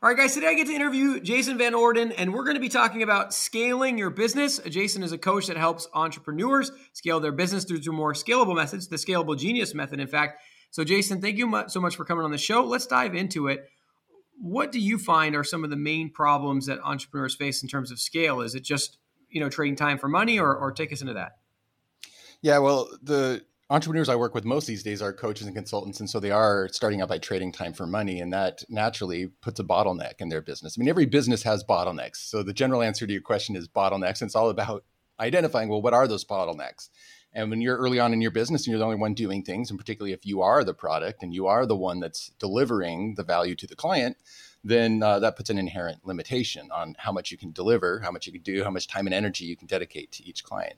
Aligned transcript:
All 0.00 0.08
right, 0.08 0.16
guys, 0.16 0.32
today 0.32 0.46
I 0.46 0.54
get 0.54 0.68
to 0.68 0.72
interview 0.72 1.18
Jason 1.18 1.58
Van 1.58 1.74
Orden, 1.74 2.12
and 2.12 2.32
we're 2.32 2.44
going 2.44 2.54
to 2.54 2.60
be 2.60 2.68
talking 2.68 3.02
about 3.02 3.34
scaling 3.34 3.98
your 3.98 4.10
business. 4.10 4.60
Jason 4.60 5.02
is 5.02 5.10
a 5.10 5.18
coach 5.18 5.48
that 5.48 5.56
helps 5.56 5.88
entrepreneurs 5.92 6.70
scale 6.92 7.18
their 7.18 7.32
business 7.32 7.64
through 7.64 7.80
more 7.90 8.12
scalable 8.12 8.54
methods, 8.54 8.86
the 8.86 8.94
Scalable 8.94 9.36
Genius 9.36 9.74
method, 9.74 9.98
in 9.98 10.06
fact. 10.06 10.40
So, 10.70 10.84
Jason, 10.84 11.20
thank 11.20 11.36
you 11.36 11.64
so 11.66 11.80
much 11.80 11.96
for 11.96 12.04
coming 12.04 12.24
on 12.24 12.30
the 12.30 12.38
show. 12.38 12.62
Let's 12.62 12.86
dive 12.86 13.16
into 13.16 13.48
it. 13.48 13.68
What 14.40 14.70
do 14.70 14.78
you 14.78 14.98
find 14.98 15.34
are 15.34 15.42
some 15.42 15.64
of 15.64 15.70
the 15.70 15.76
main 15.76 16.12
problems 16.12 16.66
that 16.66 16.78
entrepreneurs 16.84 17.34
face 17.34 17.64
in 17.64 17.68
terms 17.68 17.90
of 17.90 17.98
scale? 17.98 18.40
Is 18.40 18.54
it 18.54 18.62
just 18.62 18.98
you 19.28 19.40
know 19.40 19.48
trading 19.48 19.74
time 19.74 19.98
for 19.98 20.06
money, 20.06 20.38
or, 20.38 20.56
or 20.56 20.70
take 20.70 20.92
us 20.92 21.00
into 21.00 21.14
that? 21.14 21.38
Yeah, 22.40 22.58
well, 22.58 22.88
the 23.02 23.42
entrepreneurs 23.70 24.08
I 24.08 24.16
work 24.16 24.34
with 24.34 24.44
most 24.44 24.66
these 24.66 24.82
days 24.82 25.02
are 25.02 25.12
coaches 25.12 25.46
and 25.46 25.54
consultants, 25.54 26.00
and 26.00 26.08
so 26.08 26.20
they 26.20 26.30
are 26.30 26.68
starting 26.72 27.00
out 27.00 27.08
by 27.08 27.18
trading 27.18 27.52
time 27.52 27.72
for 27.72 27.86
money, 27.86 28.20
and 28.20 28.32
that 28.32 28.64
naturally 28.68 29.26
puts 29.42 29.60
a 29.60 29.64
bottleneck 29.64 30.14
in 30.20 30.28
their 30.28 30.40
business. 30.40 30.76
I 30.76 30.80
mean, 30.80 30.88
every 30.88 31.06
business 31.06 31.42
has 31.42 31.64
bottlenecks. 31.64 32.16
So 32.16 32.42
the 32.42 32.52
general 32.52 32.82
answer 32.82 33.06
to 33.06 33.12
your 33.12 33.22
question 33.22 33.56
is 33.56 33.68
bottlenecks, 33.68 34.20
and 34.20 34.28
it's 34.28 34.36
all 34.36 34.50
about 34.50 34.84
identifying 35.20 35.68
well, 35.68 35.82
what 35.82 35.94
are 35.94 36.08
those 36.08 36.24
bottlenecks? 36.24 36.88
And 37.32 37.50
when 37.50 37.60
you're 37.60 37.76
early 37.76 38.00
on 38.00 38.12
in 38.14 38.22
your 38.22 38.30
business 38.30 38.62
and 38.62 38.72
you're 38.72 38.78
the 38.78 38.84
only 38.84 38.96
one 38.96 39.12
doing 39.12 39.42
things, 39.42 39.70
and 39.70 39.78
particularly 39.78 40.12
if 40.12 40.24
you 40.24 40.40
are 40.40 40.64
the 40.64 40.72
product 40.72 41.22
and 41.22 41.34
you 41.34 41.46
are 41.46 41.66
the 41.66 41.76
one 41.76 42.00
that's 42.00 42.30
delivering 42.38 43.16
the 43.16 43.22
value 43.22 43.54
to 43.56 43.66
the 43.66 43.76
client, 43.76 44.16
then 44.64 45.02
uh, 45.02 45.18
that 45.18 45.36
puts 45.36 45.50
an 45.50 45.58
inherent 45.58 46.06
limitation 46.06 46.70
on 46.72 46.96
how 46.98 47.12
much 47.12 47.30
you 47.30 47.36
can 47.36 47.52
deliver, 47.52 48.00
how 48.00 48.10
much 48.10 48.26
you 48.26 48.32
can 48.32 48.42
do, 48.42 48.64
how 48.64 48.70
much 48.70 48.88
time 48.88 49.06
and 49.06 49.14
energy 49.14 49.44
you 49.44 49.56
can 49.56 49.66
dedicate 49.66 50.10
to 50.12 50.24
each 50.24 50.42
client. 50.42 50.76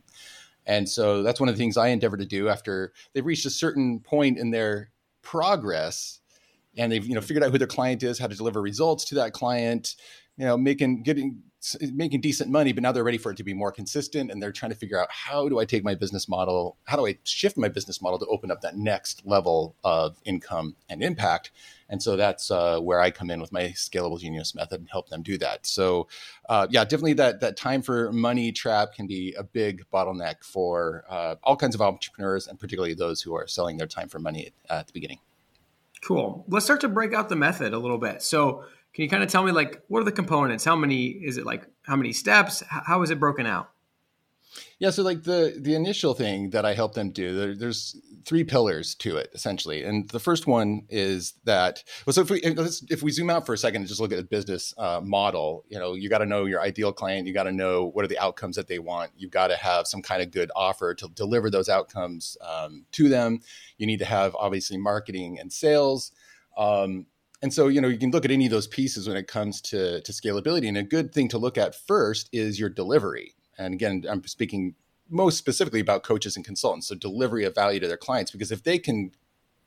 And 0.66 0.88
so 0.88 1.22
that's 1.22 1.40
one 1.40 1.48
of 1.48 1.54
the 1.54 1.58
things 1.58 1.76
I 1.76 1.88
endeavor 1.88 2.16
to 2.16 2.26
do 2.26 2.48
after 2.48 2.92
they've 3.12 3.24
reached 3.24 3.46
a 3.46 3.50
certain 3.50 4.00
point 4.00 4.38
in 4.38 4.50
their 4.50 4.90
progress 5.22 6.20
and 6.76 6.90
they've 6.90 7.04
you 7.04 7.14
know 7.14 7.20
figured 7.20 7.42
out 7.42 7.50
who 7.50 7.58
their 7.58 7.66
client 7.66 8.02
is, 8.02 8.18
how 8.18 8.26
to 8.26 8.36
deliver 8.36 8.62
results 8.62 9.04
to 9.06 9.14
that 9.16 9.32
client, 9.32 9.96
you 10.40 10.46
know, 10.46 10.56
making 10.56 11.02
getting 11.02 11.42
making 11.92 12.22
decent 12.22 12.50
money, 12.50 12.72
but 12.72 12.82
now 12.82 12.90
they're 12.90 13.04
ready 13.04 13.18
for 13.18 13.30
it 13.30 13.36
to 13.36 13.44
be 13.44 13.52
more 13.52 13.70
consistent 13.70 14.30
and 14.30 14.42
they're 14.42 14.50
trying 14.50 14.70
to 14.70 14.76
figure 14.76 14.98
out 14.98 15.08
how 15.10 15.46
do 15.50 15.58
I 15.58 15.66
take 15.66 15.84
my 15.84 15.94
business 15.94 16.30
model, 16.30 16.78
how 16.84 16.96
do 16.96 17.06
I 17.06 17.18
shift 17.24 17.58
my 17.58 17.68
business 17.68 18.00
model 18.00 18.18
to 18.20 18.24
open 18.24 18.50
up 18.50 18.62
that 18.62 18.74
next 18.74 19.20
level 19.26 19.76
of 19.84 20.16
income 20.24 20.76
and 20.88 21.02
impact. 21.02 21.50
And 21.90 22.02
so 22.02 22.16
that's 22.16 22.50
uh, 22.50 22.80
where 22.80 23.02
I 23.02 23.10
come 23.10 23.30
in 23.30 23.38
with 23.38 23.52
my 23.52 23.64
scalable 23.64 24.18
genius 24.18 24.54
method 24.54 24.80
and 24.80 24.88
help 24.88 25.10
them 25.10 25.22
do 25.22 25.36
that. 25.36 25.66
So 25.66 26.08
uh, 26.48 26.68
yeah, 26.70 26.84
definitely 26.84 27.12
that 27.14 27.40
that 27.40 27.58
time 27.58 27.82
for 27.82 28.10
money 28.10 28.50
trap 28.50 28.94
can 28.94 29.06
be 29.06 29.34
a 29.34 29.42
big 29.42 29.82
bottleneck 29.92 30.42
for 30.42 31.04
uh, 31.10 31.34
all 31.42 31.56
kinds 31.56 31.74
of 31.74 31.82
entrepreneurs 31.82 32.46
and 32.46 32.58
particularly 32.58 32.94
those 32.94 33.20
who 33.20 33.34
are 33.34 33.46
selling 33.46 33.76
their 33.76 33.86
time 33.86 34.08
for 34.08 34.18
money 34.18 34.46
at, 34.46 34.78
at 34.78 34.86
the 34.86 34.94
beginning. 34.94 35.18
Cool. 36.02 36.46
Let's 36.48 36.64
start 36.64 36.80
to 36.80 36.88
break 36.88 37.12
out 37.12 37.28
the 37.28 37.36
method 37.36 37.74
a 37.74 37.78
little 37.78 37.98
bit. 37.98 38.22
So 38.22 38.64
can 38.94 39.04
you 39.04 39.08
kind 39.08 39.22
of 39.22 39.30
tell 39.30 39.44
me 39.44 39.52
like 39.52 39.82
what 39.88 40.00
are 40.00 40.04
the 40.04 40.12
components? 40.12 40.64
How 40.64 40.76
many 40.76 41.06
is 41.06 41.36
it 41.36 41.46
like 41.46 41.66
how 41.82 41.96
many 41.96 42.12
steps? 42.12 42.62
How 42.68 43.02
is 43.02 43.10
it 43.10 43.20
broken 43.20 43.46
out? 43.46 43.70
Yeah, 44.78 44.90
so 44.90 45.02
like 45.02 45.22
the 45.22 45.56
the 45.58 45.74
initial 45.74 46.14
thing 46.14 46.50
that 46.50 46.64
I 46.64 46.74
help 46.74 46.94
them 46.94 47.10
do, 47.10 47.34
there, 47.34 47.54
there's 47.54 48.00
three 48.24 48.44
pillars 48.44 48.94
to 48.96 49.16
it 49.16 49.30
essentially, 49.34 49.84
and 49.84 50.08
the 50.08 50.18
first 50.18 50.46
one 50.46 50.86
is 50.88 51.34
that. 51.44 51.84
Well, 52.04 52.14
so 52.14 52.22
if 52.22 52.30
we 52.30 52.40
if 52.42 53.02
we 53.02 53.10
zoom 53.10 53.30
out 53.30 53.46
for 53.46 53.52
a 53.52 53.58
second 53.58 53.82
and 53.82 53.88
just 53.88 54.00
look 54.00 54.12
at 54.12 54.16
the 54.16 54.24
business 54.24 54.74
uh, 54.76 55.00
model, 55.02 55.64
you 55.68 55.78
know, 55.78 55.94
you 55.94 56.08
got 56.08 56.18
to 56.18 56.26
know 56.26 56.46
your 56.46 56.60
ideal 56.60 56.92
client, 56.92 57.26
you 57.26 57.34
got 57.34 57.44
to 57.44 57.52
know 57.52 57.86
what 57.86 58.04
are 58.04 58.08
the 58.08 58.18
outcomes 58.18 58.56
that 58.56 58.68
they 58.68 58.78
want, 58.78 59.12
you've 59.16 59.30
got 59.30 59.48
to 59.48 59.56
have 59.56 59.86
some 59.86 60.02
kind 60.02 60.22
of 60.22 60.30
good 60.30 60.50
offer 60.56 60.94
to 60.94 61.08
deliver 61.08 61.50
those 61.50 61.68
outcomes 61.68 62.36
um, 62.40 62.84
to 62.92 63.08
them. 63.08 63.40
You 63.78 63.86
need 63.86 63.98
to 63.98 64.04
have 64.06 64.34
obviously 64.34 64.78
marketing 64.78 65.38
and 65.38 65.52
sales. 65.52 66.12
Um, 66.56 67.06
and 67.42 67.52
so, 67.52 67.68
you 67.68 67.80
know, 67.80 67.88
you 67.88 67.98
can 67.98 68.10
look 68.10 68.24
at 68.24 68.30
any 68.30 68.46
of 68.46 68.52
those 68.52 68.66
pieces 68.66 69.08
when 69.08 69.16
it 69.16 69.26
comes 69.26 69.60
to, 69.62 70.00
to 70.02 70.12
scalability. 70.12 70.68
And 70.68 70.76
a 70.76 70.82
good 70.82 71.12
thing 71.12 71.28
to 71.28 71.38
look 71.38 71.56
at 71.56 71.74
first 71.74 72.28
is 72.32 72.60
your 72.60 72.68
delivery. 72.68 73.34
And 73.58 73.72
again, 73.72 74.04
I'm 74.08 74.26
speaking 74.26 74.74
most 75.08 75.38
specifically 75.38 75.80
about 75.80 76.02
coaches 76.02 76.36
and 76.36 76.44
consultants. 76.44 76.88
So, 76.88 76.94
delivery 76.94 77.44
of 77.44 77.54
value 77.54 77.80
to 77.80 77.88
their 77.88 77.96
clients, 77.96 78.30
because 78.30 78.52
if 78.52 78.62
they 78.62 78.78
can 78.78 79.12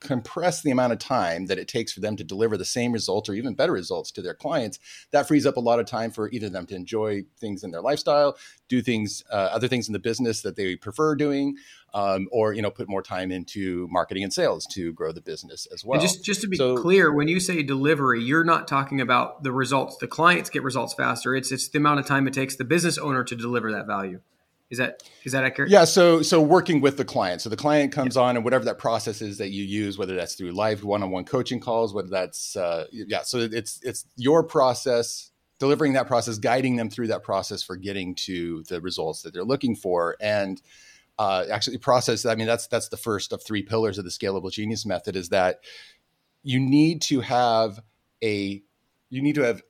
compress 0.03 0.61
the 0.61 0.71
amount 0.71 0.93
of 0.93 0.99
time 0.99 1.47
that 1.47 1.57
it 1.57 1.67
takes 1.67 1.91
for 1.91 1.99
them 1.99 2.15
to 2.17 2.23
deliver 2.23 2.57
the 2.57 2.65
same 2.65 2.91
results 2.91 3.29
or 3.29 3.33
even 3.33 3.53
better 3.55 3.71
results 3.71 4.11
to 4.11 4.21
their 4.21 4.33
clients, 4.33 4.79
that 5.11 5.27
frees 5.27 5.45
up 5.45 5.57
a 5.57 5.59
lot 5.59 5.79
of 5.79 5.85
time 5.85 6.11
for 6.11 6.29
either 6.31 6.49
them 6.49 6.65
to 6.67 6.75
enjoy 6.75 7.23
things 7.39 7.63
in 7.63 7.71
their 7.71 7.81
lifestyle, 7.81 8.37
do 8.67 8.81
things, 8.81 9.23
uh, 9.31 9.49
other 9.51 9.67
things 9.67 9.87
in 9.87 9.93
the 9.93 9.99
business 9.99 10.41
that 10.41 10.55
they 10.55 10.75
prefer 10.75 11.15
doing, 11.15 11.55
um, 11.93 12.27
or 12.31 12.53
you 12.53 12.61
know, 12.61 12.71
put 12.71 12.89
more 12.89 13.01
time 13.01 13.31
into 13.31 13.87
marketing 13.91 14.23
and 14.23 14.33
sales 14.33 14.65
to 14.65 14.93
grow 14.93 15.11
the 15.11 15.21
business 15.21 15.67
as 15.73 15.85
well. 15.85 15.99
And 15.99 16.01
just 16.01 16.23
just 16.23 16.41
to 16.41 16.47
be 16.47 16.57
so, 16.57 16.75
clear, 16.75 17.13
when 17.13 17.27
you 17.27 17.39
say 17.39 17.63
delivery, 17.63 18.21
you're 18.21 18.43
not 18.43 18.67
talking 18.67 18.99
about 18.99 19.43
the 19.43 19.51
results. 19.51 19.97
The 19.97 20.07
clients 20.07 20.49
get 20.49 20.63
results 20.63 20.93
faster. 20.93 21.35
It's 21.35 21.51
it's 21.51 21.69
the 21.69 21.77
amount 21.77 21.99
of 21.99 22.05
time 22.05 22.27
it 22.27 22.33
takes 22.33 22.55
the 22.55 22.65
business 22.65 22.97
owner 22.97 23.23
to 23.23 23.35
deliver 23.35 23.71
that 23.71 23.87
value. 23.87 24.21
Is 24.69 24.79
that 24.79 25.03
is 25.23 25.33
that 25.33 25.43
accurate? 25.43 25.69
Yeah. 25.69 25.85
So 25.85 26.21
so 26.21 26.41
working 26.41 26.81
with 26.81 26.97
the 26.97 27.05
client. 27.05 27.41
So 27.41 27.49
the 27.49 27.57
client 27.57 27.91
comes 27.91 28.15
yeah. 28.15 28.23
on, 28.23 28.35
and 28.35 28.43
whatever 28.43 28.65
that 28.65 28.79
process 28.79 29.21
is 29.21 29.37
that 29.37 29.49
you 29.49 29.63
use, 29.63 29.97
whether 29.97 30.15
that's 30.15 30.35
through 30.35 30.51
live 30.51 30.83
one-on-one 30.83 31.25
coaching 31.25 31.59
calls, 31.59 31.93
whether 31.93 32.09
that's 32.09 32.55
uh, 32.55 32.87
yeah. 32.91 33.21
So 33.21 33.39
it's 33.39 33.79
it's 33.83 34.05
your 34.15 34.43
process, 34.43 35.31
delivering 35.59 35.93
that 35.93 36.07
process, 36.07 36.39
guiding 36.39 36.75
them 36.75 36.89
through 36.89 37.07
that 37.07 37.23
process 37.23 37.61
for 37.61 37.75
getting 37.75 38.15
to 38.25 38.63
the 38.63 38.81
results 38.81 39.21
that 39.21 39.33
they're 39.33 39.43
looking 39.43 39.75
for, 39.75 40.15
and 40.19 40.59
uh, 41.19 41.45
actually 41.51 41.77
process. 41.77 42.25
I 42.25 42.35
mean, 42.35 42.47
that's 42.47 42.67
that's 42.67 42.89
the 42.89 42.97
first 42.97 43.31
of 43.31 43.43
three 43.43 43.61
pillars 43.61 43.97
of 43.97 44.05
the 44.05 44.11
scalable 44.11 44.51
genius 44.51 44.85
method. 44.85 45.15
Is 45.15 45.29
that 45.29 45.59
you 46.41 46.59
need 46.59 47.01
to 47.03 47.21
have 47.21 47.79
a 48.23 48.63
you 49.09 49.21
need 49.21 49.35
to 49.35 49.43
have 49.43 49.61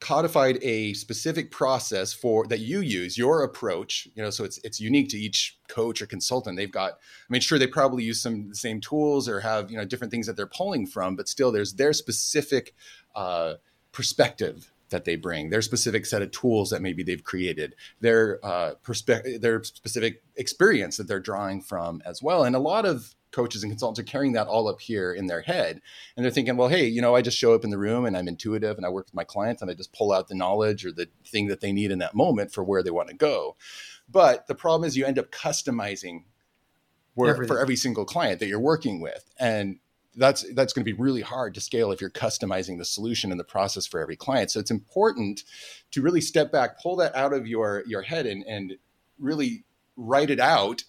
codified 0.00 0.58
a 0.62 0.92
specific 0.94 1.50
process 1.50 2.12
for 2.12 2.46
that 2.46 2.60
you 2.60 2.80
use 2.80 3.16
your 3.16 3.42
approach 3.42 4.06
you 4.14 4.22
know 4.22 4.30
so 4.30 4.44
it's 4.44 4.58
it's 4.64 4.80
unique 4.80 5.08
to 5.08 5.16
each 5.16 5.58
coach 5.68 6.02
or 6.02 6.06
consultant. 6.06 6.56
They've 6.56 6.70
got 6.70 6.92
i 6.92 7.30
mean 7.30 7.40
sure 7.40 7.58
they 7.58 7.66
probably 7.66 8.04
use 8.04 8.20
some 8.20 8.48
the 8.48 8.56
same 8.56 8.80
tools 8.80 9.28
or 9.28 9.40
have 9.40 9.70
you 9.70 9.76
know 9.76 9.84
different 9.84 10.10
things 10.10 10.26
that 10.26 10.36
they're 10.36 10.46
pulling 10.46 10.86
from 10.86 11.16
but 11.16 11.28
still 11.28 11.50
there's 11.52 11.74
their 11.74 11.92
specific 11.92 12.74
uh, 13.14 13.54
perspective 13.92 14.72
that 14.90 15.04
they 15.04 15.16
bring 15.16 15.50
their 15.50 15.62
specific 15.62 16.06
set 16.06 16.22
of 16.22 16.30
tools 16.30 16.70
that 16.70 16.82
maybe 16.82 17.02
they've 17.02 17.24
created 17.24 17.74
their 18.00 18.38
uh, 18.44 18.74
perspective 18.82 19.40
their 19.40 19.62
specific 19.62 20.22
experience 20.36 20.96
that 20.96 21.08
they're 21.08 21.20
drawing 21.20 21.60
from 21.60 22.02
as 22.04 22.22
well. 22.22 22.44
And 22.44 22.54
a 22.54 22.60
lot 22.60 22.86
of 22.86 23.14
coaches 23.34 23.62
and 23.62 23.72
consultants 23.72 23.98
are 23.98 24.10
carrying 24.10 24.32
that 24.32 24.46
all 24.46 24.68
up 24.68 24.80
here 24.80 25.12
in 25.12 25.26
their 25.26 25.42
head. 25.42 25.80
And 26.16 26.24
they're 26.24 26.32
thinking 26.32 26.56
well 26.56 26.68
hey 26.68 26.86
you 26.86 27.02
know 27.02 27.14
i 27.14 27.22
just 27.22 27.38
show 27.38 27.54
up 27.54 27.64
in 27.64 27.70
the 27.70 27.78
room 27.78 28.04
and 28.04 28.16
i'm 28.16 28.28
intuitive 28.28 28.76
and 28.76 28.86
i 28.86 28.88
work 28.88 29.06
with 29.06 29.14
my 29.14 29.24
clients 29.24 29.60
and 29.60 29.70
i 29.70 29.74
just 29.74 29.92
pull 29.92 30.12
out 30.12 30.28
the 30.28 30.34
knowledge 30.34 30.84
or 30.84 30.92
the 30.92 31.08
thing 31.24 31.48
that 31.48 31.60
they 31.60 31.72
need 31.72 31.90
in 31.90 31.98
that 31.98 32.14
moment 32.14 32.52
for 32.52 32.62
where 32.62 32.82
they 32.82 32.90
want 32.90 33.08
to 33.08 33.14
go. 33.14 33.56
But 34.08 34.46
the 34.46 34.54
problem 34.54 34.86
is 34.86 34.96
you 34.96 35.04
end 35.04 35.18
up 35.18 35.30
customizing 35.30 36.24
where, 37.14 37.44
for 37.46 37.60
every 37.60 37.76
single 37.76 38.04
client 38.04 38.40
that 38.40 38.48
you're 38.48 38.60
working 38.60 39.00
with. 39.00 39.30
And 39.38 39.78
that's 40.16 40.44
that's 40.54 40.72
going 40.72 40.84
to 40.84 40.92
be 40.92 41.00
really 41.00 41.22
hard 41.22 41.54
to 41.54 41.60
scale 41.60 41.90
if 41.90 42.00
you're 42.00 42.10
customizing 42.10 42.78
the 42.78 42.84
solution 42.84 43.32
and 43.32 43.40
the 43.40 43.44
process 43.44 43.86
for 43.86 43.98
every 44.00 44.16
client. 44.16 44.50
So 44.50 44.60
it's 44.60 44.70
important 44.70 45.42
to 45.90 46.02
really 46.02 46.20
step 46.20 46.52
back 46.52 46.80
pull 46.80 46.96
that 46.96 47.14
out 47.16 47.32
of 47.32 47.46
your 47.48 47.82
your 47.86 48.02
head 48.02 48.26
and 48.26 48.44
and 48.46 48.74
really 49.18 49.64
write 49.96 50.30
it 50.30 50.38
out 50.38 50.84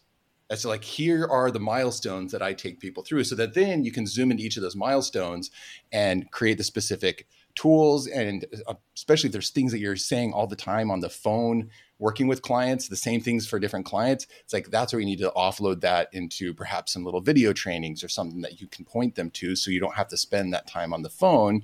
as 0.50 0.62
to 0.62 0.68
like 0.68 0.84
here 0.84 1.26
are 1.26 1.50
the 1.50 1.60
milestones 1.60 2.32
that 2.32 2.42
I 2.42 2.54
take 2.54 2.80
people 2.80 3.04
through 3.04 3.24
so 3.24 3.36
that 3.36 3.54
then 3.54 3.84
you 3.84 3.92
can 3.92 4.06
zoom 4.06 4.32
into 4.32 4.44
each 4.44 4.58
of 4.58 4.64
those 4.64 4.76
milestones 4.76 5.50
and 5.92 6.30
create 6.32 6.58
the 6.58 6.64
specific 6.64 7.28
tools 7.56 8.06
and 8.08 8.46
uh, 8.68 8.76
especially 8.96 9.30
if 9.30 9.32
there's 9.32 9.50
things 9.50 9.72
that 9.72 9.80
you're 9.80 9.96
saying 9.96 10.34
all 10.34 10.46
the 10.46 10.56
time 10.56 10.92
on 10.92 11.00
the 11.00 11.10
phone 11.10 11.70
working 12.00 12.28
with 12.28 12.42
clients 12.42 12.90
the 12.90 12.98
same 12.98 13.22
things 13.22 13.48
for 13.48 13.60
different 13.60 13.86
clients 13.86 14.28
it's 14.44 14.52
like 14.54 14.70
that's 14.70 14.92
where 14.92 15.00
you 15.00 15.06
need 15.06 15.20
to 15.20 15.32
offload 15.38 15.80
that 15.80 16.10
into 16.12 16.54
perhaps 16.54 16.92
some 16.92 17.06
little 17.06 17.22
video 17.22 17.54
trainings 17.54 18.04
or 18.04 18.10
something 18.10 18.42
that 18.42 18.60
you 18.60 18.68
can 18.68 18.84
point 18.84 19.16
them 19.16 19.32
to 19.32 19.56
so 19.56 19.72
you 19.72 19.80
don't 19.80 19.96
have 19.96 20.10
to 20.10 20.18
spend 20.18 20.54
that 20.54 20.68
time 20.68 20.94
on 20.94 21.02
the 21.02 21.10
phone 21.10 21.64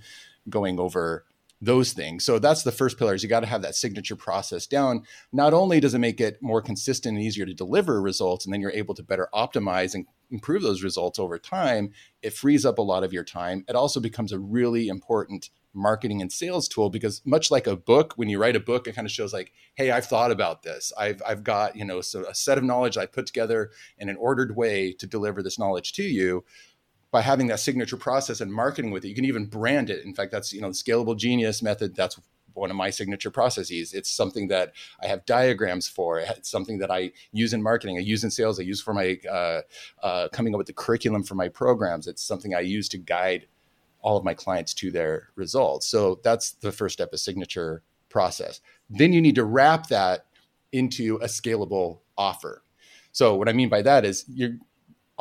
going 0.49 0.79
over 0.79 1.25
those 1.61 1.93
things. 1.93 2.25
So 2.25 2.39
that's 2.39 2.63
the 2.63 2.71
first 2.71 2.97
pillar 2.97 3.13
is 3.13 3.21
you 3.21 3.29
got 3.29 3.41
to 3.41 3.47
have 3.47 3.61
that 3.61 3.75
signature 3.75 4.15
process 4.15 4.65
down. 4.65 5.03
Not 5.31 5.53
only 5.53 5.79
does 5.79 5.93
it 5.93 5.99
make 5.99 6.19
it 6.19 6.41
more 6.41 6.61
consistent 6.61 7.15
and 7.15 7.23
easier 7.23 7.45
to 7.45 7.53
deliver 7.53 8.01
results, 8.01 8.45
and 8.45 8.53
then 8.53 8.61
you're 8.61 8.71
able 8.71 8.95
to 8.95 9.03
better 9.03 9.29
optimize 9.33 9.93
and 9.93 10.07
improve 10.31 10.63
those 10.63 10.83
results 10.83 11.19
over 11.19 11.37
time, 11.37 11.91
it 12.21 12.33
frees 12.33 12.65
up 12.65 12.79
a 12.79 12.81
lot 12.81 13.03
of 13.03 13.13
your 13.13 13.23
time. 13.23 13.63
It 13.67 13.75
also 13.75 13.99
becomes 13.99 14.31
a 14.31 14.39
really 14.39 14.87
important 14.87 15.49
marketing 15.73 16.21
and 16.21 16.31
sales 16.31 16.67
tool 16.67 16.89
because 16.89 17.21
much 17.25 17.49
like 17.49 17.67
a 17.67 17.75
book 17.75 18.13
when 18.15 18.27
you 18.27 18.39
write 18.39 18.55
a 18.55 18.59
book 18.59 18.87
it 18.87 18.95
kind 18.95 19.05
of 19.05 19.11
shows 19.11 19.31
like 19.31 19.53
hey 19.75 19.89
i've 19.89 20.05
thought 20.05 20.29
about 20.29 20.63
this 20.63 20.91
i've, 20.97 21.21
I've 21.25 21.45
got 21.45 21.77
you 21.77 21.85
know 21.85 22.01
so 22.01 22.25
a 22.25 22.35
set 22.35 22.57
of 22.57 22.63
knowledge 22.65 22.97
i 22.97 23.05
put 23.05 23.25
together 23.25 23.71
in 23.97 24.09
an 24.09 24.17
ordered 24.17 24.55
way 24.55 24.91
to 24.93 25.07
deliver 25.07 25.41
this 25.41 25.57
knowledge 25.57 25.93
to 25.93 26.03
you 26.03 26.43
by 27.11 27.21
having 27.21 27.47
that 27.47 27.59
signature 27.59 27.97
process 27.97 28.41
and 28.41 28.53
marketing 28.53 28.91
with 28.91 29.03
it. 29.03 29.09
You 29.09 29.15
can 29.15 29.25
even 29.25 29.45
brand 29.45 29.89
it. 29.89 30.05
In 30.05 30.13
fact, 30.13 30.31
that's 30.31 30.53
you 30.53 30.61
know 30.61 30.69
the 30.69 30.73
scalable 30.73 31.17
genius 31.17 31.61
method. 31.61 31.95
That's 31.95 32.19
one 32.53 32.69
of 32.69 32.75
my 32.75 32.89
signature 32.89 33.31
processes. 33.31 33.93
It's 33.93 34.09
something 34.09 34.47
that 34.49 34.73
I 35.01 35.07
have 35.07 35.25
diagrams 35.25 35.87
for. 35.87 36.19
It's 36.19 36.49
something 36.49 36.79
that 36.79 36.91
I 36.91 37.11
use 37.31 37.53
in 37.53 37.61
marketing. 37.61 37.97
I 37.97 38.01
use 38.01 38.23
in 38.23 38.31
sales. 38.31 38.59
I 38.59 38.63
use 38.63 38.81
for 38.81 38.93
my 38.93 39.19
uh, 39.29 39.61
uh, 40.01 40.29
coming 40.29 40.53
up 40.53 40.57
with 40.57 40.67
the 40.67 40.73
curriculum 40.73 41.23
for 41.23 41.35
my 41.35 41.49
programs. 41.49 42.07
It's 42.07 42.23
something 42.23 42.55
I 42.55 42.61
use 42.61 42.89
to 42.89 42.97
guide 42.97 43.47
all 44.01 44.17
of 44.17 44.23
my 44.23 44.33
clients 44.33 44.73
to 44.73 44.89
their 44.89 45.29
results. 45.35 45.85
So 45.87 46.19
that's 46.23 46.51
the 46.51 46.71
first 46.71 46.93
step 46.93 47.13
of 47.13 47.19
signature 47.19 47.83
process. 48.09 48.59
Then 48.89 49.13
you 49.13 49.21
need 49.21 49.35
to 49.35 49.45
wrap 49.45 49.87
that 49.87 50.25
into 50.71 51.17
a 51.17 51.25
scalable 51.25 51.99
offer. 52.17 52.63
So 53.11 53.35
what 53.35 53.49
I 53.49 53.53
mean 53.53 53.69
by 53.69 53.81
that 53.83 54.05
is 54.05 54.25
you're 54.27 54.57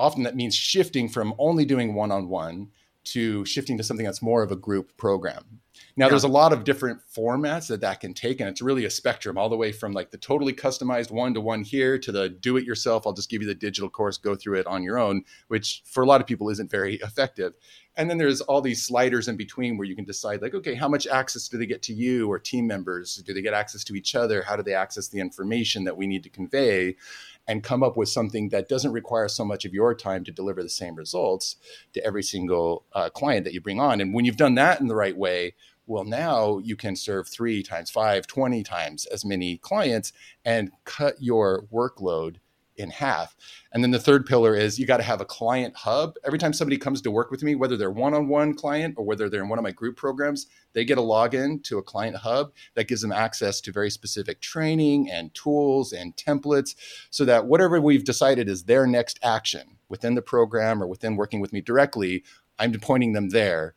often 0.00 0.24
that 0.24 0.34
means 0.34 0.54
shifting 0.54 1.08
from 1.08 1.34
only 1.38 1.64
doing 1.64 1.94
one-on-one 1.94 2.70
to 3.02 3.44
shifting 3.44 3.78
to 3.78 3.82
something 3.82 4.04
that's 4.04 4.22
more 4.22 4.42
of 4.42 4.52
a 4.52 4.56
group 4.56 4.96
program. 4.96 5.60
Now, 5.96 6.06
yeah. 6.06 6.10
there's 6.10 6.24
a 6.24 6.28
lot 6.28 6.52
of 6.52 6.64
different 6.64 7.00
formats 7.14 7.68
that 7.68 7.80
that 7.80 8.00
can 8.00 8.12
take, 8.12 8.40
and 8.40 8.48
it's 8.48 8.60
really 8.60 8.84
a 8.84 8.90
spectrum 8.90 9.38
all 9.38 9.48
the 9.48 9.56
way 9.56 9.72
from 9.72 9.92
like 9.92 10.10
the 10.10 10.18
totally 10.18 10.52
customized 10.52 11.10
one 11.10 11.32
to 11.34 11.40
one 11.40 11.62
here 11.62 11.98
to 11.98 12.12
the 12.12 12.28
do 12.28 12.56
it 12.56 12.64
yourself. 12.64 13.06
I'll 13.06 13.12
just 13.12 13.30
give 13.30 13.40
you 13.40 13.48
the 13.48 13.54
digital 13.54 13.88
course, 13.88 14.18
go 14.18 14.34
through 14.34 14.58
it 14.60 14.66
on 14.66 14.82
your 14.82 14.98
own, 14.98 15.24
which 15.48 15.82
for 15.86 16.02
a 16.02 16.06
lot 16.06 16.20
of 16.20 16.26
people 16.26 16.50
isn't 16.50 16.70
very 16.70 16.96
effective. 16.96 17.54
And 17.96 18.08
then 18.08 18.18
there's 18.18 18.40
all 18.42 18.60
these 18.60 18.86
sliders 18.86 19.28
in 19.28 19.36
between 19.36 19.76
where 19.76 19.86
you 19.86 19.96
can 19.96 20.04
decide, 20.04 20.42
like, 20.42 20.54
okay, 20.54 20.74
how 20.74 20.88
much 20.88 21.06
access 21.06 21.48
do 21.48 21.58
they 21.58 21.66
get 21.66 21.82
to 21.82 21.92
you 21.92 22.30
or 22.30 22.38
team 22.38 22.66
members? 22.66 23.16
Do 23.16 23.34
they 23.34 23.42
get 23.42 23.54
access 23.54 23.82
to 23.84 23.94
each 23.94 24.14
other? 24.14 24.42
How 24.42 24.56
do 24.56 24.62
they 24.62 24.74
access 24.74 25.08
the 25.08 25.20
information 25.20 25.84
that 25.84 25.96
we 25.96 26.06
need 26.06 26.22
to 26.22 26.30
convey? 26.30 26.96
And 27.46 27.62
come 27.62 27.82
up 27.82 27.96
with 27.96 28.08
something 28.08 28.48
that 28.50 28.68
doesn't 28.68 28.92
require 28.92 29.28
so 29.28 29.44
much 29.44 29.64
of 29.64 29.74
your 29.74 29.94
time 29.94 30.24
to 30.24 30.32
deliver 30.32 30.62
the 30.62 30.68
same 30.68 30.94
results 30.94 31.56
to 31.92 32.04
every 32.04 32.22
single 32.22 32.84
uh, 32.92 33.10
client 33.10 33.44
that 33.44 33.54
you 33.54 33.60
bring 33.60 33.80
on. 33.80 34.00
And 34.00 34.14
when 34.14 34.24
you've 34.24 34.36
done 34.36 34.54
that 34.54 34.80
in 34.80 34.86
the 34.86 34.94
right 34.94 35.16
way, 35.16 35.54
well, 35.86 36.04
now 36.04 36.58
you 36.58 36.76
can 36.76 36.94
serve 36.94 37.28
three 37.28 37.62
times 37.62 37.90
five, 37.90 38.26
20 38.26 38.62
times 38.62 39.06
as 39.06 39.24
many 39.24 39.56
clients 39.56 40.12
and 40.44 40.70
cut 40.84 41.16
your 41.20 41.64
workload 41.72 42.36
in 42.80 42.90
half. 42.90 43.36
And 43.72 43.84
then 43.84 43.90
the 43.90 43.98
third 43.98 44.26
pillar 44.26 44.54
is 44.54 44.78
you 44.78 44.86
got 44.86 44.96
to 44.96 45.02
have 45.02 45.20
a 45.20 45.24
client 45.24 45.76
hub. 45.76 46.16
Every 46.24 46.38
time 46.38 46.52
somebody 46.52 46.76
comes 46.76 47.00
to 47.02 47.10
work 47.10 47.30
with 47.30 47.42
me, 47.42 47.54
whether 47.54 47.76
they're 47.76 47.90
one 47.90 48.14
on 48.14 48.28
one 48.28 48.54
client 48.54 48.94
or 48.98 49.04
whether 49.04 49.28
they're 49.28 49.42
in 49.42 49.48
one 49.48 49.58
of 49.58 49.62
my 49.62 49.70
group 49.70 49.96
programs, 49.96 50.46
they 50.72 50.84
get 50.84 50.98
a 50.98 51.02
login 51.02 51.62
to 51.64 51.78
a 51.78 51.82
client 51.82 52.16
hub 52.16 52.52
that 52.74 52.88
gives 52.88 53.02
them 53.02 53.12
access 53.12 53.60
to 53.60 53.72
very 53.72 53.90
specific 53.90 54.40
training 54.40 55.10
and 55.10 55.34
tools 55.34 55.92
and 55.92 56.16
templates 56.16 56.74
so 57.10 57.24
that 57.24 57.46
whatever 57.46 57.80
we've 57.80 58.04
decided 58.04 58.48
is 58.48 58.64
their 58.64 58.86
next 58.86 59.18
action 59.22 59.76
within 59.88 60.14
the 60.14 60.22
program 60.22 60.82
or 60.82 60.86
within 60.86 61.16
working 61.16 61.40
with 61.40 61.52
me 61.52 61.60
directly, 61.60 62.24
I'm 62.58 62.72
pointing 62.72 63.12
them 63.12 63.30
there 63.30 63.74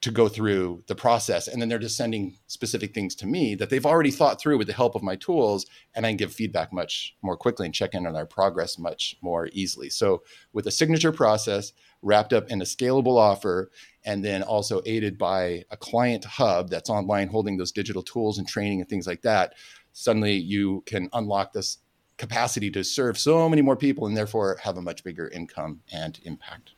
to 0.00 0.10
go 0.12 0.28
through 0.28 0.84
the 0.86 0.94
process. 0.94 1.48
And 1.48 1.60
then 1.60 1.68
they're 1.68 1.78
just 1.78 1.96
sending 1.96 2.36
specific 2.46 2.94
things 2.94 3.14
to 3.16 3.26
me 3.26 3.56
that 3.56 3.68
they've 3.68 3.84
already 3.84 4.12
thought 4.12 4.40
through 4.40 4.58
with 4.58 4.68
the 4.68 4.72
help 4.72 4.94
of 4.94 5.02
my 5.02 5.16
tools. 5.16 5.66
And 5.94 6.06
i 6.06 6.10
can 6.10 6.16
give 6.16 6.32
feedback 6.32 6.72
much 6.72 7.16
more 7.22 7.36
quickly 7.36 7.66
and 7.66 7.74
check 7.74 7.94
in 7.94 8.06
on 8.06 8.12
their 8.12 8.26
progress 8.26 8.78
much 8.78 9.16
more 9.22 9.48
easily. 9.52 9.90
So 9.90 10.22
with 10.52 10.66
a 10.68 10.70
signature 10.70 11.10
process 11.10 11.72
wrapped 12.00 12.32
up 12.32 12.48
in 12.48 12.62
a 12.62 12.64
scalable 12.64 13.16
offer 13.16 13.70
and 14.04 14.24
then 14.24 14.42
also 14.42 14.80
aided 14.86 15.18
by 15.18 15.64
a 15.70 15.76
client 15.76 16.24
hub 16.24 16.70
that's 16.70 16.90
online 16.90 17.28
holding 17.28 17.56
those 17.56 17.72
digital 17.72 18.02
tools 18.02 18.38
and 18.38 18.46
training 18.46 18.80
and 18.80 18.88
things 18.88 19.06
like 19.06 19.22
that 19.22 19.54
suddenly 19.92 20.34
you 20.34 20.82
can 20.86 21.08
unlock 21.12 21.52
this 21.52 21.78
capacity 22.16 22.70
to 22.70 22.84
serve 22.84 23.18
so 23.18 23.48
many 23.48 23.62
more 23.62 23.76
people 23.76 24.06
and 24.06 24.16
therefore 24.16 24.58
have 24.62 24.76
a 24.76 24.82
much 24.82 25.02
bigger 25.02 25.28
income 25.28 25.80
and 25.92 26.20
impact 26.24 26.72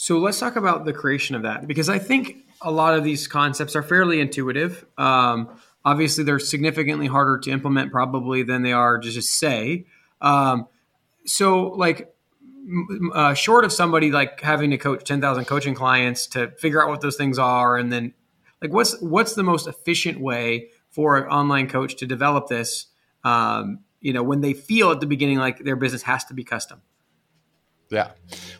so 0.00 0.18
let's 0.18 0.38
talk 0.38 0.54
about 0.54 0.84
the 0.84 0.92
creation 0.92 1.34
of 1.34 1.42
that 1.42 1.66
because 1.66 1.88
I 1.88 1.98
think 1.98 2.36
a 2.62 2.70
lot 2.70 2.94
of 2.94 3.02
these 3.02 3.26
concepts 3.26 3.74
are 3.74 3.82
fairly 3.82 4.20
intuitive. 4.20 4.86
Um, 4.96 5.48
obviously, 5.84 6.22
they're 6.22 6.38
significantly 6.38 7.08
harder 7.08 7.36
to 7.38 7.50
implement 7.50 7.90
probably 7.90 8.44
than 8.44 8.62
they 8.62 8.72
are 8.72 8.98
to 8.98 9.10
just 9.10 9.40
say. 9.40 9.86
Um, 10.20 10.68
so, 11.26 11.70
like, 11.70 12.14
uh, 13.12 13.34
short 13.34 13.64
of 13.64 13.72
somebody 13.72 14.12
like 14.12 14.40
having 14.40 14.70
to 14.70 14.78
coach 14.78 15.02
10,000 15.02 15.46
coaching 15.46 15.74
clients 15.74 16.28
to 16.28 16.52
figure 16.52 16.80
out 16.80 16.88
what 16.88 17.00
those 17.00 17.16
things 17.16 17.36
are 17.36 17.76
and 17.76 17.92
then 17.92 18.14
like 18.62 18.72
what's 18.72 19.00
what's 19.00 19.34
the 19.34 19.42
most 19.42 19.66
efficient 19.66 20.20
way 20.20 20.68
for 20.90 21.16
an 21.16 21.24
online 21.24 21.68
coach 21.68 21.96
to 21.96 22.06
develop 22.06 22.46
this 22.46 22.86
um, 23.24 23.80
you 24.00 24.12
know 24.12 24.22
when 24.22 24.42
they 24.42 24.52
feel 24.52 24.92
at 24.92 25.00
the 25.00 25.06
beginning 25.06 25.38
like 25.38 25.64
their 25.64 25.74
business 25.74 26.02
has 26.02 26.24
to 26.26 26.34
be 26.34 26.44
custom 26.44 26.82
yeah. 27.90 28.10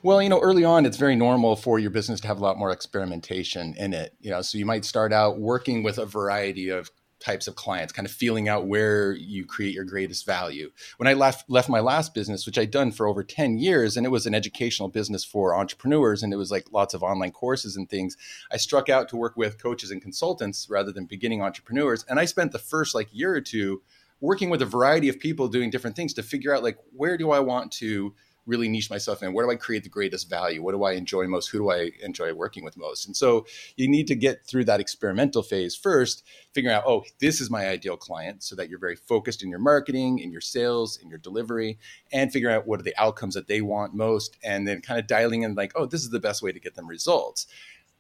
Well, 0.03 0.23
you 0.23 0.29
know, 0.29 0.41
early 0.41 0.65
on, 0.65 0.87
it's 0.87 0.97
very 0.97 1.17
normal 1.17 1.57
for 1.57 1.79
your 1.79 1.91
business 1.91 2.21
to 2.21 2.27
have 2.29 2.39
a 2.39 2.43
lot 2.43 2.59
more 2.59 2.71
experimentation 2.71 3.75
in 3.79 3.93
it. 3.93 4.15
You 4.21 4.31
know, 4.31 4.43
so 4.43 4.59
you 4.59 4.67
might 4.67 4.85
start 4.85 5.13
out 5.13 5.39
working 5.39 5.83
with 5.83 5.99
a 5.99 6.07
variety 6.07 6.71
of 6.71 6.91
types 7.21 7.49
of 7.49 7.57
clients, 7.57 7.93
kind 7.93 8.07
of 8.07 8.13
feeling 8.13 8.49
out 8.49 8.67
where 8.67 9.13
you 9.13 9.45
create 9.45 9.75
your 9.75 9.85
greatest 9.85 10.25
value. 10.25 10.71
When 10.99 11.09
I 11.09 11.15
left 11.15 11.51
left 11.51 11.69
my 11.69 11.81
last 11.81 12.15
business, 12.15 12.47
which 12.47 12.59
I'd 12.59 12.71
done 12.71 12.93
for 12.93 13.07
over 13.07 13.23
10 13.23 13.59
years, 13.59 13.97
and 13.97 14.07
it 14.07 14.11
was 14.11 14.27
an 14.27 14.35
educational 14.35 14.89
business 14.89 15.25
for 15.25 15.55
entrepreneurs, 15.55 16.23
and 16.23 16.33
it 16.33 16.37
was 16.37 16.51
like 16.51 16.73
lots 16.73 16.95
of 16.95 17.03
online 17.03 17.33
courses 17.33 17.77
and 17.77 17.89
things, 17.89 18.17
I 18.53 18.57
struck 18.57 18.89
out 18.89 19.09
to 19.11 19.17
work 19.17 19.37
with 19.37 19.61
coaches 19.61 19.91
and 19.91 20.01
consultants 20.01 20.69
rather 20.71 20.93
than 20.93 21.07
beginning 21.07 21.43
entrepreneurs. 21.43 22.05
And 22.09 22.21
I 22.21 22.25
spent 22.25 22.53
the 22.53 22.59
first 22.59 22.95
like 22.95 23.09
year 23.13 23.35
or 23.35 23.41
two 23.41 23.83
working 24.21 24.51
with 24.51 24.63
a 24.63 24.67
variety 24.67 25.09
of 25.09 25.19
people 25.19 25.49
doing 25.49 25.71
different 25.71 25.97
things 25.97 26.13
to 26.15 26.23
figure 26.23 26.55
out 26.55 26.63
like 26.63 26.79
where 26.93 27.17
do 27.17 27.31
I 27.31 27.41
want 27.41 27.73
to 27.73 28.15
really 28.49 28.69
niche 28.69 28.91
myself 28.91 29.23
in 29.23 29.33
where 29.33 29.45
do 29.45 29.53
I 29.53 29.57
create 29.57 29.85
the 29.85 29.89
greatest 29.89 30.29
value? 30.29 30.63
What 30.63 30.73
do 30.73 30.83
I 30.83 30.93
enjoy 30.93 31.27
most? 31.27 31.49
Who 31.49 31.59
do 31.59 31.71
I 31.71 31.91
enjoy 32.03 32.33
working 32.33 32.65
with 32.65 32.77
most? 32.77 33.07
And 33.07 33.17
so 33.17 33.47
you 33.77 33.89
need 33.89 34.09
to 34.09 34.17
get 34.17 34.47
through 34.47 34.65
that 34.65 34.81
experimental 34.81 35.43
phase 35.43 35.77
first, 35.77 36.25
figuring 36.55 36.75
out, 36.75 36.85
oh, 36.87 37.05
this 37.21 37.41
is 37.41 37.51
my 37.51 37.69
ideal 37.69 37.97
client, 37.97 38.43
so 38.43 38.57
that 38.57 38.69
you're 38.69 38.79
very 38.79 38.97
focused 38.97 39.43
in 39.43 39.51
your 39.51 39.61
marketing, 39.61 40.19
in 40.19 40.33
your 40.33 40.41
sales, 40.41 40.97
in 40.97 41.09
your 41.09 41.19
delivery, 41.19 41.79
and 42.13 42.33
figuring 42.33 42.57
out 42.57 42.67
what 42.67 42.81
are 42.81 42.85
the 42.85 42.99
outcomes 43.01 43.35
that 43.35 43.47
they 43.47 43.61
want 43.61 43.95
most, 43.95 44.37
and 44.43 44.67
then 44.67 44.81
kind 44.81 44.99
of 44.99 45.07
dialing 45.07 45.43
in 45.43 45.55
like, 45.55 45.73
oh, 45.77 45.87
this 45.87 46.03
is 46.03 46.11
the 46.11 46.19
best 46.19 46.43
way 46.43 46.51
to 46.51 46.61
get 46.61 46.75
them 46.75 46.89
results 46.89 47.47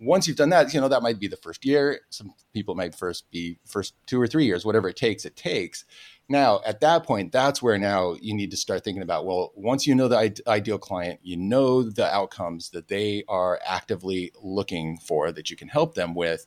once 0.00 0.29
you've 0.29 0.37
done 0.37 0.50
that, 0.50 0.73
you 0.73 0.81
know, 0.81 0.89
that 0.89 1.03
might 1.03 1.19
be 1.19 1.27
the 1.27 1.37
first 1.37 1.65
year. 1.65 2.00
Some 2.11 2.33
people 2.53 2.75
might 2.75 2.95
first 2.95 3.31
be 3.31 3.59
first 3.67 3.95
two 4.06 4.21
or 4.21 4.27
three 4.27 4.45
years, 4.45 4.65
whatever 4.65 4.89
it 4.89 4.97
takes, 4.97 5.25
it 5.25 5.37
takes. 5.37 5.85
Now, 6.29 6.61
at 6.67 6.81
that 6.81 7.05
point, 7.05 7.33
that's 7.33 7.63
where 7.63 7.79
now 7.79 8.15
you 8.21 8.35
need 8.35 8.51
to 8.51 8.57
start 8.57 8.85
thinking 8.85 9.03
about 9.03 9.25
well, 9.25 9.53
once 9.57 9.87
you 9.87 9.95
know 9.95 10.09
the 10.09 10.43
ideal 10.47 10.79
client, 10.79 11.21
you 11.23 11.37
know 11.37 11.83
the 11.83 12.07
outcomes 12.07 12.71
that 12.71 12.89
they 12.89 13.25
are 13.29 13.59
actively 13.67 14.33
looking 14.43 14.99
for 14.99 15.33
that 15.33 15.51
you 15.51 15.57
can 15.57 15.69
help 15.69 15.95
them 15.95 16.15
with, 16.15 16.47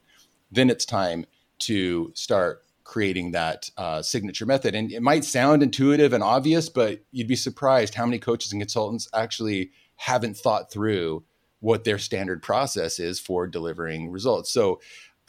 then 0.51 0.69
it's 0.69 0.85
time 0.85 1.25
to 1.59 2.11
start 2.13 2.61
creating 2.83 3.31
that 3.31 3.69
uh, 3.77 4.01
signature 4.01 4.45
method. 4.45 4.75
And 4.75 4.91
it 4.91 5.01
might 5.01 5.23
sound 5.23 5.63
intuitive 5.63 6.13
and 6.13 6.23
obvious, 6.23 6.69
but 6.69 7.03
you'd 7.11 7.27
be 7.27 7.35
surprised 7.35 7.95
how 7.95 8.05
many 8.05 8.19
coaches 8.19 8.51
and 8.51 8.61
consultants 8.61 9.07
actually 9.13 9.71
haven't 9.95 10.37
thought 10.37 10.71
through 10.71 11.23
what 11.59 11.83
their 11.83 11.99
standard 11.99 12.43
process 12.43 12.99
is 12.99 13.19
for 13.19 13.47
delivering 13.47 14.11
results. 14.11 14.51
So, 14.51 14.79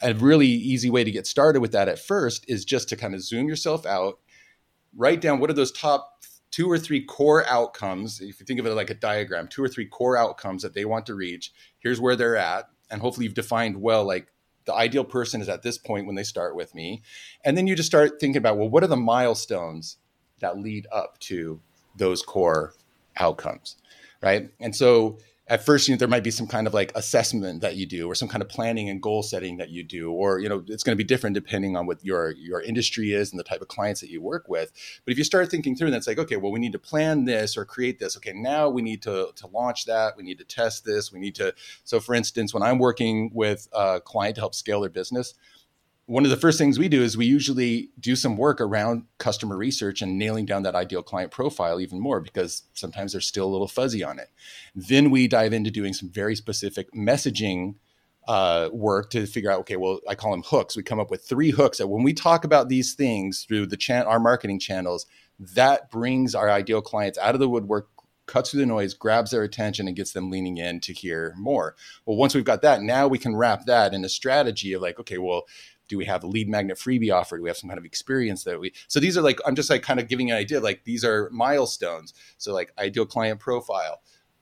a 0.01 0.13
really 0.13 0.47
easy 0.47 0.89
way 0.89 1.03
to 1.03 1.11
get 1.11 1.25
started 1.25 1.61
with 1.61 1.71
that 1.71 1.87
at 1.87 1.99
first 1.99 2.43
is 2.49 2.65
just 2.65 2.89
to 2.89 2.97
kind 2.97 3.13
of 3.13 3.23
zoom 3.23 3.47
yourself 3.47 3.85
out 3.85 4.19
write 4.95 5.21
down 5.21 5.39
what 5.39 5.49
are 5.49 5.53
those 5.53 5.71
top 5.71 6.23
two 6.51 6.69
or 6.69 6.77
three 6.77 7.03
core 7.03 7.45
outcomes. 7.47 8.21
If 8.21 8.39
you 8.39 8.45
think 8.45 8.59
of 8.59 8.67
it 8.67 8.75
like 8.75 8.91
a 8.91 8.95
diagram, 8.95 9.47
two 9.47 9.63
or 9.63 9.67
three 9.67 9.87
core 9.87 10.15
outcomes 10.15 10.61
that 10.61 10.75
they 10.75 10.85
want 10.85 11.07
to 11.07 11.15
reach. 11.15 11.51
Here's 11.79 11.99
where 11.99 12.15
they're 12.15 12.37
at. 12.37 12.69
And 12.91 13.01
hopefully 13.01 13.25
you've 13.25 13.33
defined 13.33 13.81
well, 13.81 14.05
like 14.05 14.27
the 14.65 14.73
ideal 14.73 15.03
person 15.03 15.41
is 15.41 15.49
at 15.49 15.63
this 15.63 15.79
point 15.79 16.05
when 16.05 16.15
they 16.15 16.23
start 16.23 16.55
with 16.55 16.75
me. 16.75 17.01
And 17.43 17.57
then 17.57 17.65
you 17.65 17.75
just 17.75 17.89
start 17.89 18.19
thinking 18.19 18.37
about, 18.37 18.57
well, 18.57 18.69
what 18.69 18.83
are 18.83 18.87
the 18.87 18.95
milestones 18.95 19.97
that 20.41 20.59
lead 20.59 20.85
up 20.91 21.17
to 21.21 21.59
those 21.95 22.21
core 22.21 22.75
outcomes? 23.17 23.77
Right. 24.21 24.51
And 24.59 24.75
so 24.75 25.17
at 25.47 25.65
first 25.65 25.87
you 25.87 25.93
know 25.93 25.99
there 25.99 26.07
might 26.07 26.23
be 26.23 26.31
some 26.31 26.47
kind 26.47 26.67
of 26.67 26.73
like 26.73 26.91
assessment 26.95 27.61
that 27.61 27.75
you 27.75 27.85
do 27.85 28.07
or 28.07 28.15
some 28.15 28.29
kind 28.29 28.41
of 28.41 28.47
planning 28.47 28.89
and 28.89 29.01
goal 29.01 29.21
setting 29.21 29.57
that 29.57 29.69
you 29.69 29.83
do 29.83 30.11
or 30.11 30.39
you 30.39 30.47
know 30.47 30.63
it's 30.67 30.83
going 30.83 30.95
to 30.95 31.01
be 31.01 31.03
different 31.03 31.33
depending 31.33 31.75
on 31.75 31.85
what 31.85 32.03
your 32.03 32.31
your 32.31 32.61
industry 32.61 33.11
is 33.11 33.31
and 33.31 33.39
the 33.39 33.43
type 33.43 33.61
of 33.61 33.67
clients 33.67 33.99
that 34.01 34.09
you 34.09 34.21
work 34.21 34.47
with. 34.47 34.71
But 35.03 35.11
if 35.11 35.17
you 35.17 35.23
start 35.23 35.51
thinking 35.51 35.75
through 35.75 35.93
it's 35.93 36.07
like 36.07 36.17
okay 36.17 36.37
well 36.37 36.51
we 36.51 36.59
need 36.59 36.71
to 36.71 36.79
plan 36.79 37.25
this 37.25 37.57
or 37.57 37.65
create 37.65 37.99
this. 37.99 38.15
Okay 38.17 38.33
now 38.33 38.69
we 38.69 38.81
need 38.81 39.01
to 39.03 39.31
to 39.35 39.47
launch 39.47 39.85
that. 39.85 40.15
We 40.15 40.23
need 40.23 40.37
to 40.37 40.45
test 40.45 40.85
this. 40.85 41.11
We 41.11 41.19
need 41.19 41.35
to 41.35 41.53
so 41.83 41.99
for 41.99 42.15
instance 42.15 42.53
when 42.53 42.63
i'm 42.63 42.79
working 42.79 43.31
with 43.33 43.67
a 43.73 43.99
client 43.99 44.35
to 44.35 44.41
help 44.41 44.55
scale 44.55 44.81
their 44.81 44.89
business 44.89 45.33
one 46.05 46.25
of 46.25 46.31
the 46.31 46.37
first 46.37 46.57
things 46.57 46.77
we 46.77 46.89
do 46.89 47.01
is 47.01 47.15
we 47.15 47.25
usually 47.25 47.89
do 47.99 48.15
some 48.15 48.35
work 48.35 48.59
around 48.59 49.05
customer 49.19 49.55
research 49.55 50.01
and 50.01 50.17
nailing 50.17 50.45
down 50.45 50.63
that 50.63 50.75
ideal 50.75 51.01
client 51.01 51.31
profile 51.31 51.79
even 51.79 51.99
more 51.99 52.19
because 52.19 52.63
sometimes 52.73 53.13
they're 53.13 53.21
still 53.21 53.45
a 53.45 53.51
little 53.51 53.69
fuzzy 53.69 54.03
on 54.03 54.19
it. 54.19 54.29
Then 54.75 55.11
we 55.11 55.27
dive 55.27 55.53
into 55.53 55.71
doing 55.71 55.93
some 55.93 56.09
very 56.09 56.35
specific 56.35 56.91
messaging 56.93 57.75
uh, 58.27 58.69
work 58.71 59.09
to 59.09 59.25
figure 59.25 59.51
out 59.51 59.59
okay 59.59 59.75
well 59.75 59.99
i 60.07 60.15
call 60.15 60.31
them 60.31 60.43
hooks 60.45 60.77
we 60.77 60.83
come 60.83 60.97
up 60.97 61.11
with 61.11 61.25
three 61.25 61.51
hooks 61.51 61.77
that 61.77 61.87
when 61.87 62.03
we 62.03 62.13
talk 62.13 62.45
about 62.45 62.69
these 62.69 62.93
things 62.93 63.43
through 63.45 63.65
the 63.65 63.75
chan- 63.75 64.05
our 64.05 64.19
marketing 64.19 64.57
channels 64.57 65.05
that 65.39 65.91
brings 65.91 66.33
our 66.33 66.49
ideal 66.49 66.81
clients 66.81 67.17
out 67.17 67.33
of 67.33 67.41
the 67.41 67.49
woodwork 67.49 67.89
cuts 68.25 68.51
through 68.51 68.61
the 68.61 68.65
noise 68.65 68.93
grabs 68.93 69.31
their 69.31 69.43
attention 69.43 69.87
and 69.87 69.95
gets 69.95 70.13
them 70.13 70.29
leaning 70.29 70.57
in 70.57 70.79
to 70.81 70.93
hear 70.93 71.33
more. 71.37 71.75
Well 72.05 72.17
once 72.17 72.35
we've 72.35 72.43
got 72.43 72.61
that 72.61 72.81
now 72.81 73.07
we 73.07 73.17
can 73.17 73.35
wrap 73.35 73.65
that 73.65 73.93
in 73.93 74.05
a 74.05 74.09
strategy 74.09 74.73
of 74.73 74.81
like 74.81 74.99
okay 74.99 75.17
well 75.17 75.43
do 75.89 75.97
we 75.97 76.05
have 76.05 76.23
a 76.23 76.27
lead 76.27 76.47
magnet 76.47 76.77
freebie 76.77 77.13
offer? 77.13 77.35
Do 77.37 77.43
we 77.43 77.49
have 77.49 77.57
some 77.57 77.69
kind 77.69 77.77
of 77.77 77.85
experience 77.85 78.45
that 78.45 78.59
we 78.59 78.73
so 78.87 78.99
these 78.99 79.17
are 79.17 79.21
like 79.21 79.39
i'm 79.45 79.55
just 79.55 79.69
like 79.69 79.83
kind 79.83 79.99
of 79.99 80.07
giving 80.07 80.31
an 80.31 80.37
idea 80.37 80.59
like 80.59 80.83
these 80.85 81.03
are 81.03 81.29
milestones. 81.31 82.13
So 82.37 82.53
like 82.53 82.71
ideal 82.77 83.05
client 83.05 83.39
profile 83.39 84.01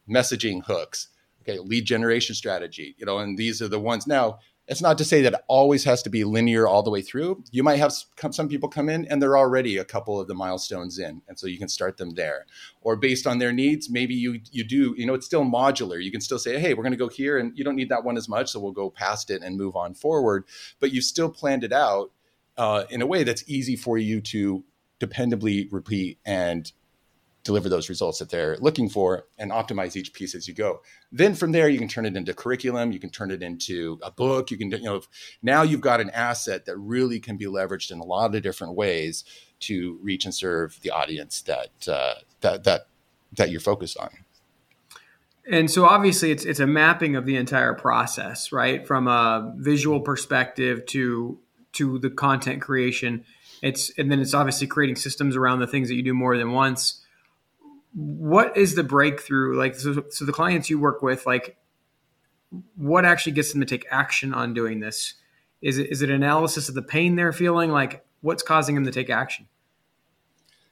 messaging 0.10 0.64
hooks 0.66 1.10
Okay, 1.42 1.58
lead 1.60 1.86
generation 1.86 2.36
strategy, 2.36 2.96
you 2.98 3.06
know, 3.06 3.18
and 3.18 3.38
these 3.38 3.62
are 3.62 3.68
the 3.68 3.80
ones. 3.80 4.06
Now 4.06 4.40
it's 4.72 4.82
not 4.82 4.98
to 4.98 5.04
say 5.04 5.22
that 5.22 5.34
it 5.34 5.42
always 5.50 5.84
has 5.84 6.02
to 6.02 6.10
be 6.10 6.24
linear 6.24 6.66
all 6.66 6.82
the 6.82 6.90
way 6.90 7.02
through. 7.02 7.44
You 7.52 7.62
might 7.62 7.76
have 7.76 7.92
some 8.32 8.48
people 8.48 8.70
come 8.70 8.88
in 8.88 9.06
and 9.08 9.22
they're 9.22 9.38
already 9.38 9.78
a 9.78 9.84
couple 9.84 10.18
of 10.18 10.30
the 10.30 10.34
milestones 10.34 10.98
in, 10.98 11.22
and 11.28 11.38
so 11.38 11.46
you 11.46 11.58
can 11.60 11.68
start 11.68 11.98
them 11.98 12.12
there. 12.12 12.46
Or 12.82 12.96
based 12.96 13.28
on 13.28 13.38
their 13.38 13.52
needs, 13.52 13.90
maybe 13.90 14.16
you 14.16 14.40
you 14.50 14.64
do 14.64 14.96
you 14.98 15.06
know 15.06 15.14
it's 15.14 15.26
still 15.26 15.44
modular. 15.44 16.02
You 16.02 16.10
can 16.10 16.22
still 16.22 16.40
say, 16.40 16.58
hey, 16.58 16.74
we're 16.74 16.84
going 16.84 16.94
to 16.94 16.98
go 16.98 17.10
here, 17.10 17.38
and 17.38 17.56
you 17.58 17.66
don't 17.66 17.76
need 17.76 17.90
that 17.90 18.06
one 18.06 18.16
as 18.16 18.30
much, 18.30 18.50
so 18.50 18.62
we'll 18.62 18.72
go 18.72 18.90
past 18.90 19.30
it 19.30 19.44
and 19.44 19.58
move 19.58 19.76
on 19.76 19.94
forward. 19.94 20.46
But 20.80 20.94
you 20.94 21.02
still 21.02 21.30
planned 21.30 21.66
it 21.66 21.74
out 21.74 22.12
uh, 22.56 22.86
in 22.90 23.02
a 23.02 23.06
way 23.06 23.26
that's 23.26 23.44
easy 23.48 23.76
for 23.76 23.98
you 23.98 24.22
to 24.22 24.64
dependably 25.02 25.68
repeat 25.70 26.18
and 26.26 26.72
deliver 27.44 27.70
those 27.70 27.90
results 27.90 28.20
that 28.20 28.30
they're 28.30 28.58
looking 28.58 28.90
for 28.90 29.26
and 29.38 29.52
optimize 29.52 29.96
each 29.96 30.14
piece 30.14 30.36
as 30.36 30.48
you 30.48 30.54
go. 30.54 30.82
Then 31.12 31.34
from 31.34 31.52
there, 31.52 31.68
you 31.70 31.80
can 31.80 31.88
turn 31.88 32.06
it 32.06 32.16
into 32.16 32.34
curriculum. 32.34 32.92
You 32.92 33.00
can 33.00 33.10
turn 33.10 33.32
it 33.32 33.42
into 33.42 34.00
a 34.04 34.12
book. 34.12 34.52
You 34.52 34.58
can, 34.58 34.72
you 34.72 34.84
know, 34.84 35.02
now 35.42 35.64
you've 35.64 35.82
got 35.82 36.02
an 36.02 36.10
asset 36.12 36.66
that 36.66 36.78
really 36.78 37.20
can 37.20 37.38
be 37.38 37.46
leveraged 37.46 37.92
in 37.92 38.00
a 38.00 38.04
lot 38.04 38.36
of 38.36 38.42
different 38.44 38.76
ways 38.76 39.24
to 39.62 40.00
reach 40.02 40.26
and 40.26 40.34
serve 40.34 40.80
the 40.82 40.92
audience 40.92 41.42
that 41.42 41.88
uh, 41.88 42.16
that 42.42 42.64
that 42.64 42.88
that 43.34 43.50
you're 43.50 43.60
focused 43.60 43.98
on. 43.98 44.10
And 45.50 45.72
so 45.72 45.86
obviously 45.86 46.32
it's 46.32 46.46
it's 46.46 46.60
a 46.60 46.68
mapping 46.68 47.16
of 47.16 47.26
the 47.26 47.36
entire 47.36 47.74
process, 47.74 48.52
right? 48.52 48.86
From 48.86 49.08
a 49.08 49.54
visual 49.58 50.00
perspective 50.00 50.86
to 50.88 51.40
to 51.74 51.98
the 52.00 52.10
content 52.10 52.62
creation. 52.62 53.26
It's 53.64 53.92
and 53.98 54.12
then 54.12 54.20
it's 54.20 54.34
obviously 54.34 54.68
creating 54.68 54.98
systems 54.98 55.36
around 55.36 55.60
the 55.60 55.68
things 55.68 55.88
that 55.90 55.96
you 55.96 56.04
do 56.04 56.14
more 56.14 56.38
than 56.38 56.52
once 56.52 57.01
what 57.94 58.56
is 58.56 58.76
the 58.76 58.84
breakthrough? 58.84 59.58
Like 59.58 59.76
so, 59.76 60.06
so 60.10 60.26
the 60.26 60.32
clients 60.32 60.70
you 60.70 60.80
work 60.80 61.02
with 61.02 61.26
like 61.26 61.58
what 62.76 63.06
actually 63.06 63.32
gets 63.34 63.52
them 63.52 63.62
to 63.62 63.66
take 63.66 63.86
action 63.90 64.34
on 64.34 64.54
doing 64.54 64.80
this? 64.80 65.16
Is 65.62 65.78
it 65.78 65.90
is 65.92 66.02
it 66.02 66.10
analysis 66.10 66.70
of 66.70 66.76
the 66.76 66.82
pain 66.82 67.16
they're 67.16 67.34
feeling? 67.34 67.72
Like 67.72 68.06
what's 68.22 68.44
causing 68.44 68.76
them 68.76 68.86
to 68.86 68.92
take 68.92 69.10
action? 69.10 69.48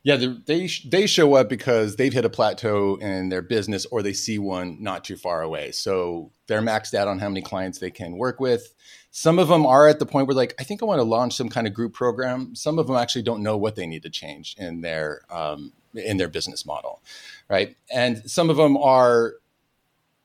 Yeah 0.02 0.16
they 0.16 0.70
they 0.86 1.08
show 1.08 1.34
up 1.34 1.50
because 1.50 1.98
they've 1.98 2.14
hit 2.14 2.26
a 2.26 2.30
plateau 2.30 2.96
in 2.96 3.30
their 3.30 3.42
business 3.42 3.86
or 3.88 4.02
they 4.02 4.14
see 4.14 4.40
one 4.40 4.82
not 4.82 5.04
too 5.04 5.18
far 5.18 5.42
away. 5.42 5.72
So 5.72 6.32
they're 6.48 6.62
maxed 6.62 6.94
out 6.94 7.08
on 7.08 7.20
how 7.20 7.28
many 7.28 7.42
clients 7.42 7.80
they 7.80 7.92
can 7.92 8.18
work 8.18 8.40
with. 8.40 8.74
Some 9.12 9.40
of 9.40 9.50
them 9.50 9.66
are 9.66 9.88
at 9.88 10.00
the 10.00 10.06
point 10.06 10.28
where 10.28 10.36
like 10.36 10.56
i 10.58 10.64
think 10.64 10.82
i 10.82 10.86
want 10.86 11.00
to 11.00 11.04
launch 11.04 11.36
some 11.36 11.50
kind 11.50 11.68
of 11.68 11.74
group 11.74 11.94
program. 11.94 12.56
Some 12.56 12.80
of 12.80 12.88
them 12.88 12.96
actually 12.96 13.24
don't 13.24 13.44
know 13.44 13.58
what 13.58 13.76
they 13.76 13.86
need 13.86 14.04
to 14.04 14.10
change 14.10 14.56
in 14.58 14.82
their 14.82 15.22
um, 15.30 15.74
in 15.94 16.18
their 16.18 16.28
business 16.28 16.66
model, 16.66 17.02
right? 17.50 17.76
And 17.92 18.30
some 18.30 18.50
of 18.50 18.58
them 18.58 18.78
are, 18.78 19.36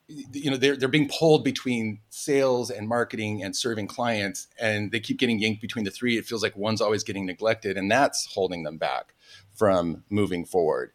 you 0.07 0.51
know, 0.51 0.57
they're 0.57 0.75
they're 0.75 0.87
being 0.87 1.09
pulled 1.09 1.43
between 1.43 1.99
sales 2.09 2.69
and 2.69 2.87
marketing 2.87 3.43
and 3.43 3.55
serving 3.55 3.87
clients, 3.87 4.47
and 4.59 4.91
they 4.91 4.99
keep 4.99 5.17
getting 5.17 5.39
yanked 5.39 5.61
between 5.61 5.85
the 5.85 5.91
three. 5.91 6.17
It 6.17 6.25
feels 6.25 6.43
like 6.43 6.55
one's 6.55 6.81
always 6.81 7.03
getting 7.03 7.25
neglected, 7.25 7.77
and 7.77 7.89
that's 7.89 8.33
holding 8.33 8.63
them 8.63 8.77
back 8.77 9.13
from 9.53 10.03
moving 10.09 10.45
forward. 10.45 10.91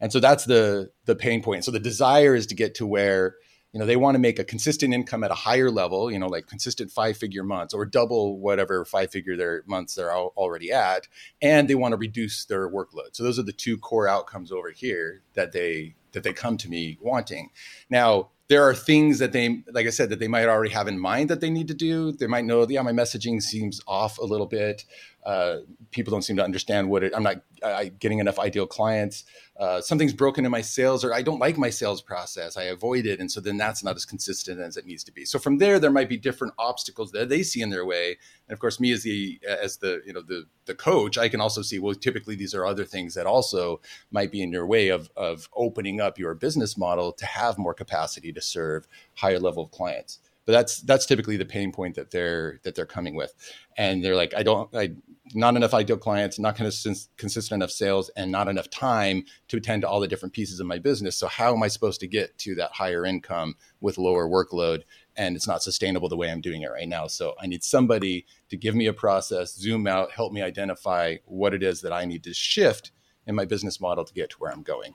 And 0.00 0.12
so 0.12 0.18
that's 0.18 0.44
the 0.44 0.90
the 1.04 1.14
pain 1.14 1.42
point. 1.42 1.64
So 1.64 1.70
the 1.70 1.78
desire 1.78 2.34
is 2.34 2.46
to 2.48 2.54
get 2.54 2.74
to 2.76 2.86
where 2.86 3.36
you 3.72 3.78
know 3.78 3.86
they 3.86 3.96
want 3.96 4.14
to 4.14 4.18
make 4.18 4.38
a 4.38 4.44
consistent 4.44 4.92
income 4.92 5.22
at 5.22 5.30
a 5.30 5.34
higher 5.34 5.70
level 5.70 6.10
you 6.10 6.18
know 6.18 6.26
like 6.26 6.46
consistent 6.46 6.90
five 6.90 7.16
figure 7.16 7.44
months 7.44 7.72
or 7.72 7.84
double 7.84 8.38
whatever 8.38 8.84
five 8.84 9.10
figure 9.10 9.36
their 9.36 9.62
months 9.66 9.94
they're 9.94 10.14
already 10.14 10.72
at 10.72 11.06
and 11.42 11.68
they 11.68 11.74
want 11.74 11.92
to 11.92 11.96
reduce 11.96 12.44
their 12.44 12.68
workload. 12.68 13.10
So 13.12 13.22
those 13.22 13.38
are 13.38 13.44
the 13.44 13.52
two 13.52 13.78
core 13.78 14.08
outcomes 14.08 14.52
over 14.52 14.70
here 14.70 15.22
that 15.34 15.52
they 15.52 15.94
that 16.12 16.22
they 16.22 16.32
come 16.32 16.56
to 16.58 16.68
me 16.68 16.98
wanting. 17.00 17.50
Now 17.88 18.30
there 18.48 18.64
are 18.64 18.74
things 18.74 19.20
that 19.20 19.30
they 19.30 19.62
like 19.72 19.86
i 19.86 19.90
said 19.90 20.10
that 20.10 20.18
they 20.18 20.26
might 20.26 20.48
already 20.48 20.72
have 20.72 20.88
in 20.88 20.98
mind 20.98 21.30
that 21.30 21.40
they 21.40 21.50
need 21.50 21.68
to 21.68 21.74
do. 21.74 22.12
They 22.12 22.26
might 22.26 22.44
know 22.44 22.66
yeah 22.68 22.82
my 22.82 22.92
messaging 22.92 23.40
seems 23.42 23.80
off 23.86 24.18
a 24.18 24.24
little 24.24 24.46
bit 24.46 24.84
uh, 25.24 25.58
people 25.90 26.10
don't 26.10 26.22
seem 26.22 26.36
to 26.36 26.44
understand 26.44 26.88
what 26.88 27.02
it 27.02 27.12
i'm 27.14 27.22
not 27.22 27.36
I, 27.62 27.88
getting 27.88 28.18
enough 28.20 28.38
ideal 28.38 28.66
clients. 28.66 29.24
Uh, 29.58 29.82
something's 29.82 30.14
broken 30.14 30.46
in 30.46 30.50
my 30.50 30.62
sales 30.62 31.04
or 31.04 31.12
i 31.12 31.20
don't 31.20 31.38
like 31.38 31.58
my 31.58 31.68
sales 31.68 32.00
process. 32.00 32.56
I 32.56 32.64
avoid 32.64 33.06
it. 33.06 33.20
And 33.20 33.30
so 33.30 33.40
then 33.40 33.58
that's 33.58 33.84
not 33.84 33.96
as 33.96 34.04
consistent 34.04 34.60
as 34.60 34.76
it 34.76 34.86
needs 34.86 35.04
to 35.04 35.12
be. 35.12 35.24
So 35.24 35.38
from 35.38 35.58
there 35.58 35.78
there 35.78 35.90
might 35.90 36.08
be 36.08 36.16
different 36.16 36.54
obstacles 36.58 37.12
that 37.12 37.28
they 37.28 37.42
see 37.42 37.60
in 37.60 37.70
their 37.70 37.84
way. 37.84 38.16
And 38.48 38.52
of 38.52 38.58
course 38.58 38.80
me 38.80 38.92
as 38.92 39.02
the 39.02 39.38
as 39.46 39.76
the 39.76 40.00
you 40.06 40.12
know 40.12 40.22
the 40.22 40.46
the 40.66 40.74
coach 40.74 41.18
i 41.18 41.28
can 41.28 41.40
also 41.40 41.62
see 41.62 41.78
well 41.78 41.94
typically 41.94 42.36
these 42.36 42.54
are 42.54 42.64
other 42.64 42.84
things 42.84 43.14
that 43.14 43.26
also 43.26 43.80
might 44.10 44.30
be 44.30 44.42
in 44.42 44.52
your 44.52 44.66
way 44.66 44.88
of 44.88 45.10
of 45.16 45.48
opening 45.54 46.00
up 46.00 46.18
your 46.18 46.34
business 46.34 46.78
model 46.78 47.12
to 47.12 47.26
have 47.26 47.58
more 47.58 47.74
capacity 47.74 48.32
to 48.32 48.40
serve 48.40 48.86
higher 49.16 49.40
level 49.40 49.66
clients 49.66 50.20
but 50.46 50.52
that's 50.52 50.80
that's 50.82 51.06
typically 51.06 51.36
the 51.36 51.44
pain 51.44 51.72
point 51.72 51.94
that 51.96 52.10
they're 52.10 52.60
that 52.62 52.74
they're 52.74 52.86
coming 52.86 53.14
with. 53.14 53.34
And 53.76 54.04
they're 54.04 54.16
like 54.16 54.34
i 54.34 54.42
don't 54.42 54.74
i 54.74 54.90
not 55.34 55.54
enough 55.56 55.74
ideal 55.74 55.96
clients 55.96 56.38
not 56.38 56.56
kind 56.56 56.66
of 56.66 56.74
consistent 57.16 57.58
enough 57.58 57.70
sales 57.70 58.10
and 58.16 58.32
not 58.32 58.48
enough 58.48 58.68
time 58.68 59.24
to 59.48 59.56
attend 59.58 59.82
to 59.82 59.88
all 59.88 60.00
the 60.00 60.08
different 60.08 60.34
pieces 60.34 60.58
of 60.58 60.66
my 60.66 60.78
business. 60.78 61.16
So 61.16 61.28
how 61.28 61.54
am 61.54 61.62
i 61.62 61.68
supposed 61.68 62.00
to 62.00 62.06
get 62.06 62.36
to 62.38 62.54
that 62.56 62.72
higher 62.72 63.04
income 63.04 63.54
with 63.80 63.98
lower 63.98 64.28
workload? 64.28 64.82
And 65.16 65.36
it's 65.36 65.48
not 65.48 65.62
sustainable 65.62 66.08
the 66.08 66.16
way 66.16 66.30
i'm 66.30 66.40
doing 66.40 66.62
it 66.62 66.70
right 66.70 66.88
now. 66.88 67.06
So 67.06 67.34
i 67.40 67.46
need 67.46 67.62
somebody 67.62 68.26
to 68.48 68.56
give 68.56 68.74
me 68.74 68.86
a 68.86 68.92
process 68.92 69.54
zoom 69.54 69.86
out 69.86 70.12
help 70.12 70.32
me 70.32 70.42
identify 70.42 71.16
what 71.24 71.54
it 71.54 71.62
is 71.62 71.80
that 71.82 71.92
i 71.92 72.04
need 72.04 72.24
to 72.24 72.34
shift 72.34 72.92
in 73.26 73.34
my 73.34 73.44
business 73.44 73.80
model 73.80 74.04
to 74.04 74.14
get 74.14 74.30
to 74.30 74.36
where 74.38 74.52
i'm 74.52 74.62
going 74.62 74.94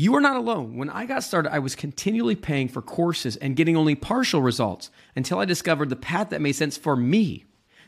You 0.00 0.14
are 0.14 0.20
not 0.22 0.36
alone. 0.36 0.78
When 0.78 0.88
I 0.88 1.04
got 1.04 1.24
started, 1.24 1.52
I 1.52 1.58
was 1.58 1.74
continually 1.74 2.34
paying 2.34 2.68
for 2.68 2.80
courses 2.80 3.36
and 3.36 3.54
getting 3.54 3.76
only 3.76 3.94
partial 3.94 4.40
results 4.40 4.88
until 5.14 5.38
I 5.38 5.44
discovered 5.44 5.90
the 5.90 5.94
path 5.94 6.30
that 6.30 6.40
made 6.40 6.52
sense 6.52 6.78
for 6.78 6.96
me. 6.96 7.44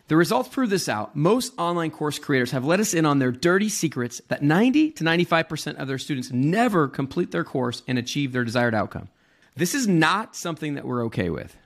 The 0.09 0.16
results 0.16 0.50
prove 0.50 0.69
this 0.69 0.90
out. 0.90 1.16
Most 1.16 1.54
online 1.57 1.90
course 1.90 2.19
creators 2.19 2.50
have 2.50 2.66
let 2.66 2.81
us 2.81 2.92
in 2.92 3.07
on 3.07 3.19
their 3.19 3.33
dirty 3.33 3.71
secrets 3.71 4.21
that 4.28 4.42
90 4.42 4.90
to 4.90 5.04
95% 5.04 5.76
of 5.76 5.88
their 5.88 5.97
students 5.97 6.31
never 6.31 6.87
complete 6.87 7.31
their 7.31 7.45
course 7.45 7.83
and 7.88 7.97
achieve 7.97 8.33
their 8.33 8.45
desired 8.45 8.75
outcome. 8.75 9.09
This 9.57 9.75
is 9.75 9.88
not 9.88 10.37
something 10.37 10.75
that 10.75 10.85
we're 10.85 11.07
okay 11.07 11.31
with. 11.31 11.57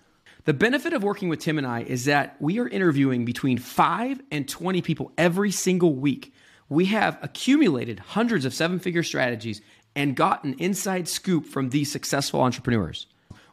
The 0.44 0.54
benefit 0.54 0.92
of 0.92 1.02
working 1.02 1.28
with 1.28 1.40
Tim 1.40 1.58
and 1.58 1.66
I 1.66 1.82
is 1.82 2.04
that 2.04 2.36
we 2.40 2.60
are 2.60 2.68
interviewing 2.68 3.24
between 3.24 3.58
5 3.58 4.22
and 4.30 4.48
20 4.48 4.80
people 4.80 5.10
every 5.18 5.50
single 5.50 5.96
week. 5.96 6.32
We 6.68 6.86
have 6.86 7.18
accumulated 7.22 8.00
hundreds 8.00 8.44
of 8.44 8.52
seven 8.52 8.80
figure 8.80 9.04
strategies 9.04 9.60
and 9.96 10.14
got 10.14 10.44
an 10.44 10.54
inside 10.58 11.08
scoop 11.08 11.46
from 11.46 11.70
these 11.70 11.90
successful 11.90 12.42
entrepreneurs. 12.42 13.06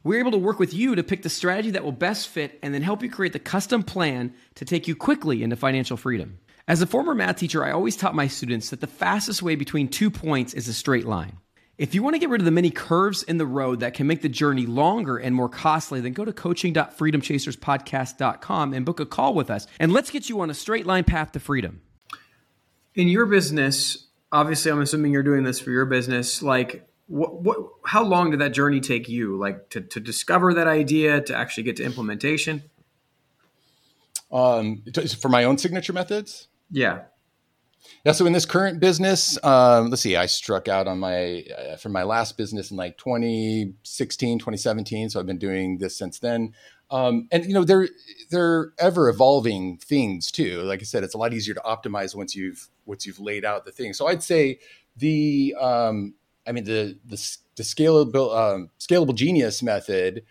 We're 0.03 0.19
able 0.19 0.31
to 0.31 0.37
work 0.37 0.59
with 0.59 0.73
you 0.73 0.95
to 0.95 1.03
pick 1.03 1.23
the 1.23 1.29
strategy 1.29 1.71
that 1.71 1.83
will 1.83 1.93
best 1.93 2.27
fit 2.27 2.59
and 2.61 2.73
then 2.73 2.81
help 2.81 3.01
you 3.01 3.09
create 3.09 3.31
the 3.31 3.39
custom 3.39 3.81
plan 3.81 4.33
to 4.55 4.65
take 4.65 4.87
you 4.87 4.95
quickly 4.95 5.41
into 5.41 5.55
financial 5.55 5.95
freedom. 5.95 6.39
As 6.67 6.81
a 6.81 6.85
former 6.85 7.15
math 7.15 7.37
teacher, 7.37 7.63
I 7.63 7.71
always 7.71 7.95
taught 7.95 8.13
my 8.13 8.27
students 8.27 8.69
that 8.69 8.81
the 8.81 8.87
fastest 8.87 9.41
way 9.41 9.55
between 9.55 9.87
two 9.87 10.11
points 10.11 10.53
is 10.53 10.67
a 10.67 10.73
straight 10.73 11.05
line. 11.05 11.37
If 11.77 11.95
you 11.95 12.03
want 12.03 12.15
to 12.15 12.19
get 12.19 12.29
rid 12.29 12.41
of 12.41 12.45
the 12.45 12.51
many 12.51 12.69
curves 12.69 13.23
in 13.23 13.37
the 13.37 13.45
road 13.45 13.79
that 13.79 13.95
can 13.95 14.05
make 14.05 14.21
the 14.21 14.29
journey 14.29 14.65
longer 14.65 15.17
and 15.17 15.33
more 15.33 15.49
costly, 15.49 16.01
then 16.01 16.13
go 16.13 16.23
to 16.23 16.31
coaching.freedomchaserspodcast.com 16.31 18.73
and 18.73 18.85
book 18.85 18.99
a 18.99 19.05
call 19.05 19.33
with 19.33 19.49
us, 19.49 19.65
and 19.79 19.91
let's 19.91 20.11
get 20.11 20.29
you 20.29 20.39
on 20.41 20.51
a 20.51 20.53
straight 20.53 20.85
line 20.85 21.03
path 21.03 21.31
to 21.31 21.39
freedom. 21.39 21.81
In 22.93 23.07
your 23.07 23.25
business, 23.25 24.09
obviously 24.33 24.71
i'm 24.71 24.81
assuming 24.81 25.13
you're 25.13 25.23
doing 25.23 25.43
this 25.43 25.59
for 25.59 25.71
your 25.71 25.85
business. 25.85 26.43
Like 26.43 26.89
what, 27.07 27.41
what 27.41 27.57
how 27.85 28.03
long 28.03 28.31
did 28.31 28.41
that 28.41 28.53
journey 28.53 28.81
take 28.81 29.07
you? 29.07 29.37
Like 29.37 29.69
to, 29.69 29.79
to 29.79 30.01
discover 30.01 30.53
that 30.53 30.67
idea 30.67 31.21
to 31.21 31.35
actually 31.35 31.63
get 31.63 31.77
to 31.77 31.83
implementation? 31.83 32.63
Um, 34.31 34.83
for 35.21 35.29
my 35.29 35.45
own 35.45 35.57
signature 35.57 35.93
methods? 35.93 36.49
Yeah 36.69 37.03
yeah 38.05 38.11
so 38.11 38.25
in 38.25 38.33
this 38.33 38.45
current 38.45 38.79
business 38.79 39.37
um, 39.43 39.89
let's 39.89 40.01
see 40.01 40.15
i 40.15 40.25
struck 40.25 40.67
out 40.67 40.87
on 40.87 40.99
my 40.99 41.43
uh, 41.57 41.75
from 41.77 41.91
my 41.91 42.03
last 42.03 42.37
business 42.37 42.71
in 42.71 42.77
like 42.77 42.97
2016 42.97 44.39
2017 44.39 45.09
so 45.09 45.19
i've 45.19 45.25
been 45.25 45.37
doing 45.37 45.77
this 45.77 45.97
since 45.97 46.19
then 46.19 46.53
um, 46.93 47.27
and 47.31 47.43
you 47.45 47.55
know 47.55 47.63
they're 47.63 47.89
they're 48.29 48.71
ever 48.77 49.09
evolving 49.09 49.77
things 49.77 50.31
too. 50.31 50.61
Like 50.61 50.79
I 50.81 50.83
said, 50.83 51.03
it's 51.03 51.15
a 51.15 51.17
lot 51.17 51.33
easier 51.33 51.55
to 51.55 51.61
optimize 51.61 52.15
once 52.15 52.35
you've 52.35 52.69
once 52.85 53.07
you've 53.07 53.19
laid 53.19 53.43
out 53.43 53.65
the 53.65 53.71
thing. 53.71 53.93
So 53.93 54.05
I'd 54.05 54.21
say 54.21 54.59
the 54.95 55.55
um, 55.59 56.13
I 56.45 56.51
mean 56.51 56.65
the 56.65 56.99
the, 57.03 57.37
the 57.55 57.63
scalable 57.63 58.37
um, 58.37 58.69
scalable 58.79 59.15
genius 59.15 59.63
method 59.63 60.23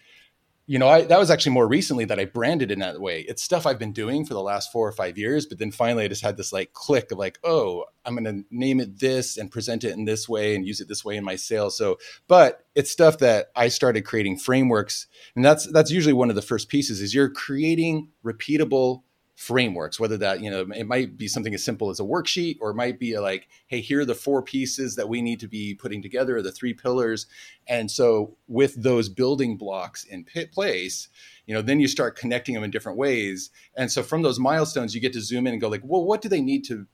you 0.67 0.79
know, 0.79 0.89
I, 0.89 1.03
that 1.03 1.19
was 1.19 1.31
actually 1.31 1.53
more 1.53 1.67
recently 1.67 2.05
that 2.05 2.21
I 2.21 2.25
branded 2.25 2.71
in 2.71 2.79
that 2.79 3.01
way. 3.01 3.23
It's 3.23 3.43
stuff 3.43 3.67
I've 3.67 3.79
been 3.79 3.93
doing 3.93 4.25
for 4.25 4.35
the 4.35 4.43
last 4.43 4.71
four 4.71 4.87
or 4.87 4.93
five 4.93 5.19
years, 5.19 5.45
but 5.45 5.59
then 5.59 5.73
finally 5.73 6.05
I 6.05 6.09
just 6.09 6.23
had 6.23 6.37
this 6.37 6.53
like 6.53 6.73
click 6.73 7.11
of 7.11 7.19
like, 7.19 7.39
oh, 7.43 7.85
I'm 8.05 8.15
going 8.15 8.25
to 8.25 8.45
name 8.51 8.79
it 8.79 9.01
this 9.01 9.37
and 9.37 9.51
present 9.51 9.83
it 9.83 9.93
in 9.93 10.05
this 10.05 10.29
way 10.29 10.55
and 10.55 10.67
use 10.67 10.81
it 10.81 10.89
this 10.89 11.05
way 11.05 11.17
in 11.17 11.25
my 11.25 11.37
sales. 11.37 11.77
So, 11.77 11.99
but 12.29 12.65
it's 12.75 12.91
stuff 12.91 13.19
that 13.19 13.49
I 13.57 13.69
started 13.69 14.03
creating 14.03 14.39
frameworks, 14.39 15.09
and 15.35 15.45
that's 15.45 15.71
that's 15.73 15.91
usually 15.91 16.13
one 16.13 16.31
of 16.31 16.37
the 16.37 16.43
first 16.43 16.69
pieces 16.69 17.01
is 17.01 17.15
you're 17.15 17.31
creating 17.31 18.09
repeatable 18.25 19.03
frameworks 19.43 19.99
whether 19.99 20.17
that 20.17 20.41
you 20.41 20.49
know 20.49 20.65
it 20.73 20.87
might 20.87 21.19
be 21.19 21.27
something 21.27 21.53
as 21.53 21.65
simple 21.65 21.91
as 21.91 21.99
a 21.99 22.05
worksheet 22.05 22.57
or 22.61 22.71
it 22.71 22.77
might 22.77 23.01
be 23.01 23.19
like 23.19 23.49
hey 23.67 23.81
here 23.81 24.03
are 24.03 24.05
the 24.05 24.15
four 24.15 24.41
pieces 24.41 24.95
that 24.95 25.09
we 25.09 25.21
need 25.21 25.41
to 25.41 25.49
be 25.49 25.75
putting 25.75 26.01
together 26.01 26.41
the 26.41 26.53
three 26.53 26.73
pillars. 26.73 27.27
And 27.67 27.91
so 27.91 28.37
with 28.47 28.81
those 28.81 29.09
building 29.09 29.57
blocks 29.57 30.05
in 30.05 30.25
place 30.53 31.09
you 31.47 31.55
know 31.55 31.61
then 31.61 31.81
you 31.81 31.89
start 31.89 32.17
connecting 32.17 32.55
them 32.55 32.63
in 32.63 32.71
different 32.71 32.99
ways. 32.99 33.51
And 33.77 33.91
so 33.91 34.05
from 34.05 34.23
those 34.23 34.39
milestones 34.39 34.95
you 34.95 35.01
get 35.01 35.13
to 35.15 35.21
zoom 35.21 35.49
in 35.49 35.55
and 35.55 35.61
go 35.61 35.69
like 35.69 35.83
well 35.83 36.05
what 36.05 36.23
do 36.23 36.29
they 36.29 36.41
need 36.41 36.65
to 36.67 36.87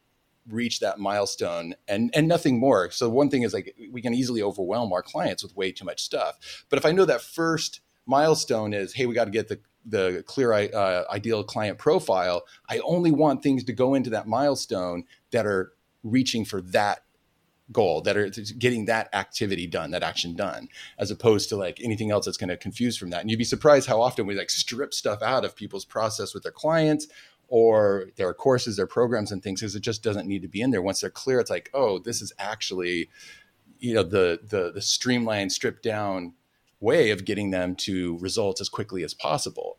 reach 0.49 0.81
that 0.81 0.99
milestone? 0.99 1.75
And 1.87 2.11
and 2.14 2.26
nothing 2.26 2.59
more. 2.59 2.90
So 2.90 3.11
one 3.11 3.28
thing 3.28 3.43
is 3.43 3.52
like 3.52 3.76
we 3.93 4.00
can 4.00 4.14
easily 4.14 4.40
overwhelm 4.40 4.90
our 4.95 5.02
clients 5.02 5.43
with 5.43 5.55
way 5.55 5.71
too 5.71 5.85
much 5.85 6.02
stuff. 6.02 6.64
But 6.71 6.78
if 6.78 6.87
i 6.87 6.93
know 6.93 7.05
that 7.05 7.21
first 7.21 7.83
milestone 8.07 8.73
is 8.73 8.95
hey 8.95 9.05
we 9.05 9.14
got 9.14 9.26
to 9.26 9.31
get 9.31 9.49
the 9.49 9.61
the 9.87 10.23
clear 10.27 10.53
uh, 10.53 11.05
ideal 11.11 11.43
client 11.43 11.79
profile 11.79 12.45
i 12.69 12.79
only 12.79 13.11
want 13.11 13.43
things 13.43 13.65
to 13.65 13.73
go 13.73 13.95
into 13.95 14.11
that 14.11 14.27
milestone 14.27 15.05
that 15.31 15.47
are 15.47 15.73
reaching 16.03 16.45
for 16.45 16.61
that 16.61 17.03
goal 17.71 18.01
that 18.01 18.17
are 18.17 18.31
getting 18.59 18.87
that 18.87 19.09
activity 19.13 19.67
done 19.67 19.91
that 19.91 20.03
action 20.03 20.35
done 20.35 20.69
as 20.99 21.11
opposed 21.11 21.49
to 21.49 21.57
like 21.57 21.79
anything 21.83 22.11
else 22.11 22.25
that's 22.25 22.39
going 22.39 22.49
to 22.49 22.57
confuse 22.57 22.97
from 22.97 23.11
that. 23.11 23.21
And 23.21 23.31
you'd 23.31 23.39
be 23.39 23.45
surprised 23.45 23.89
how 23.89 24.01
often 24.01 24.27
we 24.27 24.35
like 24.35 24.51
strip 24.51 24.95
stuff 24.95 25.23
out 25.23 25.45
of 25.45 25.55
people's 25.55 25.85
process 25.85 26.33
with 26.33 26.43
their 26.43 26.53
clients 26.53 27.09
or 27.49 28.07
their 28.17 28.33
courses 28.33 28.77
their 28.77 28.87
programs 28.87 29.33
and 29.33 29.43
things 29.43 29.61
because 29.61 29.75
it 29.75 29.81
just 29.81 30.03
doesn't 30.03 30.27
need 30.27 30.43
to 30.43 30.49
be 30.49 30.63
in 30.63 30.71
there. 30.71 30.83
Once 30.83 31.01
they're 31.01 31.11
clear 31.11 31.41
it's 31.41 31.51
like 31.51 31.71
oh 31.75 31.99
this 31.99 32.23
is 32.23 32.33
actually 32.39 33.11
you 33.79 33.93
know 33.93 34.03
the 34.03 34.41
the 34.49 34.73
the 34.73 34.83
streamlined 34.83 35.53
stripped 35.53 35.83
down 35.83 36.33
way 36.81 37.11
of 37.11 37.25
getting 37.25 37.51
them 37.51 37.75
to 37.75 38.19
results 38.19 38.61
as 38.61 38.69
quickly 38.69 39.03
as 39.03 39.15
possible. 39.15 39.79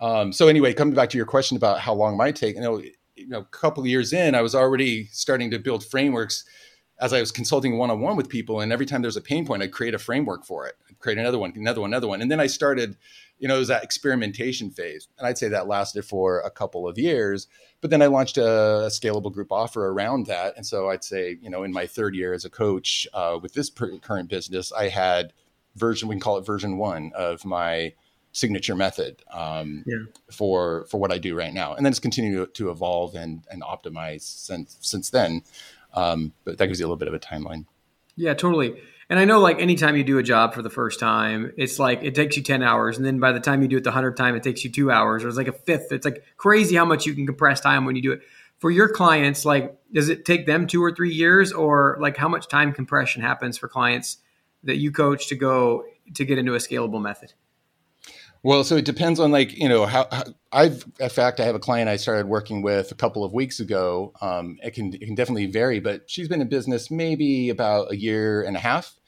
Um, 0.00 0.32
so 0.32 0.48
anyway, 0.48 0.74
coming 0.74 0.94
back 0.94 1.10
to 1.10 1.16
your 1.16 1.26
question 1.26 1.56
about 1.56 1.80
how 1.80 1.94
long 1.94 2.16
might 2.16 2.36
take, 2.36 2.56
you 2.56 2.60
know, 2.60 2.82
you 3.16 3.28
know, 3.28 3.40
a 3.40 3.44
couple 3.44 3.82
of 3.82 3.86
years 3.86 4.12
in, 4.12 4.34
I 4.34 4.42
was 4.42 4.54
already 4.54 5.06
starting 5.06 5.50
to 5.50 5.58
build 5.58 5.84
frameworks 5.84 6.44
as 7.00 7.12
I 7.12 7.20
was 7.20 7.30
consulting 7.30 7.76
one 7.76 7.90
on 7.90 8.00
one 8.00 8.16
with 8.16 8.28
people. 8.28 8.60
And 8.60 8.72
every 8.72 8.86
time 8.86 9.02
there's 9.02 9.16
a 9.16 9.22
pain 9.22 9.46
point, 9.46 9.62
I'd 9.62 9.72
create 9.72 9.94
a 9.94 9.98
framework 9.98 10.44
for 10.44 10.66
it, 10.66 10.74
I'd 10.88 10.98
create 10.98 11.18
another 11.18 11.38
one, 11.38 11.52
another 11.56 11.80
one, 11.80 11.90
another 11.90 12.08
one. 12.08 12.22
And 12.22 12.30
then 12.30 12.40
I 12.40 12.46
started, 12.46 12.96
you 13.38 13.48
know, 13.48 13.56
it 13.56 13.60
was 13.60 13.68
that 13.68 13.84
experimentation 13.84 14.70
phase. 14.70 15.08
And 15.18 15.26
I'd 15.26 15.38
say 15.38 15.48
that 15.48 15.66
lasted 15.66 16.04
for 16.04 16.40
a 16.40 16.50
couple 16.50 16.88
of 16.88 16.98
years. 16.98 17.48
But 17.80 17.90
then 17.90 18.00
I 18.00 18.06
launched 18.06 18.38
a, 18.38 18.84
a 18.84 18.88
scalable 18.88 19.32
group 19.32 19.52
offer 19.52 19.88
around 19.88 20.26
that. 20.26 20.56
And 20.56 20.66
so 20.66 20.88
I'd 20.88 21.04
say, 21.04 21.38
you 21.40 21.50
know, 21.50 21.62
in 21.62 21.72
my 21.72 21.86
third 21.86 22.14
year 22.14 22.32
as 22.32 22.44
a 22.44 22.50
coach 22.50 23.06
uh, 23.12 23.38
with 23.40 23.52
this 23.52 23.68
per- 23.70 23.98
current 23.98 24.30
business, 24.30 24.72
I 24.72 24.88
had 24.88 25.32
version 25.76 26.08
we 26.08 26.14
can 26.14 26.20
call 26.20 26.38
it 26.38 26.46
version 26.46 26.78
one 26.78 27.12
of 27.14 27.44
my 27.44 27.92
signature 28.32 28.74
method 28.74 29.22
um, 29.32 29.82
yeah. 29.86 29.96
for 30.30 30.84
for 30.90 30.98
what 30.98 31.12
I 31.12 31.18
do 31.18 31.34
right 31.34 31.54
now, 31.54 31.74
and 31.74 31.84
then 31.84 31.90
it's 31.90 32.00
continued 32.00 32.54
to, 32.54 32.64
to 32.64 32.70
evolve 32.70 33.14
and 33.14 33.44
and 33.50 33.62
optimize 33.62 34.22
since 34.22 34.76
since 34.80 35.10
then. 35.10 35.42
Um, 35.94 36.32
but 36.44 36.58
that 36.58 36.66
gives 36.66 36.78
you 36.78 36.84
a 36.84 36.88
little 36.88 36.98
bit 36.98 37.08
of 37.08 37.14
a 37.14 37.18
timeline. 37.18 37.64
Yeah, 38.16 38.34
totally. 38.34 38.76
And 39.08 39.20
I 39.20 39.24
know, 39.24 39.38
like, 39.38 39.60
anytime 39.60 39.96
you 39.96 40.02
do 40.02 40.18
a 40.18 40.22
job 40.22 40.52
for 40.52 40.62
the 40.62 40.70
first 40.70 40.98
time, 40.98 41.52
it's 41.56 41.78
like 41.78 42.02
it 42.02 42.14
takes 42.14 42.36
you 42.36 42.42
10 42.42 42.62
hours. 42.62 42.96
And 42.96 43.06
then 43.06 43.20
by 43.20 43.32
the 43.32 43.40
time 43.40 43.62
you 43.62 43.68
do 43.68 43.76
it 43.76 43.84
the 43.84 43.92
100th 43.92 44.16
time, 44.16 44.34
it 44.34 44.42
takes 44.42 44.64
you 44.64 44.70
two 44.70 44.90
hours, 44.90 45.22
or 45.22 45.28
it's 45.28 45.36
like 45.36 45.48
a 45.48 45.52
fifth. 45.52 45.92
It's 45.92 46.04
like 46.04 46.24
crazy 46.36 46.74
how 46.76 46.84
much 46.84 47.06
you 47.06 47.14
can 47.14 47.24
compress 47.24 47.60
time 47.60 47.84
when 47.84 47.94
you 47.96 48.02
do 48.02 48.12
it. 48.12 48.22
For 48.58 48.70
your 48.70 48.88
clients, 48.88 49.44
like, 49.44 49.76
does 49.92 50.08
it 50.08 50.24
take 50.24 50.46
them 50.46 50.66
two 50.66 50.82
or 50.82 50.92
three 50.92 51.12
years, 51.12 51.52
or 51.52 51.98
like 52.00 52.16
how 52.16 52.28
much 52.28 52.48
time 52.48 52.72
compression 52.72 53.22
happens 53.22 53.58
for 53.58 53.68
clients 53.68 54.18
that 54.66 54.76
you 54.76 54.90
coach 54.90 55.28
to 55.28 55.34
go 55.34 55.84
to 56.14 56.24
get 56.24 56.38
into 56.38 56.54
a 56.54 56.58
scalable 56.58 57.00
method? 57.00 57.32
Well, 58.42 58.62
so 58.62 58.76
it 58.76 58.84
depends 58.84 59.18
on 59.18 59.32
like 59.32 59.56
you 59.56 59.68
know 59.68 59.86
how, 59.86 60.06
how, 60.12 60.22
I've 60.52 60.84
in 61.00 61.08
fact 61.08 61.40
I 61.40 61.44
have 61.44 61.54
a 61.54 61.58
client 61.58 61.88
I 61.88 61.96
started 61.96 62.28
working 62.28 62.62
with 62.62 62.92
a 62.92 62.94
couple 62.94 63.24
of 63.24 63.32
weeks 63.32 63.58
ago. 63.58 64.12
Um, 64.20 64.58
it 64.62 64.72
can 64.72 64.94
it 64.94 65.00
can 65.00 65.14
definitely 65.14 65.46
vary, 65.46 65.80
but 65.80 66.08
she's 66.08 66.28
been 66.28 66.40
in 66.40 66.48
business 66.48 66.90
maybe 66.90 67.50
about 67.50 67.90
a 67.90 67.96
year 67.96 68.42
and 68.42 68.56
a 68.56 68.60
half, 68.60 69.00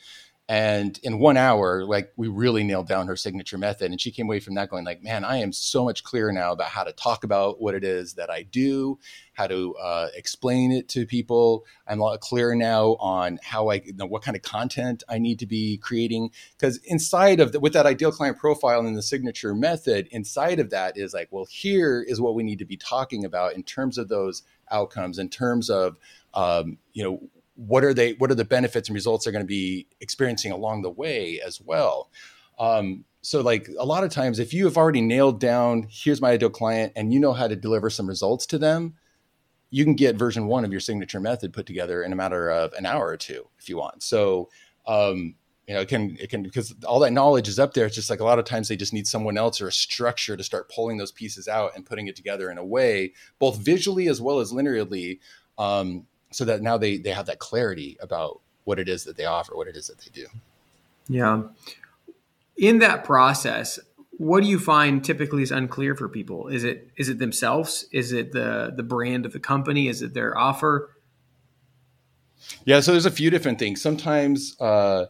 and 0.48 0.98
in 1.02 1.18
one 1.18 1.36
hour 1.36 1.84
like 1.84 2.10
we 2.16 2.26
really 2.26 2.64
nailed 2.64 2.88
down 2.88 3.06
her 3.06 3.16
signature 3.16 3.58
method. 3.58 3.90
And 3.90 4.00
she 4.00 4.10
came 4.10 4.26
away 4.26 4.40
from 4.40 4.54
that 4.54 4.70
going 4.70 4.84
like 4.84 5.02
man 5.02 5.24
i 5.24 5.36
am 5.36 5.52
so 5.52 5.84
much 5.84 6.02
clearer 6.02 6.32
now 6.32 6.52
about 6.52 6.68
how 6.68 6.84
to 6.84 6.92
talk 6.92 7.24
about 7.24 7.60
what 7.60 7.74
it 7.74 7.84
is 7.84 8.14
that 8.14 8.30
i 8.30 8.42
do 8.42 8.98
how 9.38 9.46
to 9.46 9.72
uh, 9.76 10.08
explain 10.16 10.72
it 10.72 10.88
to 10.88 11.06
people. 11.06 11.64
I'm 11.86 12.00
a 12.00 12.02
lot 12.02 12.20
clearer 12.20 12.56
now 12.56 12.96
on 12.98 13.38
how 13.44 13.68
i 13.68 13.74
you 13.74 13.92
know 13.94 14.06
what 14.06 14.22
kind 14.22 14.36
of 14.36 14.42
content 14.42 15.04
i 15.08 15.18
need 15.18 15.38
to 15.38 15.46
be 15.46 15.76
creating. 15.78 16.30
Because 16.58 16.78
inside 16.78 17.38
of 17.38 17.52
the, 17.52 17.60
with 17.60 17.72
that 17.74 17.86
ideal 17.86 18.10
client 18.10 18.36
profile 18.36 18.80
and 18.84 18.96
the 18.96 19.02
signature 19.02 19.54
method 19.54 20.08
inside 20.10 20.58
of 20.58 20.70
that 20.70 20.96
is 20.96 21.14
like 21.14 21.28
well 21.30 21.46
here 21.48 22.02
is 22.02 22.20
what 22.20 22.34
we 22.34 22.42
need 22.42 22.58
to 22.58 22.64
be 22.64 22.76
talking 22.76 23.24
about 23.24 23.54
in 23.54 23.62
terms 23.62 23.96
of 23.96 24.08
those 24.08 24.42
outcomes 24.70 25.18
in 25.18 25.28
terms 25.28 25.70
of 25.70 25.98
um, 26.34 26.78
you 26.92 27.04
know 27.04 27.22
what 27.58 27.84
are 27.84 27.92
they 27.92 28.12
what 28.14 28.30
are 28.30 28.36
the 28.36 28.44
benefits 28.44 28.88
and 28.88 28.94
results 28.94 29.24
they're 29.24 29.32
going 29.32 29.44
to 29.44 29.46
be 29.46 29.86
experiencing 30.00 30.52
along 30.52 30.82
the 30.82 30.90
way 30.90 31.40
as 31.44 31.60
well. 31.60 32.10
Um, 32.58 33.04
so 33.20 33.40
like 33.40 33.68
a 33.78 33.84
lot 33.84 34.04
of 34.04 34.10
times 34.10 34.38
if 34.38 34.54
you 34.54 34.64
have 34.64 34.76
already 34.76 35.00
nailed 35.00 35.40
down 35.40 35.86
here's 35.90 36.20
my 36.20 36.30
ideal 36.30 36.50
client 36.50 36.92
and 36.96 37.12
you 37.12 37.20
know 37.20 37.32
how 37.32 37.48
to 37.48 37.56
deliver 37.56 37.90
some 37.90 38.08
results 38.08 38.46
to 38.46 38.58
them 38.58 38.94
you 39.70 39.84
can 39.84 39.94
get 39.94 40.16
version 40.16 40.46
one 40.46 40.64
of 40.64 40.70
your 40.70 40.80
signature 40.80 41.20
method 41.20 41.52
put 41.52 41.66
together 41.66 42.02
in 42.02 42.12
a 42.12 42.16
matter 42.16 42.48
of 42.50 42.72
an 42.74 42.86
hour 42.86 43.06
or 43.06 43.16
two 43.16 43.48
if 43.58 43.68
you 43.68 43.76
want. 43.76 44.02
So 44.02 44.48
um, 44.86 45.34
you 45.66 45.74
know 45.74 45.80
it 45.80 45.88
can 45.88 46.16
it 46.18 46.30
can 46.30 46.42
because 46.42 46.74
all 46.86 47.00
that 47.00 47.12
knowledge 47.12 47.48
is 47.48 47.58
up 47.58 47.74
there. 47.74 47.86
It's 47.86 47.94
just 47.94 48.08
like 48.08 48.20
a 48.20 48.24
lot 48.24 48.38
of 48.38 48.46
times 48.46 48.68
they 48.68 48.76
just 48.76 48.94
need 48.94 49.06
someone 49.06 49.36
else 49.36 49.60
or 49.60 49.68
a 49.68 49.72
structure 49.72 50.36
to 50.36 50.42
start 50.42 50.70
pulling 50.70 50.96
those 50.96 51.12
pieces 51.12 51.48
out 51.48 51.72
and 51.74 51.84
putting 51.84 52.06
it 52.06 52.16
together 52.16 52.50
in 52.50 52.58
a 52.58 52.64
way 52.64 53.12
both 53.38 53.58
visually 53.58 54.08
as 54.08 54.20
well 54.20 54.40
as 54.40 54.52
linearly 54.52 55.18
um, 55.58 56.06
so 56.30 56.44
that 56.44 56.62
now 56.62 56.76
they 56.76 56.96
they 56.98 57.10
have 57.10 57.26
that 57.26 57.38
clarity 57.38 57.96
about 58.00 58.40
what 58.64 58.78
it 58.78 58.88
is 58.88 59.04
that 59.04 59.16
they 59.16 59.24
offer, 59.24 59.56
what 59.56 59.68
it 59.68 59.76
is 59.76 59.86
that 59.86 59.98
they 59.98 60.10
do. 60.12 60.26
Yeah. 61.08 61.42
In 62.56 62.80
that 62.80 63.04
process, 63.04 63.78
what 64.18 64.42
do 64.42 64.48
you 64.48 64.58
find 64.58 65.04
typically 65.04 65.42
is 65.42 65.50
unclear 65.50 65.94
for 65.94 66.08
people? 66.08 66.48
Is 66.48 66.64
it 66.64 66.90
is 66.96 67.08
it 67.08 67.18
themselves? 67.18 67.86
Is 67.92 68.12
it 68.12 68.32
the 68.32 68.72
the 68.76 68.82
brand 68.82 69.24
of 69.24 69.32
the 69.32 69.40
company? 69.40 69.88
Is 69.88 70.02
it 70.02 70.12
their 70.12 70.36
offer? 70.36 70.90
Yeah, 72.64 72.80
so 72.80 72.92
there's 72.92 73.06
a 73.06 73.10
few 73.10 73.30
different 73.30 73.58
things. 73.58 73.80
Sometimes 73.80 74.56
uh, 74.60 75.06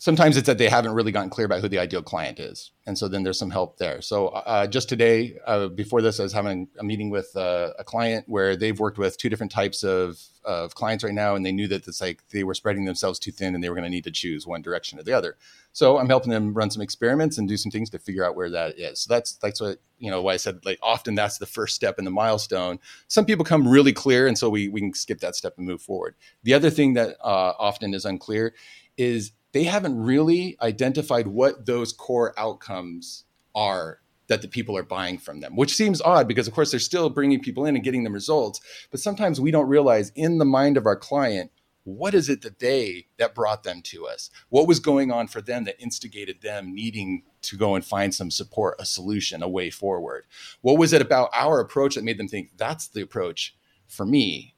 sometimes 0.00 0.38
it's 0.38 0.46
that 0.46 0.56
they 0.56 0.70
haven't 0.70 0.94
really 0.94 1.12
gotten 1.12 1.28
clear 1.28 1.44
about 1.44 1.60
who 1.60 1.68
the 1.68 1.78
ideal 1.78 2.02
client 2.02 2.40
is. 2.40 2.70
And 2.86 2.96
so 2.96 3.06
then 3.06 3.22
there's 3.22 3.38
some 3.38 3.50
help 3.50 3.76
there. 3.76 4.00
So 4.00 4.28
uh, 4.28 4.66
just 4.66 4.88
today 4.88 5.38
uh, 5.46 5.68
before 5.68 6.00
this 6.00 6.18
i 6.18 6.22
was 6.22 6.32
having 6.32 6.68
a 6.78 6.82
meeting 6.82 7.10
with 7.10 7.36
uh, 7.36 7.72
a 7.78 7.84
client 7.84 8.24
where 8.26 8.56
they've 8.56 8.78
worked 8.80 8.96
with 8.96 9.18
two 9.18 9.28
different 9.28 9.52
types 9.52 9.84
of, 9.84 10.18
of 10.42 10.74
clients 10.74 11.04
right 11.04 11.12
now 11.12 11.34
and 11.34 11.44
they 11.44 11.52
knew 11.52 11.68
that 11.68 11.86
it's 11.86 12.00
like 12.00 12.22
they 12.30 12.44
were 12.44 12.54
spreading 12.54 12.86
themselves 12.86 13.18
too 13.18 13.30
thin 13.30 13.54
and 13.54 13.62
they 13.62 13.68
were 13.68 13.74
going 13.74 13.84
to 13.84 13.90
need 13.90 14.04
to 14.04 14.10
choose 14.10 14.46
one 14.46 14.62
direction 14.62 14.98
or 14.98 15.02
the 15.02 15.12
other. 15.12 15.36
So 15.72 15.98
i'm 15.98 16.08
helping 16.08 16.30
them 16.30 16.54
run 16.54 16.70
some 16.70 16.82
experiments 16.82 17.36
and 17.36 17.46
do 17.46 17.58
some 17.58 17.70
things 17.70 17.90
to 17.90 17.98
figure 17.98 18.24
out 18.24 18.34
where 18.34 18.50
that 18.50 18.78
is. 18.78 19.00
So 19.02 19.12
that's 19.12 19.34
that's 19.34 19.60
what 19.60 19.80
you 19.98 20.10
know 20.10 20.22
why 20.22 20.32
i 20.32 20.38
said 20.38 20.64
like 20.64 20.78
often 20.82 21.14
that's 21.14 21.36
the 21.36 21.46
first 21.46 21.74
step 21.76 21.98
in 21.98 22.06
the 22.06 22.10
milestone. 22.10 22.78
Some 23.08 23.26
people 23.26 23.44
come 23.44 23.68
really 23.68 23.92
clear 23.92 24.26
and 24.26 24.38
so 24.38 24.48
we, 24.48 24.68
we 24.70 24.80
can 24.80 24.94
skip 24.94 25.20
that 25.20 25.36
step 25.36 25.58
and 25.58 25.66
move 25.66 25.82
forward. 25.82 26.14
The 26.42 26.54
other 26.54 26.70
thing 26.70 26.94
that 26.94 27.16
uh, 27.22 27.52
often 27.58 27.92
is 27.92 28.06
unclear 28.06 28.54
is 28.96 29.32
they 29.52 29.64
haven't 29.64 30.00
really 30.00 30.56
identified 30.62 31.26
what 31.26 31.66
those 31.66 31.92
core 31.92 32.32
outcomes 32.38 33.24
are 33.54 34.00
that 34.28 34.42
the 34.42 34.48
people 34.48 34.76
are 34.76 34.84
buying 34.84 35.18
from 35.18 35.40
them, 35.40 35.56
which 35.56 35.74
seems 35.74 36.00
odd 36.00 36.28
because, 36.28 36.46
of 36.46 36.54
course, 36.54 36.70
they're 36.70 36.78
still 36.78 37.10
bringing 37.10 37.40
people 37.40 37.66
in 37.66 37.74
and 37.74 37.84
getting 37.84 38.04
them 38.04 38.12
results. 38.12 38.60
But 38.92 39.00
sometimes 39.00 39.40
we 39.40 39.50
don't 39.50 39.68
realize 39.68 40.12
in 40.14 40.38
the 40.38 40.44
mind 40.44 40.76
of 40.76 40.86
our 40.86 40.94
client, 40.94 41.50
what 41.82 42.14
is 42.14 42.28
it 42.28 42.42
that 42.42 42.60
they 42.60 43.06
that 43.18 43.34
brought 43.34 43.64
them 43.64 43.82
to 43.82 44.06
us? 44.06 44.30
What 44.48 44.68
was 44.68 44.78
going 44.78 45.10
on 45.10 45.26
for 45.26 45.40
them 45.40 45.64
that 45.64 45.80
instigated 45.80 46.42
them 46.42 46.72
needing 46.72 47.24
to 47.42 47.56
go 47.56 47.74
and 47.74 47.84
find 47.84 48.14
some 48.14 48.30
support, 48.30 48.76
a 48.78 48.84
solution, 48.84 49.42
a 49.42 49.48
way 49.48 49.68
forward? 49.68 50.26
What 50.60 50.78
was 50.78 50.92
it 50.92 51.02
about 51.02 51.30
our 51.34 51.58
approach 51.58 51.96
that 51.96 52.04
made 52.04 52.18
them 52.18 52.28
think 52.28 52.50
that's 52.56 52.86
the 52.86 53.02
approach 53.02 53.56
for 53.88 54.06
me? 54.06 54.54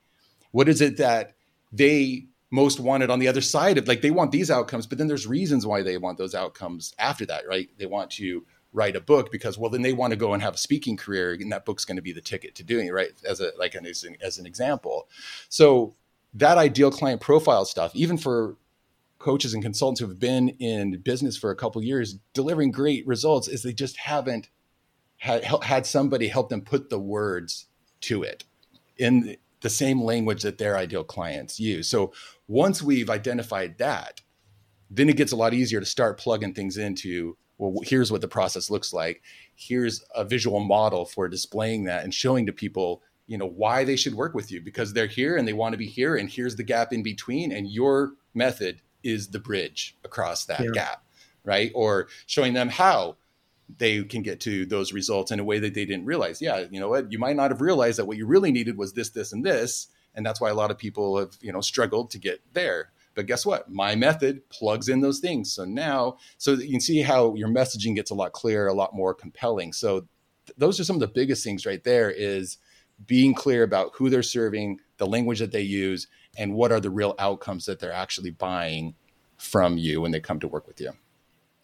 What 0.50 0.68
is 0.68 0.82
it 0.82 0.98
that 0.98 1.32
they 1.72 2.26
most 2.52 2.78
wanted 2.78 3.10
on 3.10 3.18
the 3.18 3.26
other 3.26 3.40
side 3.40 3.78
of 3.78 3.88
like 3.88 4.02
they 4.02 4.10
want 4.10 4.30
these 4.30 4.50
outcomes 4.50 4.86
but 4.86 4.98
then 4.98 5.08
there's 5.08 5.26
reasons 5.26 5.66
why 5.66 5.82
they 5.82 5.96
want 5.96 6.18
those 6.18 6.34
outcomes 6.34 6.94
after 6.98 7.26
that 7.26 7.48
right? 7.48 7.70
They 7.78 7.86
want 7.86 8.10
to 8.12 8.44
write 8.72 8.94
a 8.94 9.00
book 9.00 9.32
because 9.32 9.58
well 9.58 9.70
then 9.70 9.82
they 9.82 9.92
want 9.92 10.12
to 10.12 10.16
go 10.16 10.34
and 10.34 10.42
have 10.42 10.54
a 10.54 10.58
speaking 10.58 10.96
career 10.96 11.32
and 11.32 11.50
that 11.50 11.64
book's 11.64 11.84
going 11.84 11.96
to 11.96 12.02
be 12.02 12.12
the 12.12 12.20
ticket 12.20 12.54
to 12.54 12.62
doing 12.62 12.86
it 12.86 12.92
right? 12.92 13.10
As 13.28 13.40
a 13.40 13.50
like 13.58 13.74
an, 13.74 13.86
as 13.86 14.38
an 14.38 14.46
example. 14.46 15.08
So 15.48 15.96
that 16.34 16.58
ideal 16.58 16.90
client 16.90 17.20
profile 17.20 17.64
stuff 17.64 17.90
even 17.96 18.18
for 18.18 18.56
coaches 19.18 19.54
and 19.54 19.62
consultants 19.62 20.00
who 20.00 20.08
have 20.08 20.18
been 20.18 20.50
in 20.58 20.98
business 20.98 21.36
for 21.36 21.50
a 21.50 21.56
couple 21.56 21.82
years 21.82 22.18
delivering 22.34 22.70
great 22.70 23.06
results 23.06 23.48
is 23.48 23.62
they 23.62 23.72
just 23.72 23.96
haven't 23.96 24.50
had, 25.16 25.44
had 25.44 25.86
somebody 25.86 26.28
help 26.28 26.48
them 26.48 26.60
put 26.60 26.90
the 26.90 26.98
words 26.98 27.66
to 28.00 28.24
it. 28.24 28.44
In 28.98 29.36
the 29.62 29.70
same 29.70 30.02
language 30.02 30.42
that 30.42 30.58
their 30.58 30.76
ideal 30.76 31.04
clients 31.04 31.58
use. 31.58 31.88
So 31.88 32.12
once 32.48 32.82
we've 32.82 33.10
identified 33.10 33.78
that, 33.78 34.20
then 34.90 35.08
it 35.08 35.16
gets 35.16 35.32
a 35.32 35.36
lot 35.36 35.54
easier 35.54 35.80
to 35.80 35.86
start 35.86 36.18
plugging 36.18 36.54
things 36.54 36.76
into 36.76 37.36
well 37.58 37.74
here's 37.82 38.12
what 38.12 38.20
the 38.20 38.28
process 38.28 38.70
looks 38.70 38.92
like 38.92 39.22
here's 39.54 40.04
a 40.14 40.24
visual 40.24 40.60
model 40.60 41.04
for 41.04 41.28
displaying 41.28 41.84
that 41.84 42.04
and 42.04 42.12
showing 42.12 42.46
to 42.46 42.52
people 42.52 43.02
you 43.26 43.38
know 43.38 43.46
why 43.46 43.84
they 43.84 43.96
should 43.96 44.14
work 44.14 44.34
with 44.34 44.50
you 44.52 44.60
because 44.60 44.92
they're 44.92 45.06
here 45.06 45.36
and 45.36 45.48
they 45.48 45.52
want 45.52 45.72
to 45.72 45.78
be 45.78 45.86
here 45.86 46.16
and 46.16 46.30
here's 46.30 46.56
the 46.56 46.62
gap 46.62 46.92
in 46.92 47.02
between 47.02 47.52
and 47.52 47.70
your 47.70 48.12
method 48.34 48.80
is 49.02 49.28
the 49.28 49.38
bridge 49.38 49.96
across 50.04 50.44
that 50.44 50.60
yeah. 50.60 50.70
gap 50.72 51.04
right 51.44 51.72
or 51.74 52.08
showing 52.26 52.52
them 52.52 52.68
how 52.68 53.16
they 53.78 54.02
can 54.04 54.22
get 54.22 54.40
to 54.40 54.66
those 54.66 54.92
results 54.92 55.30
in 55.30 55.40
a 55.40 55.44
way 55.44 55.58
that 55.58 55.74
they 55.74 55.84
didn't 55.84 56.06
realize 56.06 56.40
yeah 56.40 56.64
you 56.70 56.80
know 56.80 56.88
what 56.88 57.10
you 57.10 57.18
might 57.18 57.36
not 57.36 57.50
have 57.50 57.60
realized 57.60 57.98
that 57.98 58.06
what 58.06 58.16
you 58.16 58.26
really 58.26 58.52
needed 58.52 58.76
was 58.76 58.92
this 58.92 59.10
this 59.10 59.32
and 59.32 59.44
this 59.44 59.88
and 60.14 60.26
that's 60.26 60.40
why 60.40 60.50
a 60.50 60.54
lot 60.54 60.70
of 60.70 60.78
people 60.78 61.18
have 61.18 61.36
you 61.40 61.52
know 61.52 61.60
struggled 61.60 62.10
to 62.10 62.18
get 62.18 62.40
there 62.52 62.90
but 63.14 63.26
guess 63.26 63.44
what? 63.44 63.70
My 63.70 63.94
method 63.94 64.48
plugs 64.48 64.88
in 64.88 65.00
those 65.00 65.20
things. 65.20 65.52
So 65.52 65.64
now, 65.64 66.16
so 66.38 66.52
you 66.52 66.70
can 66.70 66.80
see 66.80 67.02
how 67.02 67.34
your 67.34 67.48
messaging 67.48 67.94
gets 67.94 68.10
a 68.10 68.14
lot 68.14 68.32
clearer, 68.32 68.66
a 68.68 68.74
lot 68.74 68.94
more 68.94 69.14
compelling. 69.14 69.72
So 69.72 70.06
th- 70.46 70.56
those 70.56 70.80
are 70.80 70.84
some 70.84 70.96
of 70.96 71.00
the 71.00 71.08
biggest 71.08 71.44
things 71.44 71.66
right 71.66 71.82
there 71.82 72.10
is 72.10 72.58
being 73.06 73.34
clear 73.34 73.62
about 73.62 73.92
who 73.94 74.08
they're 74.08 74.22
serving, 74.22 74.80
the 74.96 75.06
language 75.06 75.40
that 75.40 75.52
they 75.52 75.62
use, 75.62 76.06
and 76.36 76.54
what 76.54 76.72
are 76.72 76.80
the 76.80 76.90
real 76.90 77.14
outcomes 77.18 77.66
that 77.66 77.80
they're 77.80 77.92
actually 77.92 78.30
buying 78.30 78.94
from 79.36 79.76
you 79.76 80.00
when 80.00 80.12
they 80.12 80.20
come 80.20 80.40
to 80.40 80.48
work 80.48 80.66
with 80.66 80.80
you. 80.80 80.92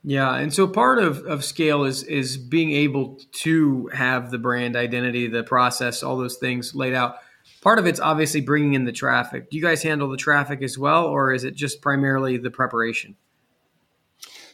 Yeah, 0.09 0.37
and 0.37 0.55
so 0.55 0.67
part 0.67 0.99
of, 0.99 1.19
of 1.27 1.45
scale 1.45 1.85
is 1.85 2.03
is 2.03 2.39
being 2.39 2.71
able 2.71 3.21
to 3.43 3.89
have 3.93 4.31
the 4.31 4.39
brand 4.39 4.75
identity, 4.75 5.27
the 5.27 5.43
process, 5.43 6.03
all 6.03 6.17
those 6.17 6.39
things 6.39 6.75
laid 6.75 6.95
out 6.95 7.17
part 7.61 7.79
of 7.79 7.87
it's 7.87 8.01
obviously 8.01 8.41
bringing 8.41 8.73
in 8.73 8.87
the 8.87 8.93
traffic. 8.93 9.51
Do 9.51 9.59
you 9.59 9.63
guys 9.63 9.83
handle 9.83 10.09
the 10.09 10.17
traffic 10.17 10.63
as 10.63 10.79
well, 10.79 11.05
or 11.05 11.35
is 11.35 11.45
it 11.45 11.55
just 11.55 11.83
primarily 11.83 12.39
the 12.39 12.51
preparation? 12.51 13.17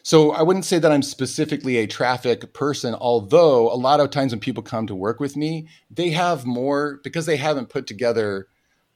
So 0.03 0.31
I 0.31 0.41
wouldn't 0.41 0.65
say 0.65 0.77
that 0.77 0.91
I'm 0.91 1.01
specifically 1.01 1.77
a 1.77 1.87
traffic 1.87 2.51
person, 2.51 2.93
although 2.93 3.71
a 3.71 3.75
lot 3.79 4.01
of 4.01 4.09
times 4.09 4.33
when 4.33 4.41
people 4.41 4.61
come 4.61 4.87
to 4.87 4.95
work 4.95 5.21
with 5.21 5.37
me, 5.37 5.69
they 5.89 6.09
have 6.09 6.45
more 6.45 6.99
because 7.01 7.25
they 7.25 7.37
haven't 7.37 7.69
put 7.69 7.87
together, 7.87 8.47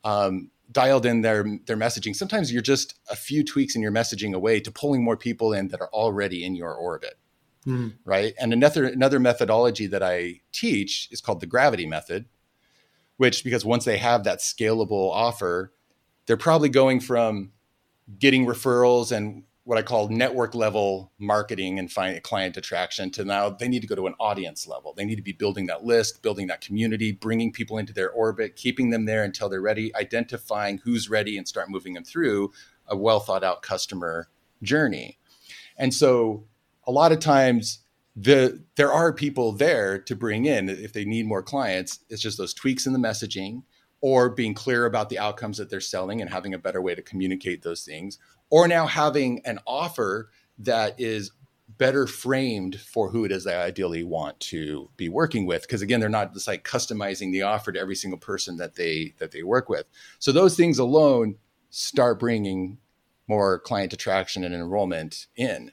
um, 0.04 0.52
dialed 0.72 1.06
in 1.06 1.22
their 1.22 1.46
their 1.66 1.78
messaging. 1.78 2.16
Sometimes 2.16 2.52
you're 2.52 2.62
just 2.62 2.96
a 3.10 3.16
few 3.16 3.44
tweaks 3.44 3.76
in 3.76 3.82
your 3.82 3.92
messaging 3.92 4.34
away 4.34 4.60
to 4.60 4.72
pulling 4.72 5.04
more 5.04 5.18
people 5.18 5.54
in 5.54 5.70
that 5.70 5.82
are 5.82 5.90
already 5.90 6.44
in 6.44 6.56
your 6.56 6.74
orbit, 6.74 7.18
mm-hmm. 7.66 7.90
right? 8.06 8.34
And 8.40 8.54
another 8.54 8.86
another 8.86 9.20
methodology 9.20 9.88
that 9.88 10.04
I 10.04 10.42
teach 10.52 11.08
is 11.12 11.22
called 11.22 11.40
the 11.40 11.48
gravity 11.48 11.86
method, 11.86 12.26
which 13.18 13.44
because 13.44 13.66
once 13.66 13.86
they 13.86 13.98
have 13.98 14.24
that 14.24 14.40
scalable 14.40 15.12
offer, 15.12 15.72
they're 16.26 16.38
probably 16.38 16.70
going 16.70 17.00
from 17.00 17.52
getting 18.18 18.46
referrals 18.46 19.12
and 19.12 19.44
what 19.70 19.78
I 19.78 19.84
call 19.84 20.10
network 20.10 20.56
level 20.56 21.12
marketing 21.20 21.78
and 21.78 21.92
find 21.92 22.24
client 22.24 22.58
attraction 22.58 23.12
to 23.12 23.24
now 23.24 23.52
they 23.52 23.68
need 23.68 23.84
to 23.84 23.88
go 23.88 23.94
to 23.94 24.08
an 24.08 24.16
audience 24.20 24.68
level. 24.68 24.96
They 24.98 25.06
need 25.06 25.18
to 25.18 25.22
be 25.22 25.32
building 25.32 25.68
that 25.68 25.84
list, 25.84 26.24
building 26.24 26.48
that 26.48 26.62
community, 26.62 27.12
bringing 27.12 27.52
people 27.52 27.78
into 27.78 27.94
their 27.94 28.10
orbit, 28.10 28.56
keeping 28.56 28.90
them 28.90 29.06
there 29.06 29.24
until 29.24 29.48
they're 29.48 29.62
ready, 29.62 29.96
identifying 29.96 30.80
who's 30.80 31.08
ready 31.08 31.38
and 31.38 31.48
start 31.48 31.70
moving 31.70 31.94
them 31.94 32.04
through 32.04 32.52
a 32.88 32.98
well 32.98 33.20
thought 33.20 33.44
out 33.44 33.62
customer 33.62 34.28
journey. 34.64 35.20
And 35.78 35.94
so 35.94 36.46
a 36.88 36.92
lot 36.92 37.12
of 37.12 37.20
times 37.20 37.78
the 38.16 38.64
there 38.76 38.92
are 38.92 39.14
people 39.14 39.52
there 39.52 40.00
to 40.00 40.16
bring 40.16 40.46
in 40.46 40.68
if 40.68 40.94
they 40.94 41.06
need 41.06 41.28
more 41.28 41.44
clients 41.44 42.00
it's 42.10 42.24
just 42.24 42.40
those 42.40 42.56
tweaks 42.56 42.88
in 42.88 42.92
the 42.92 42.98
messaging 42.98 43.62
or 44.02 44.30
being 44.30 44.54
clear 44.56 44.86
about 44.86 45.10
the 45.10 45.20
outcomes 45.20 45.58
that 45.58 45.70
they're 45.70 45.80
selling 45.80 46.22
and 46.22 46.30
having 46.32 46.54
a 46.54 46.58
better 46.58 46.82
way 46.82 46.96
to 46.96 47.04
communicate 47.04 47.62
those 47.62 47.84
things 47.84 48.18
or 48.50 48.68
now 48.68 48.88
having 48.88 49.42
an 49.46 49.60
offer 49.66 50.30
that 50.58 51.00
is 51.00 51.32
better 51.78 52.08
framed 52.08 52.80
for 52.80 53.10
who 53.10 53.24
it 53.24 53.32
is 53.32 53.44
they 53.44 53.56
ideally 53.56 54.04
want 54.04 54.40
to 54.40 54.90
be 54.98 55.08
working 55.08 55.46
with. 55.46 55.62
Because 55.62 55.82
again 55.82 56.00
they're 56.00 56.10
not 56.10 56.34
just 56.34 56.48
like 56.48 56.64
customizing 56.64 57.32
the 57.32 57.44
offer 57.44 57.72
to 57.72 57.80
every 57.80 57.96
single 57.96 58.20
person 58.20 58.58
that 58.58 58.76
they 58.76 59.14
that 59.20 59.32
they 59.32 59.44
work 59.44 59.70
with. 59.70 59.86
So 60.20 60.32
those 60.32 60.56
things 60.56 60.80
alone 60.80 61.36
start 61.70 62.20
bringing 62.20 62.78
more 63.28 63.60
client 63.60 63.94
attraction 63.94 64.44
and 64.44 64.54
enrollment 64.54 65.28
in. 65.36 65.72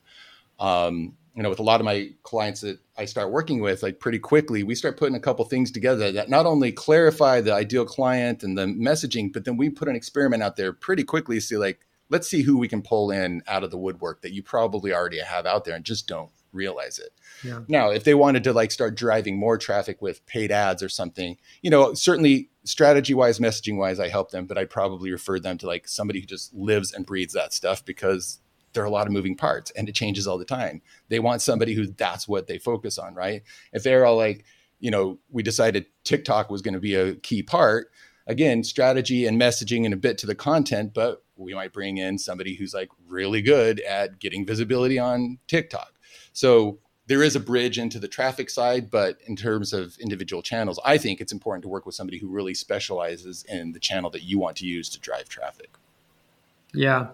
Um, 0.60 1.16
you 1.34 1.42
know, 1.42 1.50
with 1.50 1.58
a 1.58 1.64
lot 1.64 1.80
of 1.80 1.84
my 1.84 2.10
clients 2.22 2.62
that 2.62 2.78
I 2.96 3.04
start 3.04 3.30
working 3.30 3.60
with, 3.60 3.82
like 3.82 4.00
pretty 4.00 4.18
quickly, 4.18 4.62
we 4.62 4.74
start 4.74 4.96
putting 4.96 5.16
a 5.16 5.20
couple 5.20 5.44
things 5.44 5.70
together 5.70 6.10
that 6.12 6.30
not 6.30 6.46
only 6.46 6.72
clarify 6.72 7.42
the 7.42 7.52
ideal 7.52 7.84
client 7.84 8.42
and 8.42 8.56
the 8.56 8.64
messaging, 8.64 9.32
but 9.32 9.44
then 9.44 9.58
we 9.58 9.68
put 9.68 9.88
an 9.88 9.96
experiment 9.96 10.42
out 10.42 10.56
there 10.56 10.72
pretty 10.72 11.04
quickly 11.04 11.36
to 11.36 11.40
see 11.42 11.58
like, 11.58 11.85
let's 12.08 12.28
see 12.28 12.42
who 12.42 12.58
we 12.58 12.68
can 12.68 12.82
pull 12.82 13.10
in 13.10 13.42
out 13.46 13.64
of 13.64 13.70
the 13.70 13.78
woodwork 13.78 14.22
that 14.22 14.32
you 14.32 14.42
probably 14.42 14.92
already 14.92 15.18
have 15.18 15.46
out 15.46 15.64
there 15.64 15.74
and 15.74 15.84
just 15.84 16.06
don't 16.06 16.30
realize 16.52 16.98
it. 16.98 17.10
Yeah. 17.44 17.60
Now, 17.68 17.90
if 17.90 18.04
they 18.04 18.14
wanted 18.14 18.44
to 18.44 18.52
like 18.52 18.70
start 18.70 18.96
driving 18.96 19.38
more 19.38 19.58
traffic 19.58 20.00
with 20.00 20.24
paid 20.26 20.50
ads 20.50 20.82
or 20.82 20.88
something, 20.88 21.36
you 21.62 21.70
know, 21.70 21.94
certainly 21.94 22.50
strategy 22.64 23.14
wise, 23.14 23.38
messaging 23.38 23.76
wise, 23.76 24.00
I 24.00 24.08
help 24.08 24.30
them, 24.30 24.46
but 24.46 24.58
I'd 24.58 24.70
probably 24.70 25.12
refer 25.12 25.38
them 25.38 25.58
to 25.58 25.66
like 25.66 25.86
somebody 25.86 26.20
who 26.20 26.26
just 26.26 26.54
lives 26.54 26.92
and 26.92 27.06
breathes 27.06 27.34
that 27.34 27.52
stuff 27.52 27.84
because 27.84 28.40
there 28.72 28.82
are 28.82 28.86
a 28.86 28.90
lot 28.90 29.06
of 29.06 29.12
moving 29.12 29.36
parts 29.36 29.70
and 29.72 29.88
it 29.88 29.94
changes 29.94 30.26
all 30.26 30.38
the 30.38 30.44
time. 30.44 30.82
They 31.08 31.18
want 31.18 31.42
somebody 31.42 31.74
who 31.74 31.86
that's 31.86 32.26
what 32.26 32.46
they 32.46 32.58
focus 32.58 32.98
on, 32.98 33.14
right? 33.14 33.42
If 33.72 33.82
they're 33.82 34.04
all 34.04 34.16
like, 34.16 34.44
you 34.80 34.90
know, 34.90 35.18
we 35.30 35.42
decided 35.42 35.86
TikTok 36.04 36.50
was 36.50 36.62
going 36.62 36.74
to 36.74 36.80
be 36.80 36.94
a 36.94 37.14
key 37.14 37.42
part, 37.42 37.90
again, 38.26 38.62
strategy 38.64 39.26
and 39.26 39.40
messaging 39.40 39.84
and 39.84 39.94
a 39.94 39.96
bit 39.96 40.18
to 40.18 40.26
the 40.26 40.34
content, 40.34 40.92
but 40.92 41.22
we 41.36 41.54
might 41.54 41.72
bring 41.72 41.98
in 41.98 42.18
somebody 42.18 42.54
who's 42.54 42.74
like 42.74 42.88
really 43.08 43.42
good 43.42 43.80
at 43.80 44.18
getting 44.18 44.46
visibility 44.46 44.98
on 44.98 45.38
TikTok. 45.46 45.92
So 46.32 46.78
there 47.06 47.22
is 47.22 47.36
a 47.36 47.40
bridge 47.40 47.78
into 47.78 47.98
the 47.98 48.08
traffic 48.08 48.50
side, 48.50 48.90
but 48.90 49.18
in 49.26 49.36
terms 49.36 49.72
of 49.72 49.96
individual 49.98 50.42
channels, 50.42 50.80
I 50.84 50.98
think 50.98 51.20
it's 51.20 51.32
important 51.32 51.62
to 51.62 51.68
work 51.68 51.86
with 51.86 51.94
somebody 51.94 52.18
who 52.18 52.28
really 52.28 52.54
specializes 52.54 53.44
in 53.48 53.72
the 53.72 53.78
channel 53.78 54.10
that 54.10 54.22
you 54.22 54.38
want 54.38 54.56
to 54.56 54.66
use 54.66 54.88
to 54.90 55.00
drive 55.00 55.28
traffic. 55.28 55.70
Yeah. 56.74 57.08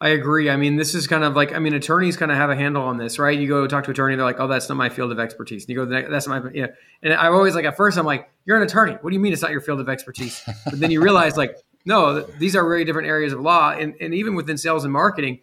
I 0.00 0.08
agree. 0.08 0.50
I 0.50 0.56
mean, 0.56 0.74
this 0.74 0.96
is 0.96 1.06
kind 1.06 1.22
of 1.22 1.36
like, 1.36 1.52
I 1.52 1.60
mean, 1.60 1.74
attorneys 1.74 2.16
kind 2.16 2.32
of 2.32 2.36
have 2.36 2.50
a 2.50 2.56
handle 2.56 2.82
on 2.82 2.98
this, 2.98 3.20
right? 3.20 3.38
You 3.38 3.46
go 3.46 3.68
talk 3.68 3.84
to 3.84 3.90
an 3.90 3.92
attorney, 3.92 4.16
they're 4.16 4.24
like, 4.24 4.40
oh, 4.40 4.48
that's 4.48 4.68
not 4.68 4.74
my 4.74 4.88
field 4.88 5.12
of 5.12 5.20
expertise. 5.20 5.62
And 5.62 5.68
you 5.70 5.76
go, 5.76 5.84
that's 6.10 6.26
not 6.26 6.44
my, 6.44 6.50
yeah. 6.52 6.66
And 7.04 7.14
I'm 7.14 7.32
always 7.32 7.54
like, 7.54 7.64
at 7.64 7.76
first, 7.76 7.96
I'm 7.96 8.04
like, 8.04 8.28
you're 8.44 8.56
an 8.56 8.64
attorney. 8.64 8.94
What 9.00 9.10
do 9.10 9.14
you 9.14 9.20
mean 9.20 9.32
it's 9.32 9.42
not 9.42 9.52
your 9.52 9.60
field 9.60 9.78
of 9.78 9.88
expertise? 9.88 10.42
But 10.64 10.80
then 10.80 10.90
you 10.90 11.00
realize, 11.00 11.36
like, 11.36 11.56
no, 11.84 12.20
these 12.20 12.54
are 12.54 12.62
very 12.62 12.84
different 12.84 13.08
areas 13.08 13.32
of 13.32 13.40
law. 13.40 13.70
And, 13.70 13.94
and 14.00 14.14
even 14.14 14.34
within 14.34 14.56
sales 14.56 14.84
and 14.84 14.92
marketing, 14.92 15.40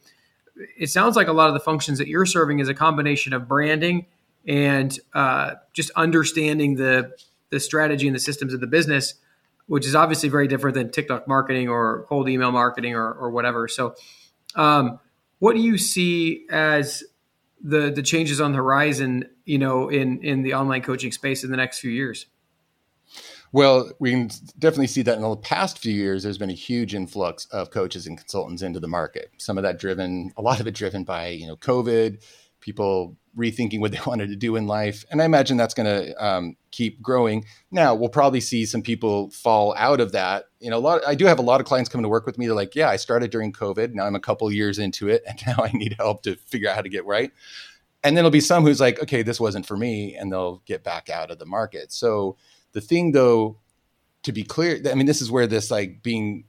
it 0.77 0.89
sounds 0.89 1.15
like 1.15 1.27
a 1.27 1.33
lot 1.33 1.47
of 1.47 1.53
the 1.53 1.59
functions 1.59 1.97
that 1.99 2.07
you're 2.07 2.25
serving 2.25 2.59
is 2.59 2.69
a 2.69 2.73
combination 2.73 3.33
of 3.33 3.47
branding 3.47 4.05
and 4.47 4.97
uh, 5.13 5.55
just 5.73 5.91
understanding 5.95 6.75
the, 6.75 7.11
the 7.49 7.59
strategy 7.59 8.07
and 8.07 8.15
the 8.15 8.19
systems 8.19 8.53
of 8.53 8.59
the 8.59 8.67
business, 8.67 9.15
which 9.67 9.85
is 9.85 9.95
obviously 9.95 10.29
very 10.29 10.47
different 10.47 10.75
than 10.75 10.91
TikTok 10.91 11.27
marketing 11.27 11.69
or 11.69 12.05
cold 12.07 12.29
email 12.29 12.51
marketing 12.51 12.95
or, 12.95 13.11
or 13.11 13.29
whatever. 13.29 13.67
So, 13.67 13.95
um, 14.55 14.99
what 15.39 15.55
do 15.55 15.61
you 15.61 15.77
see 15.77 16.45
as 16.49 17.03
the 17.61 17.91
the 17.91 18.01
changes 18.01 18.41
on 18.41 18.51
the 18.51 18.57
horizon? 18.57 19.25
You 19.45 19.57
know, 19.57 19.87
in 19.87 20.21
in 20.21 20.43
the 20.43 20.53
online 20.55 20.81
coaching 20.81 21.11
space 21.11 21.43
in 21.43 21.51
the 21.51 21.57
next 21.57 21.79
few 21.79 21.91
years. 21.91 22.25
Well, 23.51 23.91
we 23.99 24.11
can 24.11 24.29
definitely 24.59 24.87
see 24.87 25.01
that 25.03 25.15
in 25.15 25.21
the 25.21 25.35
past 25.37 25.79
few 25.79 25.93
years, 25.93 26.23
there's 26.23 26.37
been 26.37 26.51
a 26.51 26.53
huge 26.53 26.93
influx 26.93 27.45
of 27.45 27.71
coaches 27.71 28.05
and 28.05 28.17
consultants 28.17 28.61
into 28.61 28.79
the 28.79 28.87
market. 28.87 29.31
Some 29.37 29.57
of 29.57 29.63
that 29.63 29.79
driven, 29.79 30.31
a 30.37 30.41
lot 30.41 30.59
of 30.59 30.67
it 30.67 30.75
driven 30.75 31.03
by 31.03 31.29
you 31.29 31.47
know 31.47 31.55
COVID, 31.55 32.23
people 32.59 33.17
rethinking 33.37 33.79
what 33.79 33.91
they 33.91 33.99
wanted 34.05 34.29
to 34.29 34.35
do 34.35 34.55
in 34.55 34.67
life. 34.67 35.03
And 35.09 35.21
I 35.21 35.25
imagine 35.25 35.57
that's 35.57 35.73
going 35.73 35.85
to 35.85 36.23
um, 36.23 36.55
keep 36.71 37.01
growing. 37.01 37.45
Now 37.71 37.95
we'll 37.95 38.09
probably 38.09 38.41
see 38.41 38.65
some 38.65 38.81
people 38.83 39.31
fall 39.31 39.73
out 39.77 39.99
of 39.99 40.11
that. 40.11 40.45
You 40.59 40.69
know, 40.69 40.77
a 40.77 40.79
lot. 40.79 41.01
I 41.07 41.15
do 41.15 41.25
have 41.25 41.39
a 41.39 41.43
lot 41.43 41.59
of 41.59 41.65
clients 41.65 41.89
coming 41.89 42.03
to 42.03 42.09
work 42.09 42.25
with 42.25 42.37
me. 42.37 42.45
They're 42.45 42.55
like, 42.55 42.75
"Yeah, 42.75 42.89
I 42.89 42.97
started 42.97 43.31
during 43.31 43.51
COVID. 43.51 43.93
Now 43.93 44.05
I'm 44.05 44.15
a 44.15 44.19
couple 44.19 44.51
years 44.51 44.77
into 44.77 45.07
it, 45.09 45.23
and 45.27 45.39
now 45.47 45.63
I 45.63 45.71
need 45.71 45.95
help 45.97 46.21
to 46.23 46.35
figure 46.35 46.69
out 46.69 46.75
how 46.75 46.81
to 46.81 46.89
get 46.89 47.05
right." 47.05 47.31
And 48.01 48.15
then 48.15 48.23
there'll 48.23 48.31
be 48.31 48.41
some 48.41 48.63
who's 48.63 48.79
like, 48.79 49.01
"Okay, 49.01 49.23
this 49.23 49.39
wasn't 49.39 49.65
for 49.65 49.75
me," 49.75 50.15
and 50.15 50.31
they'll 50.31 50.61
get 50.65 50.83
back 50.83 51.09
out 51.09 51.31
of 51.31 51.39
the 51.39 51.45
market. 51.45 51.91
So 51.91 52.37
the 52.73 52.81
thing, 52.81 53.11
though, 53.11 53.57
to 54.23 54.31
be 54.31 54.43
clear, 54.43 54.81
I 54.89 54.95
mean, 54.95 55.05
this 55.05 55.21
is 55.21 55.31
where 55.31 55.47
this 55.47 55.71
like 55.71 56.03
being 56.03 56.45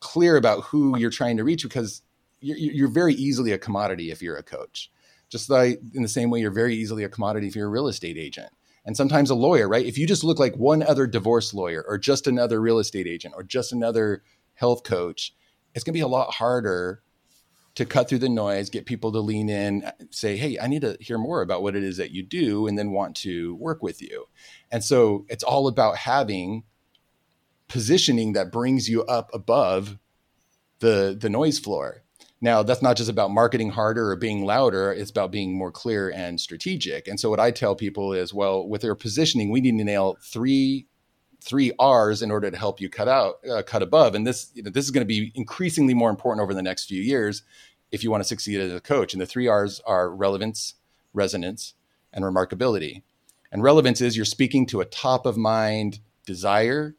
clear 0.00 0.36
about 0.36 0.64
who 0.64 0.98
you're 0.98 1.10
trying 1.10 1.36
to 1.36 1.44
reach 1.44 1.62
because 1.62 2.02
you're, 2.40 2.58
you're 2.58 2.88
very 2.88 3.14
easily 3.14 3.52
a 3.52 3.58
commodity 3.58 4.10
if 4.10 4.20
you're 4.20 4.36
a 4.36 4.42
coach 4.42 4.90
just 5.30 5.50
like 5.50 5.80
in 5.94 6.02
the 6.02 6.08
same 6.08 6.30
way 6.30 6.40
you're 6.40 6.50
very 6.50 6.74
easily 6.74 7.02
a 7.02 7.08
commodity 7.08 7.46
if 7.46 7.56
you're 7.56 7.66
a 7.66 7.70
real 7.70 7.88
estate 7.88 8.16
agent 8.16 8.50
and 8.84 8.96
sometimes 8.96 9.30
a 9.30 9.34
lawyer, 9.34 9.68
right? 9.68 9.86
If 9.86 9.96
you 9.96 10.06
just 10.06 10.24
look 10.24 10.38
like 10.38 10.54
one 10.56 10.82
other 10.82 11.06
divorce 11.06 11.54
lawyer 11.54 11.84
or 11.88 11.98
just 11.98 12.26
another 12.26 12.60
real 12.60 12.78
estate 12.78 13.06
agent 13.06 13.34
or 13.36 13.42
just 13.42 13.72
another 13.72 14.22
health 14.54 14.84
coach, 14.84 15.34
it's 15.74 15.82
going 15.84 15.92
to 15.94 15.98
be 15.98 16.02
a 16.02 16.06
lot 16.06 16.34
harder 16.34 17.02
to 17.74 17.84
cut 17.84 18.08
through 18.08 18.18
the 18.18 18.28
noise, 18.28 18.70
get 18.70 18.86
people 18.86 19.10
to 19.12 19.18
lean 19.18 19.48
in, 19.48 19.90
say, 20.10 20.36
hey, 20.36 20.58
I 20.60 20.68
need 20.68 20.82
to 20.82 20.96
hear 21.00 21.18
more 21.18 21.42
about 21.42 21.62
what 21.62 21.74
it 21.74 21.82
is 21.82 21.96
that 21.96 22.12
you 22.12 22.22
do, 22.22 22.66
and 22.66 22.78
then 22.78 22.92
want 22.92 23.16
to 23.16 23.56
work 23.56 23.82
with 23.82 24.00
you. 24.00 24.26
And 24.70 24.84
so 24.84 25.26
it's 25.28 25.42
all 25.42 25.66
about 25.66 25.96
having 25.96 26.64
positioning 27.68 28.34
that 28.34 28.52
brings 28.52 28.88
you 28.88 29.02
up 29.04 29.30
above 29.32 29.98
the 30.80 31.16
the 31.18 31.30
noise 31.30 31.58
floor. 31.58 32.02
Now, 32.40 32.62
that's 32.62 32.82
not 32.82 32.96
just 32.98 33.08
about 33.08 33.30
marketing 33.30 33.70
harder 33.70 34.10
or 34.10 34.16
being 34.16 34.44
louder, 34.44 34.92
it's 34.92 35.10
about 35.10 35.32
being 35.32 35.56
more 35.56 35.72
clear 35.72 36.10
and 36.10 36.38
strategic. 36.38 37.08
And 37.08 37.18
so 37.18 37.30
what 37.30 37.40
I 37.40 37.50
tell 37.50 37.74
people 37.74 38.12
is, 38.12 38.34
well, 38.34 38.68
with 38.68 38.82
their 38.82 38.94
positioning, 38.94 39.50
we 39.50 39.62
need 39.62 39.78
to 39.78 39.84
nail 39.84 40.18
three 40.22 40.86
three 41.44 41.72
R's 41.78 42.22
in 42.22 42.30
order 42.30 42.50
to 42.50 42.56
help 42.56 42.80
you 42.80 42.88
cut 42.88 43.06
out, 43.06 43.36
uh, 43.48 43.62
cut 43.62 43.82
above. 43.82 44.14
And 44.14 44.26
this, 44.26 44.50
you 44.54 44.62
know, 44.62 44.70
this 44.70 44.84
is 44.84 44.90
going 44.90 45.02
to 45.02 45.06
be 45.06 45.30
increasingly 45.34 45.92
more 45.92 46.08
important 46.10 46.42
over 46.42 46.54
the 46.54 46.62
next 46.62 46.86
few 46.86 47.02
years 47.02 47.42
if 47.92 48.02
you 48.02 48.10
want 48.10 48.22
to 48.22 48.28
succeed 48.28 48.60
as 48.60 48.72
a 48.72 48.80
coach. 48.80 49.12
And 49.12 49.20
the 49.20 49.26
three 49.26 49.46
R's 49.46 49.80
are 49.86 50.08
relevance, 50.10 50.74
resonance, 51.12 51.74
and 52.12 52.24
remarkability. 52.24 53.02
And 53.52 53.62
relevance 53.62 54.00
is 54.00 54.16
you're 54.16 54.24
speaking 54.24 54.66
to 54.66 54.80
a 54.80 54.86
top 54.86 55.26
of 55.26 55.36
mind 55.36 56.00
desire 56.26 56.96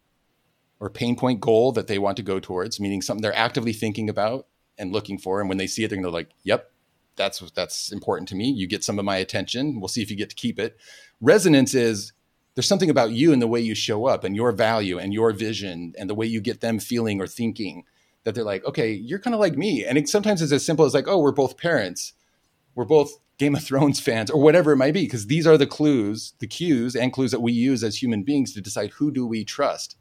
or 0.79 0.89
pain 0.89 1.15
point 1.15 1.39
goal 1.39 1.71
that 1.71 1.87
they 1.87 1.97
want 1.97 2.17
to 2.17 2.23
go 2.23 2.39
towards, 2.39 2.79
meaning 2.79 3.01
something 3.01 3.21
they're 3.21 3.35
actively 3.35 3.73
thinking 3.73 4.09
about 4.09 4.47
and 4.77 4.91
looking 4.91 5.17
for. 5.17 5.39
And 5.39 5.49
when 5.49 5.57
they 5.57 5.67
see 5.67 5.83
it, 5.83 5.87
they're 5.89 5.97
going 5.97 6.03
to 6.03 6.11
like, 6.11 6.29
yep, 6.43 6.71
that's 7.15 7.39
that's 7.51 7.91
important 7.91 8.29
to 8.29 8.35
me. 8.35 8.51
You 8.51 8.67
get 8.67 8.83
some 8.83 8.99
of 8.99 9.05
my 9.05 9.17
attention. 9.17 9.79
We'll 9.79 9.87
see 9.87 10.01
if 10.01 10.11
you 10.11 10.17
get 10.17 10.29
to 10.29 10.35
keep 10.35 10.59
it. 10.59 10.77
Resonance 11.19 11.73
is 11.73 12.13
there's 12.55 12.67
something 12.67 12.89
about 12.89 13.11
you 13.11 13.31
and 13.31 13.41
the 13.41 13.47
way 13.47 13.59
you 13.59 13.75
show 13.75 14.05
up 14.05 14.23
and 14.23 14.35
your 14.35 14.51
value 14.51 14.97
and 14.97 15.13
your 15.13 15.31
vision 15.31 15.93
and 15.97 16.09
the 16.09 16.15
way 16.15 16.25
you 16.25 16.41
get 16.41 16.61
them 16.61 16.79
feeling 16.79 17.21
or 17.21 17.27
thinking 17.27 17.83
that 18.23 18.33
they're 18.33 18.43
like, 18.43 18.65
okay, 18.65 18.91
you're 18.91 19.19
kind 19.19 19.33
of 19.33 19.39
like 19.39 19.57
me. 19.57 19.85
And 19.85 19.97
it, 19.97 20.09
sometimes 20.09 20.41
it's 20.41 20.51
as 20.51 20.65
simple 20.65 20.85
as 20.85 20.93
like, 20.93 21.07
oh, 21.07 21.19
we're 21.19 21.31
both 21.31 21.57
parents. 21.57 22.13
We're 22.73 22.85
both 22.85 23.11
Game 23.37 23.55
of 23.55 23.63
Thrones 23.63 23.99
fans 23.99 24.31
or 24.31 24.41
whatever 24.41 24.71
it 24.71 24.77
might 24.77 24.93
be, 24.93 25.03
because 25.03 25.27
these 25.27 25.45
are 25.45 25.57
the 25.57 25.67
clues, 25.67 26.33
the 26.39 26.47
cues 26.47 26.95
and 26.95 27.11
clues 27.11 27.31
that 27.31 27.41
we 27.41 27.51
use 27.51 27.83
as 27.83 28.01
human 28.01 28.23
beings 28.23 28.53
to 28.53 28.61
decide 28.61 28.91
who 28.91 29.11
do 29.11 29.27
we 29.27 29.43
trust. 29.43 29.97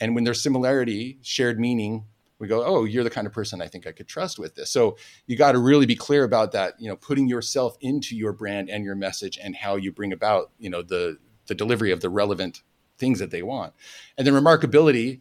And 0.00 0.14
when 0.14 0.24
there's 0.24 0.42
similarity, 0.42 1.18
shared 1.22 1.60
meaning, 1.60 2.04
we 2.40 2.48
go, 2.48 2.64
oh, 2.64 2.84
you're 2.84 3.04
the 3.04 3.10
kind 3.10 3.28
of 3.28 3.32
person 3.32 3.62
I 3.62 3.68
think 3.68 3.86
I 3.86 3.92
could 3.92 4.08
trust 4.08 4.36
with 4.36 4.56
this. 4.56 4.68
So 4.68 4.96
you 5.28 5.36
got 5.36 5.52
to 5.52 5.58
really 5.58 5.86
be 5.86 5.94
clear 5.94 6.24
about 6.24 6.50
that, 6.52 6.74
you 6.80 6.88
know, 6.88 6.96
putting 6.96 7.28
yourself 7.28 7.76
into 7.80 8.16
your 8.16 8.32
brand 8.32 8.68
and 8.68 8.84
your 8.84 8.96
message 8.96 9.38
and 9.40 9.54
how 9.54 9.76
you 9.76 9.92
bring 9.92 10.12
about, 10.12 10.50
you 10.58 10.68
know, 10.68 10.82
the 10.82 11.18
the 11.52 11.64
delivery 11.64 11.92
of 11.92 12.00
the 12.00 12.08
relevant 12.08 12.62
things 12.98 13.18
that 13.18 13.30
they 13.30 13.42
want. 13.42 13.74
And 14.16 14.26
then 14.26 14.32
remarkability 14.32 15.20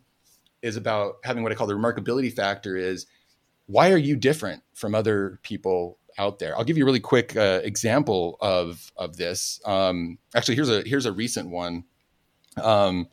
is 0.62 0.78
about 0.78 1.15
having 1.26 1.44
what 1.44 1.52
I 1.52 1.56
call 1.56 1.67
the 1.67 1.74
remarkability 1.74 2.34
factor 2.34 2.78
is 2.78 3.06
why 3.65 3.91
are 3.91 3.98
you 3.98 4.15
different 4.15 4.63
from 4.74 4.96
other 4.96 5.39
people 5.44 5.98
out 6.17 6.39
there? 6.39 6.58
I'll 6.58 6.63
give 6.63 6.78
you 6.78 6.84
a 6.84 6.86
really 6.86 7.00
quick 7.00 7.36
uh, 7.36 7.60
example 7.63 8.38
of 8.39 8.91
of 8.96 9.17
this. 9.17 9.60
Um, 9.65 10.20
actually, 10.36 10.56
here's 10.56 10.70
a 10.70 10.82
here's 10.86 11.06
a 11.06 11.12
recent 11.12 11.50
one. 11.50 11.84
Um, 12.62 13.08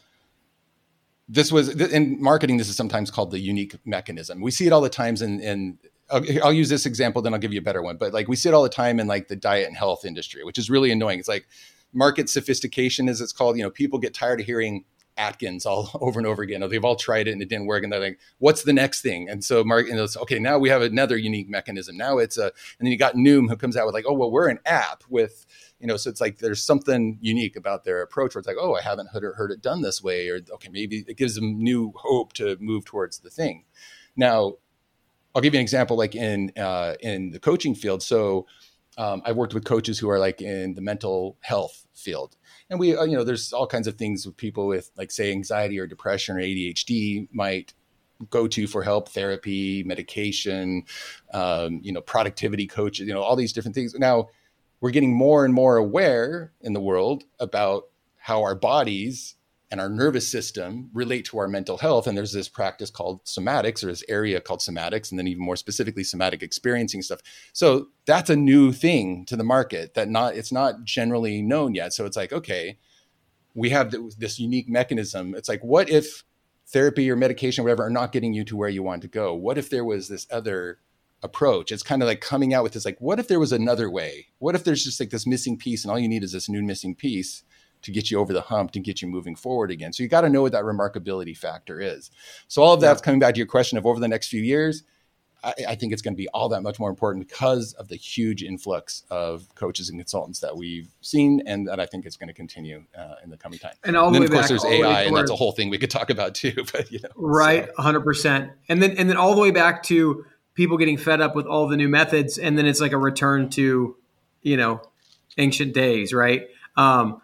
this 1.28 1.50
was 1.52 1.68
in 1.68 2.20
marketing. 2.22 2.56
This 2.56 2.68
is 2.68 2.76
sometimes 2.76 3.10
called 3.10 3.30
the 3.30 3.38
unique 3.38 3.76
mechanism. 3.84 4.40
We 4.40 4.50
see 4.50 4.66
it 4.66 4.72
all 4.72 4.80
the 4.80 4.88
times 4.88 5.22
in, 5.22 5.40
in 5.40 5.78
I'll, 6.10 6.24
I'll, 6.42 6.52
use 6.52 6.70
this 6.70 6.86
example, 6.86 7.20
then 7.20 7.34
I'll 7.34 7.40
give 7.40 7.52
you 7.52 7.60
a 7.60 7.62
better 7.62 7.82
one. 7.82 7.98
But 7.98 8.12
like 8.12 8.28
we 8.28 8.36
see 8.36 8.48
it 8.48 8.54
all 8.54 8.62
the 8.62 8.68
time 8.68 8.98
in 8.98 9.06
like 9.06 9.28
the 9.28 9.36
diet 9.36 9.68
and 9.68 9.76
health 9.76 10.04
industry, 10.04 10.42
which 10.42 10.58
is 10.58 10.70
really 10.70 10.90
annoying. 10.90 11.18
It's 11.18 11.28
like 11.28 11.46
market 11.92 12.28
sophistication, 12.28 13.08
as 13.08 13.20
it's 13.20 13.32
called. 13.32 13.56
You 13.56 13.64
know, 13.64 13.70
people 13.70 13.98
get 13.98 14.14
tired 14.14 14.40
of 14.40 14.46
hearing 14.46 14.84
Atkins 15.18 15.66
all 15.66 15.90
over 16.00 16.18
and 16.18 16.26
over 16.26 16.42
again. 16.42 16.66
They've 16.68 16.84
all 16.84 16.96
tried 16.96 17.28
it 17.28 17.32
and 17.32 17.42
it 17.42 17.48
didn't 17.48 17.66
work, 17.66 17.82
and 17.82 17.92
they're 17.92 18.00
like, 18.00 18.18
"What's 18.38 18.62
the 18.62 18.72
next 18.72 19.02
thing?" 19.02 19.28
And 19.28 19.44
so 19.44 19.64
Mark, 19.64 19.88
you 19.88 19.94
know, 19.94 20.06
okay, 20.22 20.38
now 20.38 20.58
we 20.58 20.68
have 20.68 20.82
another 20.82 21.16
unique 21.16 21.48
mechanism. 21.50 21.96
Now 21.96 22.18
it's 22.18 22.38
a, 22.38 22.44
and 22.44 22.52
then 22.80 22.88
you 22.88 22.98
got 22.98 23.14
Noom 23.14 23.48
who 23.48 23.56
comes 23.56 23.76
out 23.76 23.84
with 23.84 23.94
like, 23.94 24.06
"Oh, 24.08 24.14
well, 24.14 24.30
we're 24.30 24.48
an 24.48 24.60
app 24.64 25.04
with." 25.08 25.44
You 25.80 25.86
know, 25.86 25.96
so 25.96 26.10
it's 26.10 26.20
like 26.20 26.38
there's 26.38 26.60
something 26.60 27.18
unique 27.20 27.54
about 27.54 27.84
their 27.84 28.02
approach 28.02 28.34
where 28.34 28.40
it's 28.40 28.48
like, 28.48 28.56
oh, 28.60 28.74
I 28.74 28.82
haven't 28.82 29.10
heard 29.10 29.22
it, 29.22 29.36
heard 29.36 29.52
it 29.52 29.62
done 29.62 29.80
this 29.80 30.02
way, 30.02 30.28
or 30.28 30.40
okay, 30.54 30.68
maybe 30.72 31.04
it 31.06 31.16
gives 31.16 31.36
them 31.36 31.62
new 31.62 31.92
hope 31.94 32.32
to 32.32 32.56
move 32.58 32.84
towards 32.84 33.20
the 33.20 33.30
thing. 33.30 33.62
Now, 34.16 34.54
I'll 35.34 35.42
give 35.42 35.54
you 35.54 35.60
an 35.60 35.62
example, 35.62 35.96
like 35.96 36.16
in 36.16 36.52
uh, 36.56 36.94
in 37.00 37.30
the 37.30 37.38
coaching 37.38 37.76
field. 37.76 38.02
So, 38.02 38.46
um, 38.98 39.22
I've 39.24 39.36
worked 39.36 39.54
with 39.54 39.64
coaches 39.64 39.98
who 39.98 40.10
are 40.10 40.18
like 40.18 40.42
in 40.42 40.74
the 40.74 40.80
mental 40.82 41.38
health 41.40 41.86
field, 41.94 42.36
and 42.68 42.78
we, 42.78 42.96
uh, 42.96 43.04
you 43.04 43.16
know, 43.16 43.24
there's 43.24 43.52
all 43.52 43.66
kinds 43.66 43.86
of 43.86 43.94
things 43.94 44.26
with 44.26 44.36
people 44.36 44.66
with 44.66 44.90
like 44.96 45.10
say 45.10 45.30
anxiety 45.30 45.78
or 45.78 45.86
depression 45.86 46.36
or 46.36 46.40
ADHD 46.40 47.28
might 47.32 47.72
go 48.30 48.48
to 48.48 48.66
for 48.66 48.82
help, 48.82 49.08
therapy, 49.08 49.84
medication, 49.84 50.84
um, 51.32 51.80
you 51.82 51.92
know, 51.92 52.00
productivity 52.00 52.66
coaches, 52.66 53.06
you 53.06 53.14
know, 53.14 53.22
all 53.22 53.36
these 53.36 53.52
different 53.52 53.74
things. 53.74 53.94
Now, 53.94 54.28
we're 54.80 54.90
getting 54.90 55.14
more 55.14 55.44
and 55.44 55.54
more 55.54 55.76
aware 55.76 56.52
in 56.60 56.72
the 56.72 56.80
world 56.80 57.24
about 57.38 57.84
how 58.16 58.42
our 58.42 58.54
bodies 58.54 59.36
and 59.70 59.80
our 59.80 59.88
nervous 59.88 60.26
system 60.26 60.90
relate 60.94 61.26
to 61.26 61.38
our 61.38 61.46
mental 61.46 61.76
health. 61.76 62.06
And 62.06 62.16
there's 62.16 62.32
this 62.32 62.48
practice 62.48 62.90
called 62.90 63.24
somatics, 63.24 63.84
or 63.84 63.88
this 63.88 64.04
area 64.08 64.40
called 64.40 64.60
somatics, 64.60 65.10
and 65.10 65.18
then 65.18 65.26
even 65.26 65.44
more 65.44 65.56
specifically, 65.56 66.04
somatic 66.04 66.42
experiencing 66.42 67.02
stuff. 67.02 67.20
So 67.52 67.88
that's 68.06 68.30
a 68.30 68.36
new 68.36 68.72
thing 68.72 69.26
to 69.26 69.36
the 69.36 69.44
market 69.44 69.94
that 69.94 70.08
not 70.08 70.34
it's 70.36 70.52
not 70.52 70.84
generally 70.84 71.42
known 71.42 71.74
yet. 71.74 71.92
So 71.92 72.06
it's 72.06 72.16
like, 72.16 72.32
okay, 72.32 72.78
we 73.54 73.70
have 73.70 73.94
this 74.18 74.38
unique 74.38 74.68
mechanism. 74.68 75.34
It's 75.34 75.48
like, 75.48 75.62
what 75.62 75.90
if 75.90 76.24
therapy 76.66 77.10
or 77.10 77.16
medication, 77.16 77.62
or 77.62 77.64
whatever, 77.64 77.84
are 77.84 77.90
not 77.90 78.12
getting 78.12 78.32
you 78.32 78.44
to 78.44 78.56
where 78.56 78.68
you 78.68 78.82
want 78.82 79.02
to 79.02 79.08
go? 79.08 79.34
What 79.34 79.58
if 79.58 79.70
there 79.70 79.84
was 79.84 80.08
this 80.08 80.26
other 80.30 80.78
approach? 81.22 81.72
It's 81.72 81.82
kind 81.82 82.02
of 82.02 82.06
like 82.08 82.20
coming 82.20 82.54
out 82.54 82.62
with 82.62 82.74
this, 82.74 82.84
like, 82.84 83.00
what 83.00 83.18
if 83.18 83.26
there 83.26 83.40
was 83.40 83.52
another 83.52 83.90
way? 83.90 84.28
What 84.38 84.54
if 84.54 84.64
there's 84.64 84.84
just 84.84 85.00
like 85.00 85.10
this 85.10 85.26
missing 85.26 85.56
piece, 85.56 85.82
and 85.82 85.90
all 85.90 85.98
you 85.98 86.08
need 86.08 86.22
is 86.22 86.32
this 86.32 86.48
new 86.48 86.62
missing 86.62 86.94
piece? 86.94 87.42
To 87.82 87.90
get 87.90 88.10
you 88.10 88.18
over 88.18 88.32
the 88.32 88.40
hump 88.40 88.72
to 88.72 88.80
get 88.80 89.02
you 89.02 89.08
moving 89.08 89.36
forward 89.36 89.70
again. 89.70 89.92
So 89.92 90.02
you 90.02 90.08
got 90.08 90.22
to 90.22 90.28
know 90.28 90.42
what 90.42 90.52
that 90.52 90.64
remarkability 90.64 91.36
factor 91.36 91.80
is. 91.80 92.10
So 92.48 92.62
all 92.62 92.74
of 92.74 92.80
that's 92.80 93.00
coming 93.00 93.20
back 93.20 93.34
to 93.34 93.38
your 93.38 93.46
question 93.46 93.78
of 93.78 93.86
over 93.86 94.00
the 94.00 94.08
next 94.08 94.28
few 94.28 94.42
years. 94.42 94.82
I, 95.42 95.54
I 95.68 95.74
think 95.74 95.92
it's 95.92 96.02
going 96.02 96.14
to 96.14 96.16
be 96.16 96.28
all 96.28 96.48
that 96.48 96.62
much 96.62 96.80
more 96.80 96.90
important 96.90 97.28
because 97.28 97.72
of 97.74 97.88
the 97.88 97.96
huge 97.96 98.42
influx 98.42 99.04
of 99.10 99.54
coaches 99.54 99.88
and 99.88 99.98
consultants 99.98 100.40
that 100.40 100.56
we've 100.56 100.88
seen, 101.00 101.42
and 101.46 101.68
that 101.68 101.78
I 101.78 101.86
think 101.86 102.06
is 102.06 102.16
going 102.16 102.28
to 102.28 102.34
continue 102.34 102.84
uh, 102.96 103.14
in 103.22 103.30
the 103.30 103.36
coming 103.36 103.58
time. 103.58 103.74
And, 103.84 103.96
all 103.96 104.06
and 104.06 104.16
then, 104.16 104.22
of 104.24 104.30
course, 104.30 104.42
back, 104.42 104.48
there's 104.48 104.64
AI, 104.64 105.02
and 105.02 105.16
that's 105.16 105.30
a 105.30 105.36
whole 105.36 105.52
thing 105.52 105.70
we 105.70 105.78
could 105.78 105.90
talk 105.90 106.10
about 106.10 106.34
too. 106.34 106.64
But 106.72 106.90
you 106.90 107.00
know, 107.02 107.08
right, 107.14 107.68
hundred 107.78 108.00
so. 108.00 108.04
percent. 108.04 108.50
And 108.68 108.82
then, 108.82 108.96
and 108.98 109.08
then 109.08 109.16
all 109.16 109.34
the 109.34 109.40
way 109.40 109.50
back 109.50 109.82
to 109.84 110.24
people 110.54 110.76
getting 110.76 110.98
fed 110.98 111.20
up 111.20 111.36
with 111.36 111.46
all 111.46 111.68
the 111.68 111.76
new 111.76 111.88
methods, 111.88 112.36
and 112.36 112.58
then 112.58 112.66
it's 112.66 112.80
like 112.80 112.92
a 112.92 112.98
return 112.98 113.48
to, 113.50 113.96
you 114.42 114.56
know, 114.56 114.82
ancient 115.38 115.72
days, 115.72 116.12
right? 116.12 116.48
Um, 116.76 117.22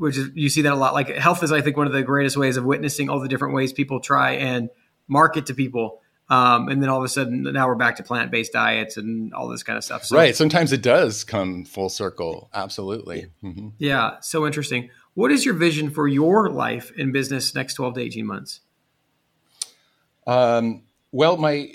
which 0.00 0.16
is 0.16 0.30
you 0.34 0.48
see 0.48 0.62
that 0.62 0.72
a 0.72 0.76
lot. 0.76 0.94
Like 0.94 1.08
health 1.08 1.42
is, 1.42 1.52
I 1.52 1.60
think, 1.60 1.76
one 1.76 1.86
of 1.86 1.92
the 1.92 2.02
greatest 2.02 2.36
ways 2.36 2.56
of 2.56 2.64
witnessing 2.64 3.10
all 3.10 3.20
the 3.20 3.28
different 3.28 3.54
ways 3.54 3.72
people 3.72 4.00
try 4.00 4.32
and 4.32 4.70
market 5.06 5.46
to 5.46 5.54
people. 5.54 6.00
Um, 6.30 6.68
and 6.68 6.82
then 6.82 6.88
all 6.88 6.98
of 6.98 7.04
a 7.04 7.08
sudden, 7.08 7.42
now 7.42 7.66
we're 7.66 7.74
back 7.74 7.96
to 7.96 8.02
plant 8.02 8.30
based 8.30 8.52
diets 8.52 8.96
and 8.96 9.34
all 9.34 9.48
this 9.48 9.62
kind 9.62 9.76
of 9.76 9.84
stuff. 9.84 10.04
So, 10.04 10.16
right. 10.16 10.34
Sometimes 10.34 10.72
it 10.72 10.80
does 10.80 11.22
come 11.22 11.66
full 11.66 11.90
circle. 11.90 12.48
Absolutely. 12.54 13.26
Mm-hmm. 13.42 13.70
Yeah. 13.78 14.20
So 14.20 14.46
interesting. 14.46 14.88
What 15.14 15.30
is 15.32 15.44
your 15.44 15.54
vision 15.54 15.90
for 15.90 16.08
your 16.08 16.48
life 16.48 16.92
and 16.96 17.12
business 17.12 17.54
next 17.54 17.74
12 17.74 17.94
to 17.94 18.00
18 18.00 18.24
months? 18.24 18.60
Um, 20.26 20.84
well, 21.12 21.36
my 21.36 21.74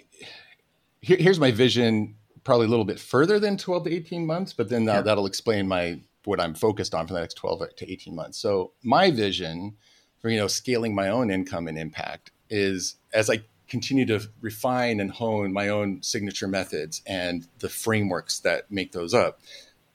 here, 1.01 1.17
here's 1.17 1.39
my 1.39 1.51
vision 1.51 2.15
probably 2.43 2.65
a 2.65 2.69
little 2.69 2.85
bit 2.85 2.99
further 2.99 3.39
than 3.39 3.57
12 3.57 3.83
to 3.83 3.93
18 3.93 4.25
months, 4.25 4.53
but 4.53 4.69
then 4.69 4.87
uh, 4.89 4.93
yeah. 4.93 5.01
that'll 5.01 5.25
explain 5.25 5.67
my 5.67 5.99
what 6.29 6.41
I'm 6.41 6.53
focused 6.53 6.93
on 6.93 7.07
for 7.07 7.13
the 7.13 7.19
next 7.19 7.35
12 7.35 7.75
to 7.77 7.91
18 7.91 8.15
months. 8.15 8.37
So 8.37 8.71
my 8.83 9.11
vision 9.11 9.75
for 10.19 10.29
you 10.29 10.37
know 10.37 10.47
scaling 10.47 10.95
my 10.95 11.09
own 11.09 11.29
income 11.29 11.67
and 11.67 11.77
impact 11.77 12.31
is 12.49 12.95
as 13.13 13.29
I 13.29 13.41
continue 13.67 14.05
to 14.05 14.21
refine 14.41 14.99
and 14.99 15.11
hone 15.11 15.51
my 15.51 15.69
own 15.69 16.01
signature 16.03 16.47
methods 16.47 17.01
and 17.05 17.47
the 17.59 17.69
frameworks 17.69 18.39
that 18.39 18.69
make 18.71 18.91
those 18.91 19.13
up. 19.13 19.39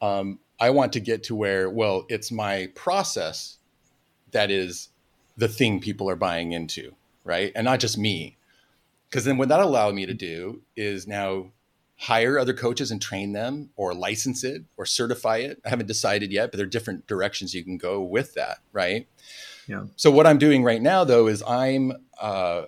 Um, 0.02 0.40
I 0.58 0.70
want 0.70 0.92
to 0.94 1.00
get 1.00 1.24
to 1.24 1.34
where 1.34 1.70
well, 1.70 2.06
it's 2.08 2.30
my 2.30 2.70
process 2.74 3.58
that 4.32 4.50
is 4.50 4.88
the 5.36 5.48
thing 5.48 5.80
people 5.80 6.08
are 6.08 6.16
buying 6.16 6.52
into, 6.52 6.94
right? 7.24 7.52
And 7.54 7.64
not 7.64 7.80
just 7.80 7.98
me. 7.98 8.36
Because 9.08 9.24
then 9.24 9.38
what 9.38 9.48
that 9.48 9.60
allowed 9.60 9.94
me 9.94 10.06
to 10.06 10.14
do 10.14 10.62
is 10.76 11.06
now 11.08 11.50
hire 12.00 12.38
other 12.38 12.54
coaches 12.54 12.90
and 12.90 13.00
train 13.00 13.32
them 13.32 13.68
or 13.76 13.92
license 13.92 14.42
it 14.42 14.64
or 14.78 14.86
certify 14.86 15.36
it. 15.36 15.60
I 15.66 15.68
haven't 15.68 15.86
decided 15.86 16.32
yet, 16.32 16.50
but 16.50 16.56
there 16.56 16.66
are 16.66 16.70
different 16.70 17.06
directions 17.06 17.52
you 17.52 17.62
can 17.62 17.76
go 17.76 18.00
with 18.00 18.32
that, 18.34 18.60
right? 18.72 19.06
Yeah. 19.66 19.84
So 19.96 20.10
what 20.10 20.26
I'm 20.26 20.38
doing 20.38 20.64
right 20.64 20.80
now 20.80 21.04
though 21.04 21.26
is 21.26 21.42
I'm 21.42 21.92
uh, 22.18 22.62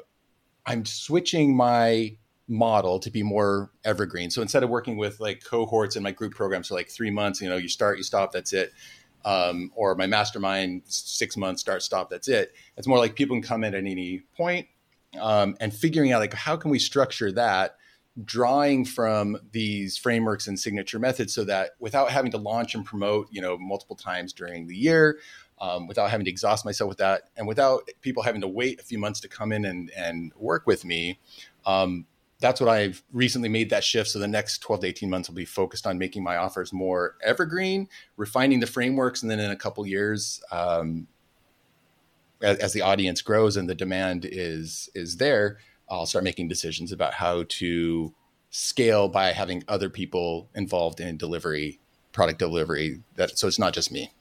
I'm 0.67 0.85
switching 0.85 1.57
my 1.57 2.17
model 2.47 2.99
to 3.01 3.11
be 3.11 3.23
more 3.23 3.71
evergreen. 3.85 4.31
So 4.31 4.43
instead 4.43 4.63
of 4.63 4.69
working 4.69 4.99
with 4.99 5.19
like 5.19 5.43
cohorts 5.43 5.97
in 5.97 6.03
my 6.03 6.13
group 6.13 6.35
programs 6.35 6.69
for 6.69 6.75
like 6.75 6.91
three 6.91 7.11
months, 7.11 7.41
you 7.41 7.49
know, 7.49 7.57
you 7.57 7.69
start, 7.69 7.97
you 7.97 8.05
stop, 8.05 8.33
that's 8.33 8.53
it. 8.53 8.73
Um, 9.25 9.73
or 9.75 9.95
my 9.95 10.07
mastermind 10.07 10.83
six 10.85 11.39
months, 11.39 11.63
start, 11.63 11.83
stop, 11.83 12.11
that's 12.11 12.29
it. 12.29 12.53
It's 12.77 12.87
more 12.87 12.99
like 12.99 13.15
people 13.15 13.35
can 13.37 13.43
come 13.43 13.65
in 13.65 13.75
at 13.75 13.81
any 13.81 14.25
point, 14.37 14.67
um, 15.19 15.57
and 15.59 15.73
figuring 15.73 16.13
out 16.13 16.21
like 16.21 16.35
how 16.35 16.57
can 16.57 16.71
we 16.71 16.79
structure 16.79 17.33
that 17.33 17.77
drawing 18.25 18.85
from 18.85 19.39
these 19.53 19.97
frameworks 19.97 20.47
and 20.47 20.59
signature 20.59 20.99
methods 20.99 21.35
so 21.35 21.45
that 21.45 21.71
without 21.79 22.11
having 22.11 22.31
to 22.31 22.37
launch 22.37 22.75
and 22.75 22.85
promote 22.85 23.27
you 23.31 23.41
know 23.41 23.57
multiple 23.57 23.97
times 23.97 24.35
during 24.35 24.67
the 24.67 24.77
year 24.77 25.19
um, 25.61 25.87
without 25.87 26.11
having 26.11 26.25
to 26.25 26.31
exhaust 26.31 26.65
myself 26.65 26.89
with 26.89 26.99
that 26.99 27.31
and 27.37 27.47
without 27.47 27.89
people 28.03 28.23
having 28.23 28.43
to 28.43 28.49
wait 28.49 28.79
a 28.81 28.83
few 28.83 28.99
months 28.99 29.21
to 29.21 29.29
come 29.29 29.51
in 29.51 29.65
and, 29.65 29.91
and 29.97 30.33
work 30.37 30.67
with 30.67 30.85
me 30.85 31.19
um, 31.65 32.05
that's 32.39 32.61
what 32.61 32.69
i've 32.69 33.03
recently 33.13 33.49
made 33.49 33.71
that 33.71 33.83
shift. 33.83 34.11
So 34.11 34.19
the 34.19 34.29
next 34.29 34.59
12 34.59 34.83
to 34.83 34.87
18 34.89 35.09
months 35.09 35.31
will 35.31 35.37
be 35.37 35.47
focused 35.47 35.87
on 35.87 35.97
making 35.97 36.23
my 36.23 36.37
offers 36.37 36.71
more 36.71 37.17
evergreen 37.25 37.89
refining 38.19 38.61
the 38.61 38.67
frameworks 38.67 39.23
and 39.23 39.31
then 39.31 39.41
in 39.41 39.51
a 39.51 39.57
couple 39.57 39.87
years 39.87 40.43
um, 40.51 41.07
as, 42.43 42.59
as 42.59 42.73
the 42.75 42.83
audience 42.83 43.23
grows 43.23 43.57
and 43.57 43.71
the 43.71 43.75
demand 43.75 44.27
is 44.31 44.91
is 44.95 45.17
there 45.17 45.57
I'll 45.93 46.07
start 46.07 46.25
making 46.25 46.49
decisions 46.49 46.91
about 46.91 47.15
how 47.15 47.45
to 47.47 48.15
scale 48.49 49.09
by 49.09 49.33
having 49.33 49.63
other 49.69 49.91
people 49.91 50.49
involved 50.55 51.01
in 51.01 51.19
delivery, 51.19 51.81
product 52.13 52.39
delivery. 52.39 53.01
That 53.17 53.39
so 53.39 53.47
it's 53.47 53.59
not 53.59 53.75
just 53.75 53.93
me. 53.93 54.13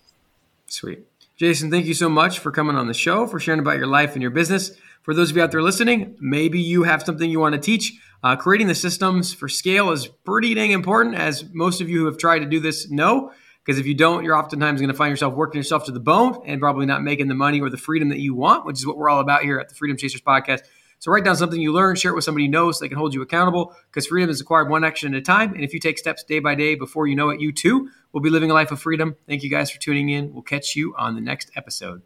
Sweet. 0.67 1.05
Jason, 1.37 1.71
thank 1.71 1.85
you 1.85 1.93
so 1.93 2.09
much 2.09 2.39
for 2.39 2.51
coming 2.51 2.75
on 2.75 2.87
the 2.87 2.93
show, 2.93 3.25
for 3.25 3.39
sharing 3.39 3.59
about 3.59 3.77
your 3.77 3.87
life 3.87 4.13
and 4.13 4.21
your 4.21 4.31
business. 4.31 4.71
For 5.01 5.13
those 5.13 5.31
of 5.31 5.37
you 5.37 5.41
out 5.41 5.51
there 5.51 5.63
listening, 5.63 6.15
maybe 6.19 6.59
you 6.59 6.83
have 6.83 7.01
something 7.01 7.29
you 7.29 7.39
want 7.39 7.55
to 7.55 7.61
teach. 7.61 7.93
Uh, 8.21 8.35
creating 8.35 8.67
the 8.67 8.75
systems 8.75 9.33
for 9.33 9.49
scale 9.49 9.89
is 9.91 10.07
pretty 10.07 10.53
dang 10.53 10.71
important, 10.71 11.15
as 11.15 11.45
most 11.53 11.81
of 11.81 11.89
you 11.89 11.99
who 11.99 12.05
have 12.05 12.17
tried 12.17 12.39
to 12.39 12.45
do 12.45 12.59
this 12.59 12.91
know. 12.91 13.31
Because 13.65 13.79
if 13.79 13.87
you 13.87 13.95
don't, 13.95 14.23
you're 14.23 14.35
oftentimes 14.35 14.81
going 14.81 14.91
to 14.91 14.97
find 14.97 15.09
yourself 15.09 15.33
working 15.33 15.57
yourself 15.57 15.85
to 15.85 15.91
the 15.91 15.99
bone 15.99 16.41
and 16.45 16.59
probably 16.59 16.85
not 16.85 17.01
making 17.01 17.27
the 17.27 17.35
money 17.35 17.61
or 17.61 17.69
the 17.69 17.77
freedom 17.77 18.09
that 18.09 18.19
you 18.19 18.35
want, 18.35 18.65
which 18.65 18.77
is 18.77 18.85
what 18.85 18.97
we're 18.97 19.09
all 19.09 19.19
about 19.19 19.43
here 19.43 19.59
at 19.59 19.69
the 19.69 19.75
Freedom 19.75 19.97
Chasers 19.97 20.21
podcast. 20.21 20.61
So 21.01 21.11
write 21.11 21.23
down 21.23 21.35
something 21.35 21.59
you 21.59 21.73
learn, 21.73 21.95
share 21.95 22.11
it 22.11 22.15
with 22.15 22.23
somebody 22.23 22.43
you 22.43 22.51
know 22.51 22.71
so 22.71 22.85
they 22.85 22.87
can 22.87 22.99
hold 22.99 23.15
you 23.15 23.23
accountable 23.23 23.75
because 23.89 24.05
freedom 24.05 24.29
is 24.29 24.39
acquired 24.39 24.69
one 24.69 24.83
action 24.83 25.15
at 25.15 25.17
a 25.17 25.21
time. 25.23 25.51
And 25.55 25.63
if 25.63 25.73
you 25.73 25.79
take 25.79 25.97
steps 25.97 26.23
day 26.23 26.37
by 26.37 26.53
day 26.53 26.75
before 26.75 27.07
you 27.07 27.15
know 27.15 27.29
it, 27.29 27.41
you 27.41 27.51
too 27.51 27.89
will 28.11 28.21
be 28.21 28.29
living 28.29 28.51
a 28.51 28.53
life 28.53 28.71
of 28.71 28.79
freedom. 28.79 29.15
Thank 29.27 29.41
you 29.41 29.49
guys 29.49 29.71
for 29.71 29.79
tuning 29.79 30.09
in. 30.09 30.31
We'll 30.31 30.43
catch 30.43 30.75
you 30.75 30.93
on 30.95 31.15
the 31.15 31.21
next 31.21 31.49
episode. 31.55 32.03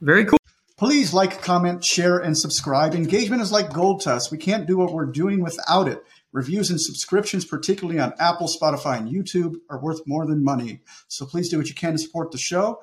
Very 0.00 0.24
cool. 0.24 0.38
Please 0.78 1.12
like, 1.12 1.42
comment, 1.42 1.84
share, 1.84 2.16
and 2.16 2.36
subscribe. 2.36 2.94
Engagement 2.94 3.42
is 3.42 3.52
like 3.52 3.70
gold 3.70 4.00
to 4.02 4.12
us. 4.12 4.30
We 4.30 4.38
can't 4.38 4.66
do 4.66 4.78
what 4.78 4.94
we're 4.94 5.04
doing 5.04 5.42
without 5.42 5.86
it. 5.86 6.02
Reviews 6.32 6.68
and 6.68 6.80
subscriptions, 6.80 7.44
particularly 7.44 8.00
on 8.00 8.12
Apple, 8.18 8.48
Spotify, 8.48 8.98
and 8.98 9.08
YouTube, 9.08 9.54
are 9.70 9.80
worth 9.80 10.00
more 10.04 10.26
than 10.26 10.42
money. 10.42 10.80
So 11.06 11.26
please 11.26 11.48
do 11.48 11.58
what 11.58 11.68
you 11.68 11.76
can 11.76 11.92
to 11.92 11.98
support 11.98 12.32
the 12.32 12.38
show. 12.38 12.80